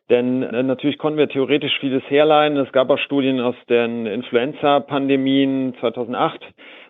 Denn 0.10 0.44
äh, 0.44 0.64
natürlich 0.64 0.98
konnten 0.98 1.18
wir 1.18 1.28
theoretisch 1.28 1.80
vieles 1.80 2.04
herleiten. 2.10 2.58
Es 2.58 2.72
gab 2.72 2.90
auch 2.90 3.00
Studien 3.00 3.40
aus 3.40 3.56
den 3.70 4.06
Influenza-Pandemien 4.06 5.76
2008, 5.80 6.42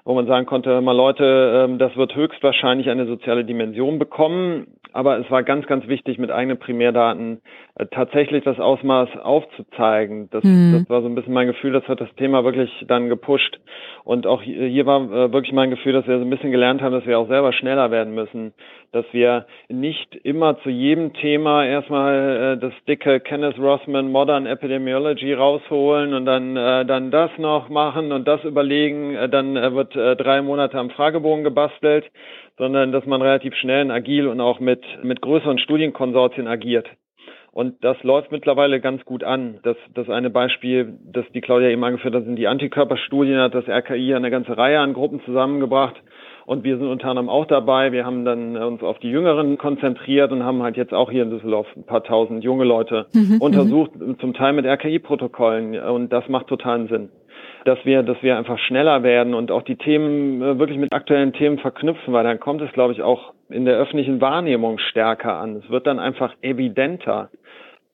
wo 0.06 0.14
man 0.14 0.28
sagen 0.28 0.46
konnte, 0.46 0.80
mal 0.82 0.96
Leute, 0.96 1.66
ähm, 1.66 1.80
das 1.80 1.98
wird 1.98 2.16
höchstwahrscheinlich 2.16 2.90
eine 2.90 3.08
soziale 3.08 3.44
Dimension 3.44 3.98
bekommen. 3.98 4.68
Aber 4.94 5.20
es 5.20 5.30
war 5.30 5.44
ganz, 5.44 5.68
ganz 5.68 5.88
wichtig, 5.90 6.20
mit 6.20 6.32
eigenen 6.32 6.58
Primärdaten 6.58 7.42
äh, 7.76 7.86
tatsächlich 7.88 8.46
das 8.46 8.60
Ausmaß 8.60 9.10
aufzuzeigen. 9.22 10.30
Das, 10.30 10.44
mhm. 10.44 10.74
das 10.78 10.90
war 10.90 11.02
so 11.02 11.10
ein 11.10 11.16
bisschen 11.16 11.34
mein 11.34 11.48
Gefühl, 11.48 11.74
das 11.74 11.86
hat 11.90 12.00
das 12.00 12.14
Thema 12.16 12.46
wirklich 12.46 12.70
dann 12.88 13.10
gepusht. 13.10 13.60
Und 14.06 14.26
auch 14.26 14.42
hier 14.42 14.86
war 14.86 15.02
äh, 15.02 15.34
wirklich 15.34 15.52
mein 15.52 15.72
Gefühl, 15.72 15.92
dass 15.92 16.08
wir 16.08 16.20
so 16.20 16.24
ein 16.24 16.30
bisschen 16.30 16.52
gelernt 16.52 16.82
haben, 16.82 16.94
dass 16.94 17.06
wir 17.06 17.20
auch 17.20 17.28
selber 17.28 17.52
schneller 17.52 17.92
werden 17.92 18.14
müssen. 18.16 18.54
Dass 18.94 19.06
wir 19.12 19.48
nicht 19.68 20.16
immer 20.24 20.60
zu 20.60 20.70
jedem 20.70 21.12
Thema 21.14 21.66
erstmal 21.66 22.58
das 22.58 22.72
dicke 22.88 23.20
Kenneth 23.20 23.60
Rossman 23.60 24.12
Modern 24.12 24.46
Epidemiology 24.46 25.34
rausholen 25.34 26.14
und 26.14 26.26
dann, 26.26 26.56
äh, 26.56 26.86
dann 26.86 27.12
das 27.12 27.32
noch 27.38 27.68
machen 27.68 28.14
und 28.14 28.28
das 28.28 28.44
überlegen, 28.44 29.16
äh, 29.16 29.28
dann 29.28 29.58
äh, 29.58 29.76
wird 29.96 30.20
äh, 30.20 30.22
drei 30.22 30.42
Monate 30.42 30.78
am 30.78 30.90
Fragebogen 30.90 31.44
gebastelt, 31.44 32.06
sondern 32.58 32.92
dass 32.92 33.06
man 33.06 33.22
relativ 33.22 33.56
schnell 33.56 33.86
und 33.86 33.92
agil 33.92 34.28
und 34.28 34.42
auch 34.42 34.60
mit, 34.60 34.84
mit 35.04 35.22
größeren 35.22 35.60
Studienkonsortien 35.60 36.48
agiert. 36.48 36.88
Und 37.52 37.86
das 37.86 38.02
läuft 38.04 38.34
mittlerweile 38.34 38.82
ganz 38.82 39.06
gut 39.06 39.24
an. 39.24 39.60
Das, 39.64 39.78
das 39.94 40.10
eine 40.10 40.30
Beispiel, 40.30 40.98
das 41.06 41.26
die 41.34 41.40
Claudia 41.40 41.70
eben 41.70 41.84
angeführt 41.86 42.14
hat, 42.14 42.26
sind 42.26 42.36
die 42.36 42.48
Antikörperstudien, 42.48 43.40
hat 43.40 43.56
das 43.56 43.68
RKI 43.68 44.14
eine 44.14 44.30
ganze 44.30 44.58
Reihe 44.58 44.80
an 44.80 44.94
Gruppen 44.94 45.22
zusammengebracht 45.24 45.96
und 46.46 46.64
wir 46.64 46.78
sind 46.78 46.88
unter 46.88 47.08
anderem 47.08 47.30
auch 47.30 47.46
dabei. 47.46 47.92
Wir 47.92 48.06
haben 48.06 48.26
dann 48.26 48.56
uns 48.58 48.84
auf 48.84 49.00
die 49.00 49.10
Jüngeren 49.10 49.58
konzentriert 49.58 50.32
und 50.32 50.44
haben 50.44 50.62
halt 50.64 50.78
jetzt 50.78 50.94
auch 50.94 51.10
hier 51.10 51.24
in 51.24 51.32
Düsseldorf 51.32 51.68
ein 51.76 51.86
paar 51.86 52.04
tausend 52.04 52.44
junge 52.44 52.66
Leute 52.66 53.08
mhm, 53.14 53.36
mhm. 53.36 53.42
untersucht, 53.42 53.92
zum 54.20 54.34
Teil 54.34 54.54
mit 54.54 54.66
RKI-Protokollen. 54.66 55.80
Und 55.80 56.14
das 56.14 56.28
macht 56.28 56.48
totalen 56.48 56.88
Sinn. 56.88 57.10
Dass 57.66 57.84
wir, 57.84 58.04
dass 58.04 58.22
wir 58.24 58.38
einfach 58.38 58.58
schneller 58.60 59.04
werden 59.04 59.34
und 59.34 59.52
auch 59.52 59.64
die 59.64 59.76
Themen 59.76 60.42
äh, 60.42 60.58
wirklich 60.58 60.78
mit 60.78 60.94
aktuellen 60.94 61.34
Themen 61.34 61.60
verknüpfen, 61.60 62.14
weil 62.14 62.24
dann 62.24 62.40
kommt 62.40 62.62
es, 62.62 62.72
glaube 62.72 62.94
ich, 62.94 63.02
auch 63.02 63.34
in 63.50 63.66
der 63.66 63.78
öffentlichen 63.78 64.22
Wahrnehmung 64.22 64.80
stärker 64.80 65.36
an. 65.36 65.58
Es 65.58 65.70
wird 65.70 65.86
dann 65.86 66.00
einfach 66.00 66.34
evidenter 66.42 67.30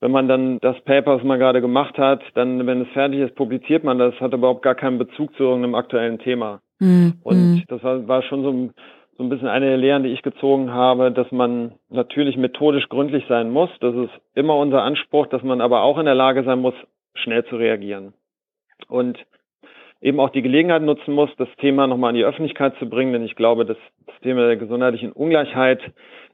wenn 0.02 0.10
man 0.10 0.26
dann 0.26 0.58
das 0.58 0.80
Paper, 0.80 1.16
was 1.16 1.22
man 1.22 1.38
gerade 1.38 1.60
gemacht 1.60 1.96
hat, 1.96 2.22
dann, 2.34 2.66
wenn 2.66 2.82
es 2.82 2.88
fertig 2.88 3.20
ist, 3.20 3.36
publiziert 3.36 3.84
man 3.84 4.00
das, 4.00 4.12
hat 4.20 4.32
überhaupt 4.32 4.62
gar 4.62 4.74
keinen 4.74 4.98
Bezug 4.98 5.32
zu 5.36 5.44
irgendeinem 5.44 5.76
aktuellen 5.76 6.18
Thema. 6.18 6.60
Mhm. 6.80 7.20
Und 7.22 7.36
mhm. 7.36 7.62
das 7.68 7.84
war, 7.84 8.08
war 8.08 8.22
schon 8.24 8.42
so 8.42 8.50
ein, 8.50 8.74
so 9.16 9.22
ein 9.22 9.28
bisschen 9.28 9.46
eine 9.46 9.66
der 9.66 9.76
Lehren, 9.76 10.02
die 10.02 10.08
ich 10.08 10.22
gezogen 10.22 10.72
habe, 10.72 11.12
dass 11.12 11.30
man 11.30 11.74
natürlich 11.88 12.36
methodisch 12.36 12.88
gründlich 12.88 13.24
sein 13.28 13.52
muss. 13.52 13.70
Das 13.78 13.94
ist 13.94 14.10
immer 14.34 14.56
unser 14.56 14.82
Anspruch, 14.82 15.28
dass 15.28 15.44
man 15.44 15.60
aber 15.60 15.82
auch 15.82 15.98
in 15.98 16.06
der 16.06 16.16
Lage 16.16 16.42
sein 16.42 16.58
muss, 16.58 16.74
schnell 17.14 17.44
zu 17.44 17.54
reagieren. 17.54 18.12
Und 18.88 19.24
eben 20.02 20.20
auch 20.20 20.30
die 20.30 20.42
Gelegenheit 20.42 20.82
nutzen 20.82 21.14
muss, 21.14 21.30
das 21.38 21.48
Thema 21.58 21.86
nochmal 21.86 22.10
in 22.10 22.16
die 22.16 22.24
Öffentlichkeit 22.24 22.74
zu 22.78 22.86
bringen, 22.86 23.12
denn 23.12 23.24
ich 23.24 23.36
glaube, 23.36 23.64
das 23.64 23.76
Thema 24.22 24.46
der 24.46 24.56
gesundheitlichen 24.56 25.12
Ungleichheit 25.12 25.80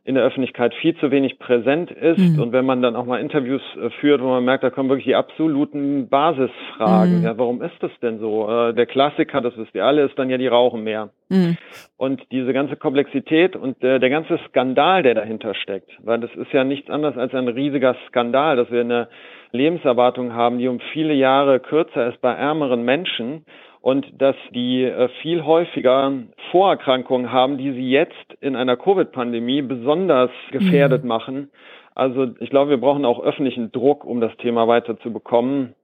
in 0.08 0.14
der 0.14 0.24
Öffentlichkeit 0.24 0.72
viel 0.72 0.96
zu 0.96 1.10
wenig 1.10 1.38
präsent 1.38 1.90
ist. 1.90 2.18
Mhm. 2.18 2.40
Und 2.40 2.52
wenn 2.52 2.64
man 2.64 2.80
dann 2.80 2.96
auch 2.96 3.04
mal 3.04 3.20
Interviews 3.20 3.60
äh, 3.76 3.90
führt, 4.00 4.22
wo 4.22 4.28
man 4.28 4.42
merkt, 4.42 4.64
da 4.64 4.70
kommen 4.70 4.88
wirklich 4.88 5.04
die 5.04 5.14
absoluten 5.14 6.08
Basisfragen. 6.08 7.18
Mhm. 7.18 7.24
Ja, 7.26 7.36
warum 7.36 7.60
ist 7.60 7.74
das 7.80 7.90
denn 8.00 8.18
so? 8.18 8.48
Äh, 8.48 8.72
der 8.72 8.86
Klassiker, 8.86 9.42
das 9.42 9.54
wisst 9.58 9.74
ihr 9.74 9.84
alle, 9.84 10.04
ist 10.04 10.18
dann 10.18 10.30
ja 10.30 10.38
die 10.38 10.46
Rauchen 10.46 10.82
mehr. 10.82 11.10
Mhm. 11.28 11.58
Und 11.98 12.22
diese 12.32 12.54
ganze 12.54 12.76
Komplexität 12.76 13.54
und 13.54 13.82
der, 13.82 13.98
der 13.98 14.08
ganze 14.08 14.40
Skandal, 14.48 15.02
der 15.02 15.14
dahinter 15.14 15.54
steckt, 15.54 15.90
weil 16.02 16.20
das 16.20 16.34
ist 16.36 16.54
ja 16.54 16.64
nichts 16.64 16.88
anderes 16.88 17.18
als 17.18 17.34
ein 17.34 17.46
riesiger 17.46 17.94
Skandal, 18.06 18.56
dass 18.56 18.70
wir 18.70 18.80
eine 18.80 19.08
Lebenserwartung 19.52 20.32
haben, 20.32 20.56
die 20.56 20.68
um 20.68 20.80
viele 20.94 21.12
Jahre 21.12 21.60
kürzer 21.60 22.08
ist 22.08 22.22
bei 22.22 22.32
ärmeren 22.32 22.82
Menschen 22.82 23.44
und 23.80 24.06
dass 24.20 24.36
die 24.54 24.84
äh, 24.84 25.08
viel 25.22 25.44
häufiger 25.44 26.12
Vorerkrankungen 26.50 27.32
haben, 27.32 27.58
die 27.58 27.72
sie 27.72 27.90
jetzt 27.90 28.16
in 28.40 28.56
einer 28.56 28.76
Covid-Pandemie 28.76 29.62
besonders 29.62 30.30
gefährdet 30.50 31.02
mhm. 31.02 31.08
machen. 31.08 31.50
Also 31.94 32.28
ich 32.40 32.50
glaube, 32.50 32.70
wir 32.70 32.80
brauchen 32.80 33.04
auch 33.04 33.22
öffentlichen 33.22 33.72
Druck, 33.72 34.04
um 34.04 34.20
das 34.20 34.36
Thema 34.36 34.68
weiterzubekommen. 34.68 35.74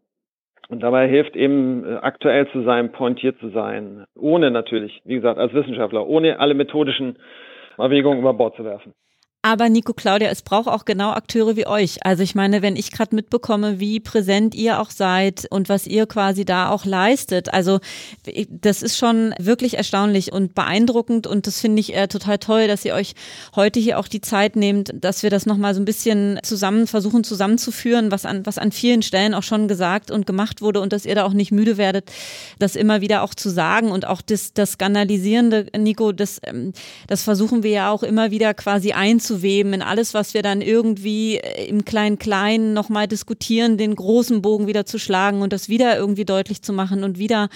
Und 0.68 0.82
dabei 0.82 1.08
hilft 1.08 1.36
eben 1.36 1.84
äh, 1.84 1.96
aktuell 1.96 2.48
zu 2.50 2.62
sein, 2.62 2.92
pointiert 2.92 3.38
zu 3.38 3.50
sein, 3.50 4.06
ohne 4.16 4.50
natürlich, 4.50 5.02
wie 5.04 5.16
gesagt, 5.16 5.38
als 5.38 5.52
Wissenschaftler, 5.52 6.06
ohne 6.06 6.40
alle 6.40 6.54
methodischen 6.54 7.18
Erwägungen 7.76 8.20
über 8.20 8.32
Bord 8.32 8.56
zu 8.56 8.64
werfen. 8.64 8.94
Aber 9.46 9.68
Nico 9.68 9.92
Claudia, 9.92 10.30
es 10.30 10.40
braucht 10.40 10.68
auch 10.68 10.86
genau 10.86 11.10
Akteure 11.10 11.54
wie 11.54 11.66
euch. 11.66 11.98
Also 12.06 12.22
ich 12.22 12.34
meine, 12.34 12.62
wenn 12.62 12.76
ich 12.76 12.90
gerade 12.90 13.14
mitbekomme, 13.14 13.78
wie 13.78 14.00
präsent 14.00 14.54
ihr 14.54 14.80
auch 14.80 14.88
seid 14.88 15.46
und 15.50 15.68
was 15.68 15.86
ihr 15.86 16.06
quasi 16.06 16.46
da 16.46 16.70
auch 16.70 16.86
leistet, 16.86 17.52
also 17.52 17.80
das 18.48 18.82
ist 18.82 18.96
schon 18.96 19.34
wirklich 19.38 19.76
erstaunlich 19.76 20.32
und 20.32 20.54
beeindruckend 20.54 21.26
und 21.26 21.46
das 21.46 21.60
finde 21.60 21.80
ich 21.80 21.94
äh, 21.94 22.08
total 22.08 22.38
toll, 22.38 22.68
dass 22.68 22.86
ihr 22.86 22.94
euch 22.94 23.12
heute 23.54 23.80
hier 23.80 23.98
auch 23.98 24.08
die 24.08 24.22
Zeit 24.22 24.56
nehmt, 24.56 24.94
dass 24.94 25.22
wir 25.22 25.28
das 25.28 25.44
nochmal 25.44 25.74
so 25.74 25.80
ein 25.82 25.84
bisschen 25.84 26.40
zusammen 26.42 26.86
versuchen 26.86 27.22
zusammenzuführen, 27.22 28.10
was 28.10 28.24
an, 28.24 28.46
was 28.46 28.56
an 28.56 28.72
vielen 28.72 29.02
Stellen 29.02 29.34
auch 29.34 29.42
schon 29.42 29.68
gesagt 29.68 30.10
und 30.10 30.26
gemacht 30.26 30.62
wurde 30.62 30.80
und 30.80 30.94
dass 30.94 31.04
ihr 31.04 31.16
da 31.16 31.24
auch 31.24 31.34
nicht 31.34 31.52
müde 31.52 31.76
werdet, 31.76 32.10
das 32.58 32.76
immer 32.76 33.02
wieder 33.02 33.22
auch 33.22 33.34
zu 33.34 33.50
sagen 33.50 33.90
und 33.90 34.06
auch 34.06 34.22
das, 34.22 34.54
das 34.54 34.72
Skandalisierende, 34.72 35.66
Nico, 35.76 36.12
das, 36.12 36.40
ähm, 36.44 36.72
das 37.08 37.22
versuchen 37.22 37.62
wir 37.62 37.72
ja 37.72 37.90
auch 37.90 38.02
immer 38.02 38.30
wieder 38.30 38.54
quasi 38.54 38.92
einzuweben 39.34 39.72
in 39.72 39.82
alles, 39.82 40.14
was 40.14 40.34
wir 40.34 40.42
dann 40.42 40.60
irgendwie 40.60 41.36
äh, 41.36 41.66
im 41.66 41.84
Klein-Klein 41.84 42.72
nochmal 42.72 43.08
diskutieren, 43.08 43.76
den 43.78 43.94
großen 43.94 44.42
Bogen 44.42 44.66
wieder 44.66 44.86
zu 44.86 44.98
schlagen 44.98 45.42
und 45.42 45.52
das 45.52 45.68
wieder 45.68 45.96
irgendwie 45.96 46.24
deutlich 46.24 46.62
zu 46.62 46.72
machen 46.72 47.04
und 47.04 47.18
wieder 47.18 47.48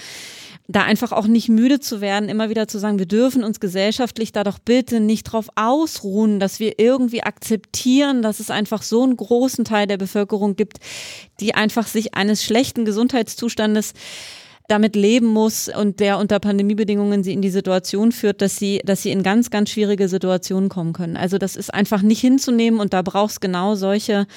da 0.67 0.83
einfach 0.83 1.11
auch 1.11 1.25
nicht 1.25 1.49
müde 1.49 1.79
zu 1.79 1.99
werden, 1.99 2.29
immer 2.29 2.49
wieder 2.49 2.67
zu 2.67 2.77
sagen, 2.77 2.99
wir 2.99 3.07
dürfen 3.07 3.43
uns 3.43 3.59
gesellschaftlich 3.59 4.31
da 4.31 4.43
doch 4.43 4.59
bitte 4.59 4.99
nicht 4.99 5.23
drauf 5.23 5.49
ausruhen, 5.55 6.39
dass 6.39 6.59
wir 6.59 6.77
irgendwie 6.77 7.23
akzeptieren, 7.23 8.21
dass 8.21 8.39
es 8.39 8.51
einfach 8.51 8.83
so 8.83 9.01
einen 9.01 9.17
großen 9.17 9.65
Teil 9.65 9.87
der 9.87 9.97
Bevölkerung 9.97 10.55
gibt, 10.55 10.77
die 11.39 11.55
einfach 11.55 11.87
sich 11.87 12.13
eines 12.13 12.43
schlechten 12.43 12.85
Gesundheitszustandes 12.85 13.93
damit 14.69 14.95
leben 14.95 15.27
muss 15.27 15.67
und 15.67 15.99
der 15.99 16.17
unter 16.17 16.39
Pandemiebedingungen 16.39 17.23
sie 17.23 17.33
in 17.33 17.41
die 17.41 17.49
Situation 17.49 18.11
führt, 18.11 18.41
dass 18.41 18.55
sie, 18.55 18.81
dass 18.85 19.01
sie 19.01 19.11
in 19.11 19.23
ganz, 19.23 19.49
ganz 19.49 19.71
schwierige 19.71 20.07
Situationen 20.07 20.69
kommen 20.69 20.93
können. 20.93 21.17
Also 21.17 21.37
das 21.37 21.55
ist 21.55 21.73
einfach 21.73 22.01
nicht 22.01 22.21
hinzunehmen 22.21 22.79
und 22.79 22.93
da 22.93 23.01
braucht 23.01 23.31
es 23.31 23.39
genau 23.39 23.75
solche 23.75 24.27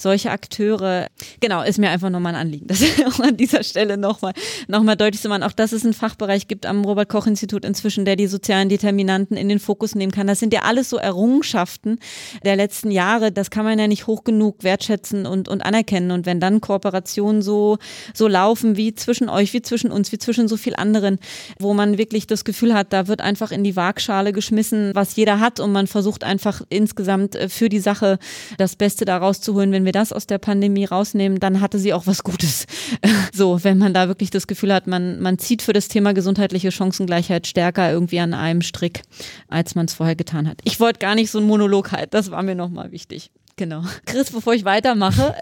solche 0.00 0.30
Akteure, 0.30 1.08
genau, 1.40 1.62
ist 1.62 1.78
mir 1.78 1.90
einfach 1.90 2.10
nochmal 2.10 2.34
ein 2.34 2.40
Anliegen, 2.40 2.66
das 2.68 2.82
auch 3.06 3.20
an 3.20 3.36
dieser 3.36 3.62
Stelle 3.62 3.96
nochmal 3.96 4.32
noch 4.68 4.82
mal 4.82 4.96
deutlich 4.96 5.20
zu 5.20 5.28
machen. 5.28 5.42
Auch 5.42 5.52
dass 5.52 5.72
es 5.72 5.84
einen 5.84 5.94
Fachbereich 5.94 6.48
gibt 6.48 6.66
am 6.66 6.84
Robert-Koch-Institut 6.84 7.64
inzwischen, 7.64 8.04
der 8.04 8.16
die 8.16 8.26
sozialen 8.26 8.68
Determinanten 8.68 9.36
in 9.36 9.48
den 9.48 9.58
Fokus 9.58 9.94
nehmen 9.94 10.12
kann. 10.12 10.26
Das 10.26 10.40
sind 10.40 10.52
ja 10.52 10.62
alles 10.62 10.90
so 10.90 10.96
Errungenschaften 10.96 11.98
der 12.44 12.56
letzten 12.56 12.90
Jahre. 12.90 13.32
Das 13.32 13.50
kann 13.50 13.64
man 13.64 13.78
ja 13.78 13.88
nicht 13.88 14.06
hoch 14.06 14.24
genug 14.24 14.62
wertschätzen 14.62 15.26
und, 15.26 15.48
und 15.48 15.64
anerkennen. 15.64 16.10
Und 16.10 16.26
wenn 16.26 16.40
dann 16.40 16.60
Kooperationen 16.60 17.42
so, 17.42 17.78
so 18.14 18.28
laufen 18.28 18.76
wie 18.76 18.94
zwischen 18.94 19.28
euch, 19.28 19.52
wie 19.52 19.62
zwischen 19.68 19.90
uns, 19.90 20.10
wie 20.12 20.18
zwischen 20.18 20.48
so 20.48 20.56
viel 20.56 20.74
anderen, 20.74 21.18
wo 21.58 21.74
man 21.74 21.98
wirklich 21.98 22.26
das 22.26 22.44
Gefühl 22.44 22.74
hat, 22.74 22.92
da 22.92 23.06
wird 23.06 23.20
einfach 23.20 23.52
in 23.52 23.62
die 23.62 23.76
Waagschale 23.76 24.32
geschmissen, 24.32 24.92
was 24.94 25.14
jeder 25.16 25.40
hat 25.40 25.60
und 25.60 25.72
man 25.72 25.86
versucht 25.86 26.24
einfach 26.24 26.62
insgesamt 26.70 27.36
äh, 27.36 27.48
für 27.48 27.68
die 27.68 27.78
Sache 27.78 28.18
das 28.56 28.76
Beste 28.76 29.04
daraus 29.04 29.40
zu 29.40 29.54
holen, 29.54 29.72
wenn 29.72 29.84
wir 29.84 29.92
das 29.92 30.12
aus 30.12 30.26
der 30.26 30.38
Pandemie 30.38 30.84
rausnehmen, 30.84 31.38
dann 31.38 31.60
hatte 31.60 31.78
sie 31.78 31.92
auch 31.92 32.06
was 32.06 32.22
Gutes. 32.22 32.66
so, 33.32 33.62
wenn 33.62 33.78
man 33.78 33.94
da 33.94 34.08
wirklich 34.08 34.30
das 34.30 34.46
Gefühl 34.46 34.72
hat, 34.72 34.86
man, 34.86 35.20
man 35.20 35.38
zieht 35.38 35.62
für 35.62 35.72
das 35.72 35.88
Thema 35.88 36.14
gesundheitliche 36.14 36.72
Chancengleichheit 36.72 37.46
stärker 37.46 37.92
irgendwie 37.92 38.20
an 38.20 38.34
einem 38.34 38.62
Strick, 38.62 39.02
als 39.48 39.74
man 39.74 39.86
es 39.86 39.94
vorher 39.94 40.16
getan 40.16 40.48
hat. 40.48 40.60
Ich 40.64 40.80
wollte 40.80 40.98
gar 40.98 41.14
nicht 41.14 41.30
so 41.30 41.38
einen 41.38 41.46
Monolog 41.46 41.92
halten, 41.92 42.10
das 42.10 42.30
war 42.30 42.42
mir 42.42 42.54
nochmal 42.54 42.92
wichtig. 42.92 43.30
Genau. 43.58 43.82
Chris, 44.06 44.30
bevor 44.30 44.54
ich 44.54 44.64
weitermache, 44.64 45.34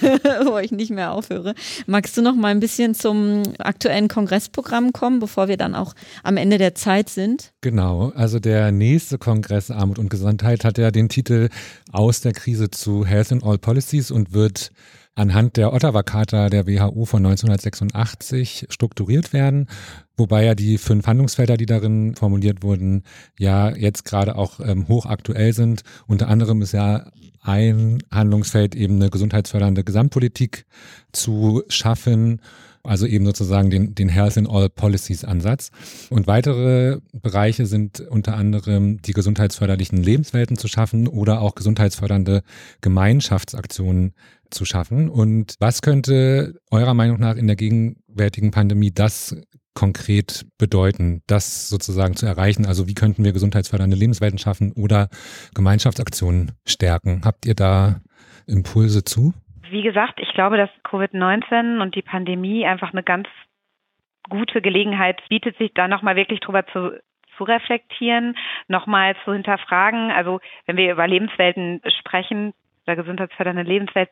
wo 0.44 0.58
ich 0.58 0.72
nicht 0.72 0.90
mehr 0.90 1.12
aufhöre, 1.12 1.54
magst 1.86 2.14
du 2.18 2.20
noch 2.20 2.34
mal 2.34 2.48
ein 2.48 2.60
bisschen 2.60 2.94
zum 2.94 3.42
aktuellen 3.58 4.08
Kongressprogramm 4.08 4.92
kommen, 4.92 5.20
bevor 5.20 5.48
wir 5.48 5.56
dann 5.56 5.74
auch 5.74 5.94
am 6.22 6.36
Ende 6.36 6.58
der 6.58 6.74
Zeit 6.74 7.08
sind? 7.08 7.54
Genau. 7.62 8.12
Also 8.14 8.40
der 8.40 8.72
nächste 8.72 9.16
Kongress 9.16 9.70
Armut 9.70 9.98
und 9.98 10.10
Gesundheit 10.10 10.66
hat 10.66 10.76
ja 10.76 10.90
den 10.90 11.08
Titel 11.08 11.48
Aus 11.90 12.20
der 12.20 12.34
Krise 12.34 12.70
zu 12.70 13.06
Health 13.06 13.32
in 13.32 13.42
All 13.42 13.56
Policies 13.56 14.10
und 14.10 14.34
wird 14.34 14.70
anhand 15.14 15.56
der 15.56 15.72
Ottawa-Charta 15.72 16.48
der 16.48 16.66
WHO 16.66 17.04
von 17.04 17.24
1986 17.24 18.66
strukturiert 18.70 19.32
werden, 19.32 19.68
wobei 20.16 20.44
ja 20.44 20.54
die 20.54 20.78
fünf 20.78 21.06
Handlungsfelder, 21.06 21.56
die 21.56 21.66
darin 21.66 22.14
formuliert 22.16 22.62
wurden, 22.62 23.02
ja 23.38 23.70
jetzt 23.76 24.04
gerade 24.04 24.36
auch 24.36 24.60
ähm, 24.60 24.88
hochaktuell 24.88 25.52
sind. 25.52 25.82
Unter 26.06 26.28
anderem 26.28 26.62
ist 26.62 26.72
ja 26.72 27.10
ein 27.42 28.02
Handlungsfeld 28.10 28.74
eben 28.74 28.96
eine 28.96 29.10
gesundheitsfördernde 29.10 29.84
Gesamtpolitik 29.84 30.64
zu 31.12 31.62
schaffen. 31.68 32.40
Also 32.84 33.06
eben 33.06 33.24
sozusagen 33.24 33.70
den, 33.70 33.94
den 33.94 34.08
Health 34.08 34.36
in 34.36 34.48
All 34.48 34.68
Policies 34.68 35.24
Ansatz. 35.24 35.70
Und 36.10 36.26
weitere 36.26 36.98
Bereiche 37.12 37.66
sind 37.66 38.00
unter 38.00 38.36
anderem 38.36 39.00
die 39.02 39.12
gesundheitsförderlichen 39.12 40.02
Lebenswelten 40.02 40.56
zu 40.56 40.66
schaffen 40.66 41.06
oder 41.06 41.40
auch 41.40 41.54
gesundheitsfördernde 41.54 42.42
Gemeinschaftsaktionen 42.80 44.14
zu 44.50 44.64
schaffen. 44.64 45.08
Und 45.08 45.54
was 45.60 45.82
könnte 45.82 46.60
eurer 46.70 46.94
Meinung 46.94 47.20
nach 47.20 47.36
in 47.36 47.46
der 47.46 47.56
gegenwärtigen 47.56 48.50
Pandemie 48.50 48.90
das 48.92 49.36
konkret 49.74 50.44
bedeuten, 50.58 51.22
das 51.26 51.68
sozusagen 51.68 52.16
zu 52.16 52.26
erreichen? 52.26 52.66
Also 52.66 52.88
wie 52.88 52.94
könnten 52.94 53.24
wir 53.24 53.32
gesundheitsfördernde 53.32 53.96
Lebenswelten 53.96 54.38
schaffen 54.38 54.72
oder 54.72 55.08
Gemeinschaftsaktionen 55.54 56.52
stärken? 56.66 57.22
Habt 57.24 57.46
ihr 57.46 57.54
da 57.54 58.00
Impulse 58.46 59.04
zu? 59.04 59.32
Wie 59.72 59.80
gesagt, 59.80 60.20
ich 60.20 60.30
glaube, 60.34 60.58
dass 60.58 60.68
Covid-19 60.84 61.80
und 61.80 61.94
die 61.94 62.02
Pandemie 62.02 62.66
einfach 62.66 62.92
eine 62.92 63.02
ganz 63.02 63.26
gute 64.28 64.60
Gelegenheit 64.60 65.26
bietet, 65.30 65.56
sich 65.56 65.72
da 65.72 65.88
nochmal 65.88 66.14
wirklich 66.14 66.40
drüber 66.40 66.66
zu, 66.66 67.00
zu 67.38 67.44
reflektieren, 67.44 68.36
nochmal 68.68 69.16
zu 69.24 69.32
hinterfragen. 69.32 70.10
Also 70.10 70.40
wenn 70.66 70.76
wir 70.76 70.92
über 70.92 71.08
Lebenswelten 71.08 71.80
sprechen, 72.00 72.52
oder 72.86 72.96
gesundheitsfördernde 72.96 73.62
Lebenswelt. 73.62 74.10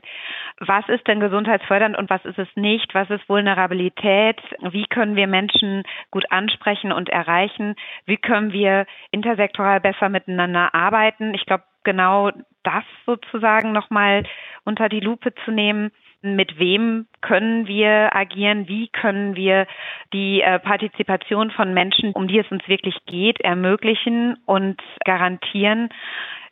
Was 0.61 0.89
ist 0.89 1.07
denn 1.09 1.21
gesundheitsfördernd 1.21 1.99
und 1.99 2.09
was 2.09 2.25
ist 2.25 2.39
es 2.39 2.49
nicht? 2.55 2.95
Was 2.95 3.11
ist 3.11 3.29
Vulnerabilität? 3.29 4.41
Wie 4.61 4.87
können 4.87 5.17
wir 5.17 5.27
Menschen 5.27 5.83
gut 6.11 6.31
ansprechen 6.31 6.93
und 6.93 7.09
erreichen? 7.09 7.75
Wie 8.07 8.17
können 8.17 8.53
wir 8.53 8.87
intersektoral 9.11 9.81
besser 9.81 10.09
miteinander 10.09 10.73
arbeiten? 10.73 11.35
Ich 11.35 11.47
glaube, 11.47 11.65
genau 11.85 12.31
das 12.63 12.85
sozusagen 13.07 13.73
nochmal 13.73 14.25
unter 14.65 14.89
die 14.89 15.01
Lupe 15.01 15.35
zu 15.45 15.51
nehmen. 15.51 15.91
Mit 16.23 16.59
wem 16.59 17.07
können 17.23 17.67
wir 17.67 18.15
agieren? 18.15 18.69
Wie 18.69 18.89
können 18.89 19.37
wir 19.37 19.67
die 20.13 20.43
äh, 20.43 20.59
Partizipation 20.59 21.51
von 21.51 21.73
Menschen, 21.73 22.13
um 22.13 22.29
die 22.29 22.39
es 22.39 22.51
uns 22.51 22.67
wirklich 22.69 22.97
geht, 23.07 23.41
ermöglichen 23.41 24.37
und 24.47 24.81
garantieren? 25.05 25.89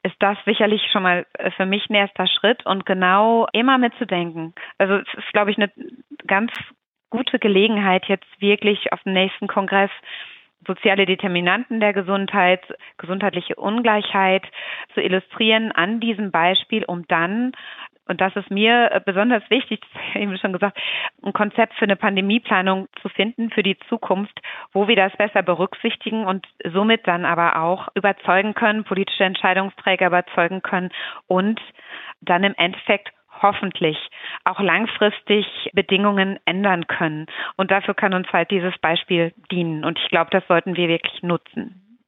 ist 0.04 0.14
das 0.20 0.38
sicherlich 0.44 0.82
schon 0.92 1.02
mal 1.02 1.26
äh, 1.34 1.50
für 1.50 1.66
mich 1.66 1.88
ein 1.90 1.94
erster 1.94 2.26
Schritt 2.26 2.64
und 2.66 2.86
genau 2.86 3.46
immer 3.52 3.78
mitzudenken. 3.78 4.54
Also 4.78 4.94
es 4.94 5.14
ist, 5.14 5.32
glaube 5.32 5.50
ich, 5.50 5.56
eine 5.58 5.70
ganz 6.26 6.52
gute 7.10 7.38
Gelegenheit, 7.38 8.06
jetzt 8.06 8.28
wirklich 8.40 8.92
auf 8.92 9.02
dem 9.02 9.14
nächsten 9.14 9.48
Kongress 9.48 9.90
soziale 10.68 11.06
Determinanten 11.06 11.80
der 11.80 11.92
Gesundheit, 11.92 12.62
gesundheitliche 12.98 13.56
Ungleichheit 13.56 14.44
zu 14.94 15.00
illustrieren 15.00 15.72
an 15.72 15.98
diesem 15.98 16.30
Beispiel, 16.30 16.84
um 16.84 17.04
dann 17.08 17.52
und 18.08 18.22
das 18.22 18.34
ist 18.36 18.50
mir 18.50 18.90
äh, 18.90 19.00
besonders 19.04 19.42
wichtig, 19.50 19.80
eben 20.14 20.36
schon 20.38 20.52
gesagt, 20.52 20.78
ein 21.22 21.32
Konzept 21.32 21.74
für 21.74 21.84
eine 21.84 21.96
Pandemieplanung 21.96 22.88
zu 23.02 23.08
finden 23.10 23.50
für 23.50 23.62
die 23.62 23.78
Zukunft, 23.88 24.40
wo 24.72 24.88
wir 24.88 24.96
das 24.96 25.14
besser 25.16 25.42
berücksichtigen 25.42 26.24
und 26.24 26.46
somit 26.72 27.06
dann 27.06 27.24
aber 27.24 27.60
auch 27.60 27.88
überzeugen 27.94 28.54
können, 28.54 28.84
politische 28.84 29.24
Entscheidungsträger 29.24 30.06
überzeugen 30.06 30.62
können 30.62 30.90
und 31.26 31.60
dann 32.20 32.44
im 32.44 32.54
Endeffekt 32.56 33.12
hoffentlich 33.42 33.96
auch 34.44 34.60
langfristig 34.60 35.46
Bedingungen 35.72 36.38
ändern 36.44 36.86
können. 36.86 37.26
Und 37.56 37.70
dafür 37.70 37.94
kann 37.94 38.14
uns 38.14 38.28
halt 38.32 38.50
dieses 38.50 38.76
Beispiel 38.78 39.32
dienen. 39.50 39.84
Und 39.84 39.98
ich 39.98 40.08
glaube, 40.08 40.30
das 40.30 40.46
sollten 40.48 40.76
wir 40.76 40.88
wirklich 40.88 41.22
nutzen. 41.22 42.00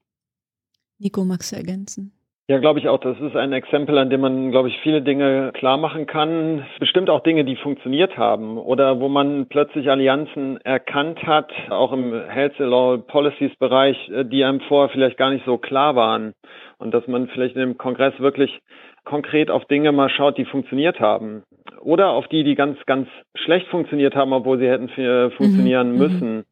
Nico, 0.99 1.25
magst 1.25 1.53
du 1.53 1.57
ergänzen? 1.57 2.13
Ja, 2.51 2.59
glaube 2.59 2.81
ich 2.81 2.89
auch. 2.89 2.99
Das 2.99 3.17
ist 3.21 3.37
ein 3.37 3.53
Exempel, 3.53 3.97
an 3.97 4.11
dem 4.11 4.23
man, 4.23 4.51
glaube 4.51 4.67
ich, 4.67 4.77
viele 4.81 5.03
Dinge 5.03 5.53
klar 5.55 5.77
machen 5.77 6.09
kann. 6.09 6.67
Bestimmt 6.81 7.09
auch 7.09 7.23
Dinge, 7.23 7.45
die 7.45 7.55
funktioniert 7.55 8.19
haben 8.19 8.59
oder 8.59 8.99
wo 8.99 9.09
man 9.09 9.47
plötzlich 9.47 9.89
Allianzen 9.89 10.61
erkannt 10.63 11.23
hat, 11.23 11.53
auch 11.69 11.93
im 11.93 12.13
Health 12.29 12.59
Law 12.59 12.99
Policies 12.99 13.55
Bereich, 13.61 13.97
äh, 14.09 14.25
die 14.25 14.43
einem 14.43 14.61
vorher 14.63 14.89
vielleicht 14.89 15.17
gar 15.17 15.31
nicht 15.31 15.47
so 15.47 15.59
klar 15.59 15.95
waren. 15.95 16.33
Und 16.79 16.93
dass 16.93 17.07
man 17.07 17.29
vielleicht 17.29 17.55
in 17.55 17.61
dem 17.61 17.79
Kongress 17.79 18.19
wirklich 18.19 18.59
konkret 19.05 19.51
auf 19.51 19.65
Dinge 19.67 19.93
mal 19.93 20.09
schaut, 20.11 20.39
die 20.39 20.45
funktioniert 20.45 21.01
haben. 21.01 21.43
Oder 21.81 22.11
auf 22.11 22.29
die, 22.29 22.45
die 22.45 22.55
ganz, 22.55 22.79
ganz 22.87 23.09
schlecht 23.35 23.69
funktioniert 23.69 24.15
haben, 24.15 24.33
obwohl 24.33 24.59
sie 24.59 24.69
hätten 24.69 24.89
funktionieren 25.31 25.93
mhm. 25.93 25.99
müssen. 25.99 26.37
Mhm 26.37 26.45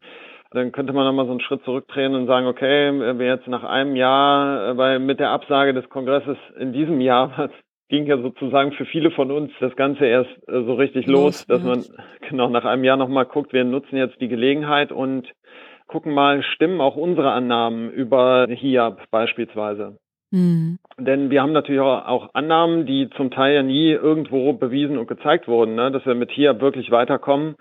dann 0.51 0.73
könnte 0.73 0.93
man 0.93 1.05
nochmal 1.05 1.27
so 1.27 1.33
einen 1.33 1.41
Schritt 1.41 1.63
zurückdrehen 1.65 2.15
und 2.15 2.27
sagen, 2.27 2.47
okay, 2.47 3.19
wir 3.19 3.27
jetzt 3.27 3.47
nach 3.49 3.65
einem 3.65 3.97
Jahr, 3.97 4.77
weil 4.77 4.97
äh, 4.97 4.99
mit 4.99 5.21
der 5.21 5.31
Absage 5.31 5.75
des 5.75 5.89
Kongresses 5.89 6.39
in 6.59 6.73
diesem 6.73 7.01
Jahr 7.01 7.51
ging 7.89 8.07
ja 8.07 8.19
sozusagen 8.19 8.73
für 8.73 8.85
viele 8.87 9.11
von 9.11 9.31
uns 9.31 9.51
das 9.61 9.75
Ganze 9.77 10.07
erst 10.07 10.31
äh, 10.49 10.65
so 10.65 10.75
richtig 10.75 11.07
los, 11.07 11.47
los 11.47 11.47
dass 11.47 11.63
man 11.63 11.85
genau 12.29 12.49
nach 12.49 12.65
einem 12.65 12.85
Jahr 12.85 12.97
nochmal 12.97 13.27
guckt, 13.27 13.53
wir 13.53 13.65
nutzen 13.65 13.97
jetzt 13.97 14.21
die 14.21 14.29
Gelegenheit 14.29 14.91
und 14.91 15.31
gucken 15.87 16.13
mal, 16.13 16.43
stimmen 16.43 16.81
auch 16.81 16.97
unsere 16.97 17.33
Annahmen 17.33 17.91
über 17.91 18.47
HIAB 18.49 19.11
beispielsweise. 19.11 19.99
Mhm. 20.31 20.79
Denn 20.99 21.31
wir 21.31 21.43
haben 21.43 21.53
natürlich 21.53 21.81
auch, 21.81 22.35
Annahmen, 22.35 22.87
die 22.87 23.09
zum 23.17 23.31
Teil 23.31 23.55
ja 23.55 23.63
nie 23.63 23.91
irgendwo 23.91 24.53
bewiesen 24.53 24.99
und 24.99 25.07
gezeigt 25.07 25.49
wurden, 25.49 25.75
ne? 25.75 25.91
dass 25.91 26.05
wir 26.05 26.15
mit 26.15 26.31
hier 26.31 26.61
wirklich 26.61 26.91
weiterkommen. 26.91 27.55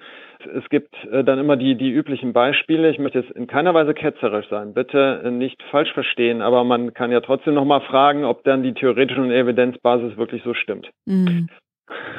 Es 0.56 0.68
gibt 0.70 0.94
äh, 1.12 1.24
dann 1.24 1.40
immer 1.40 1.56
die, 1.56 1.76
die 1.76 1.92
üblichen 1.92 2.34
Beispiele. 2.34 2.90
Ich 2.90 3.00
möchte 3.00 3.20
jetzt 3.20 3.32
in 3.32 3.48
keiner 3.48 3.74
Weise 3.74 3.94
ketzerisch 3.94 4.48
sein. 4.50 4.74
Bitte 4.74 5.32
nicht 5.32 5.62
falsch 5.72 5.94
verstehen, 5.94 6.42
aber 6.42 6.64
man 6.64 6.94
kann 6.94 7.12
ja 7.12 7.22
trotzdem 7.22 7.54
nochmal 7.54 7.82
fragen, 7.82 8.26
ob 8.26 8.44
dann 8.44 8.64
die 8.64 8.74
theoretische 8.74 9.22
und 9.22 9.32
Evidenzbasis 9.32 10.18
wirklich 10.18 10.44
so 10.44 10.54
stimmt. 10.54 10.90
Mhm. 11.06 11.50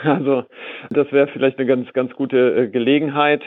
Also 0.03 0.45
das 0.91 1.11
wäre 1.13 1.29
vielleicht 1.29 1.59
eine 1.59 1.67
ganz, 1.67 1.93
ganz 1.93 2.15
gute 2.15 2.39
äh, 2.39 2.69
Gelegenheit, 2.69 3.43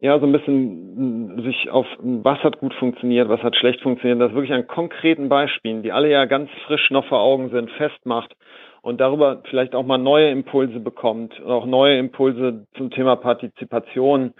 ja, 0.00 0.18
so 0.18 0.26
ein 0.26 0.32
bisschen 0.32 1.42
sich 1.42 1.70
auf, 1.70 1.86
was 1.98 2.38
hat 2.40 2.58
gut 2.58 2.74
funktioniert, 2.74 3.28
was 3.28 3.42
hat 3.42 3.56
schlecht 3.56 3.80
funktioniert, 3.80 4.20
das 4.20 4.34
wirklich 4.34 4.52
an 4.52 4.66
konkreten 4.66 5.28
Beispielen, 5.28 5.82
die 5.82 5.92
alle 5.92 6.10
ja 6.10 6.24
ganz 6.26 6.50
frisch 6.66 6.90
noch 6.90 7.06
vor 7.06 7.20
Augen 7.20 7.50
sind, 7.50 7.70
festmacht 7.72 8.34
und 8.82 9.00
darüber 9.00 9.42
vielleicht 9.48 9.74
auch 9.74 9.86
mal 9.86 9.98
neue 9.98 10.30
Impulse 10.30 10.78
bekommt, 10.80 11.40
auch 11.42 11.64
neue 11.64 11.98
Impulse 11.98 12.66
zum 12.76 12.90
Thema 12.90 13.16
Partizipation. 13.16 14.34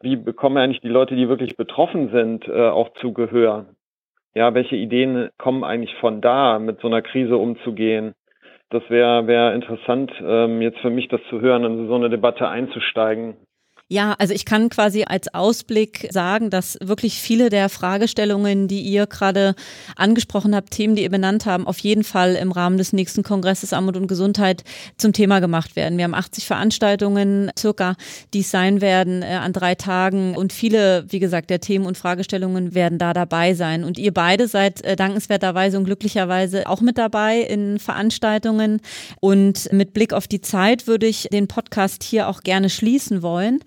Wie 0.00 0.14
bekommen 0.14 0.56
eigentlich 0.58 0.82
die 0.82 0.88
Leute, 0.88 1.16
die 1.16 1.28
wirklich 1.28 1.56
betroffen 1.56 2.10
sind, 2.10 2.46
äh, 2.46 2.68
auch 2.68 2.92
zu 3.00 3.12
Gehör? 3.12 3.66
Ja, 4.34 4.54
welche 4.54 4.76
Ideen 4.76 5.30
kommen 5.36 5.64
eigentlich 5.64 5.96
von 5.96 6.20
da, 6.20 6.60
mit 6.60 6.80
so 6.80 6.86
einer 6.86 7.02
Krise 7.02 7.36
umzugehen? 7.36 8.14
Das 8.70 8.88
wäre 8.88 9.26
wär 9.26 9.54
interessant, 9.54 10.12
ähm, 10.22 10.62
jetzt 10.62 10.78
für 10.78 10.90
mich 10.90 11.08
das 11.08 11.20
zu 11.28 11.40
hören, 11.40 11.64
in 11.64 11.88
so 11.88 11.94
eine 11.96 12.10
Debatte 12.10 12.46
einzusteigen. 12.46 13.36
Ja, 13.90 14.14
also 14.18 14.34
ich 14.34 14.44
kann 14.44 14.68
quasi 14.68 15.04
als 15.04 15.32
Ausblick 15.32 16.08
sagen, 16.10 16.50
dass 16.50 16.76
wirklich 16.82 17.22
viele 17.22 17.48
der 17.48 17.70
Fragestellungen, 17.70 18.68
die 18.68 18.82
ihr 18.82 19.06
gerade 19.06 19.54
angesprochen 19.96 20.54
habt, 20.54 20.72
Themen, 20.72 20.94
die 20.94 21.04
ihr 21.04 21.10
benannt 21.10 21.46
haben, 21.46 21.66
auf 21.66 21.78
jeden 21.78 22.04
Fall 22.04 22.34
im 22.34 22.52
Rahmen 22.52 22.76
des 22.76 22.92
nächsten 22.92 23.22
Kongresses 23.22 23.72
Armut 23.72 23.96
und 23.96 24.06
Gesundheit 24.06 24.62
zum 24.98 25.14
Thema 25.14 25.40
gemacht 25.40 25.74
werden. 25.74 25.96
Wir 25.96 26.04
haben 26.04 26.12
80 26.12 26.46
Veranstaltungen 26.46 27.50
circa, 27.58 27.96
die 28.34 28.40
es 28.40 28.50
sein 28.50 28.82
werden 28.82 29.22
äh, 29.22 29.38
an 29.40 29.54
drei 29.54 29.74
Tagen 29.74 30.36
und 30.36 30.52
viele, 30.52 31.06
wie 31.08 31.18
gesagt, 31.18 31.48
der 31.48 31.60
Themen 31.60 31.86
und 31.86 31.96
Fragestellungen 31.96 32.74
werden 32.74 32.98
da 32.98 33.14
dabei 33.14 33.54
sein. 33.54 33.84
Und 33.84 33.98
ihr 33.98 34.12
beide 34.12 34.48
seid 34.48 34.84
äh, 34.84 34.96
dankenswerterweise 34.96 35.78
und 35.78 35.84
glücklicherweise 35.84 36.68
auch 36.68 36.82
mit 36.82 36.98
dabei 36.98 37.40
in 37.40 37.78
Veranstaltungen. 37.78 38.82
Und 39.20 39.72
mit 39.72 39.94
Blick 39.94 40.12
auf 40.12 40.28
die 40.28 40.42
Zeit 40.42 40.86
würde 40.86 41.06
ich 41.06 41.28
den 41.32 41.48
Podcast 41.48 42.02
hier 42.02 42.28
auch 42.28 42.42
gerne 42.42 42.68
schließen 42.68 43.22
wollen 43.22 43.60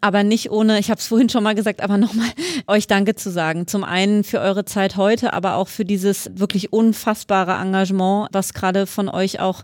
aber 0.00 0.22
nicht 0.22 0.50
ohne, 0.50 0.78
ich 0.78 0.90
habe 0.90 1.00
es 1.00 1.08
vorhin 1.08 1.28
schon 1.28 1.42
mal 1.42 1.54
gesagt, 1.54 1.80
aber 1.82 1.98
nochmal 1.98 2.28
euch 2.66 2.86
Danke 2.86 3.14
zu 3.14 3.30
sagen. 3.30 3.66
Zum 3.66 3.84
einen 3.84 4.24
für 4.24 4.40
eure 4.40 4.64
Zeit 4.64 4.96
heute, 4.96 5.32
aber 5.32 5.56
auch 5.56 5.68
für 5.68 5.84
dieses 5.84 6.30
wirklich 6.34 6.72
unfassbare 6.72 7.52
Engagement, 7.52 8.28
was 8.32 8.54
gerade 8.54 8.86
von 8.86 9.08
euch 9.08 9.40
auch 9.40 9.62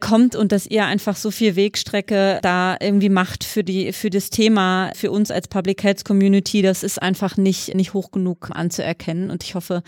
kommt 0.00 0.36
und 0.36 0.52
dass 0.52 0.66
ihr 0.66 0.84
einfach 0.84 1.16
so 1.16 1.30
viel 1.30 1.56
Wegstrecke 1.56 2.38
da 2.42 2.76
irgendwie 2.80 3.08
macht 3.08 3.42
für 3.42 3.64
die 3.64 3.92
für 3.92 4.10
das 4.10 4.30
Thema 4.30 4.92
für 4.94 5.10
uns 5.10 5.30
als 5.30 5.48
Public 5.48 5.82
Health 5.82 6.04
Community. 6.04 6.62
Das 6.62 6.82
ist 6.82 7.02
einfach 7.02 7.36
nicht 7.36 7.74
nicht 7.74 7.94
hoch 7.94 8.12
genug 8.12 8.50
anzuerkennen. 8.52 9.30
Und 9.30 9.42
ich 9.42 9.54
hoffe 9.54 9.82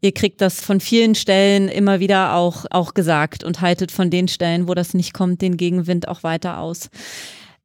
ihr 0.00 0.12
kriegt 0.12 0.40
das 0.40 0.60
von 0.60 0.80
vielen 0.80 1.14
Stellen 1.14 1.68
immer 1.68 1.98
wieder 1.98 2.34
auch 2.34 2.66
auch 2.70 2.94
gesagt 2.94 3.42
und 3.42 3.60
haltet 3.60 3.90
von 3.90 4.10
den 4.10 4.28
Stellen 4.28 4.68
wo 4.68 4.74
das 4.74 4.94
nicht 4.94 5.12
kommt 5.12 5.42
den 5.42 5.56
Gegenwind 5.56 6.06
auch 6.06 6.22
weiter 6.22 6.58
aus 6.58 6.88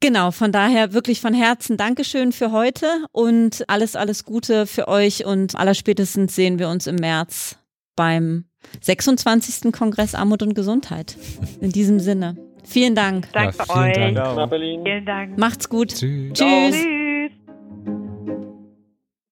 Genau, 0.03 0.31
von 0.31 0.51
daher 0.51 0.91
wirklich 0.91 1.21
von 1.21 1.33
Herzen 1.33 1.77
Dankeschön 1.77 2.33
für 2.33 2.51
heute 2.51 2.87
und 3.13 3.63
alles, 3.69 3.95
alles 3.95 4.25
Gute 4.25 4.67
für 4.67 4.89
euch 4.89 5.25
und 5.25 5.55
allerspätestens 5.55 6.35
sehen 6.35 6.59
wir 6.59 6.67
uns 6.67 6.87
im 6.87 6.97
März 6.97 7.57
beim 7.95 8.43
26. 8.81 9.71
Kongress 9.71 10.13
Armut 10.13 10.43
und 10.43 10.55
Gesundheit. 10.55 11.15
In 11.61 11.69
diesem 11.69 12.01
Sinne. 12.01 12.35
Vielen 12.65 12.95
Dank. 12.95 13.31
Danke 13.31 13.55
ja, 13.57 13.75
euch. 13.77 13.93
Dank. 14.13 14.49
Vielen 14.51 15.05
Dank. 15.05 15.37
Macht's 15.37 15.69
gut. 15.69 15.95
Tschüss. 15.95 16.33
Tschüss. 16.33 16.85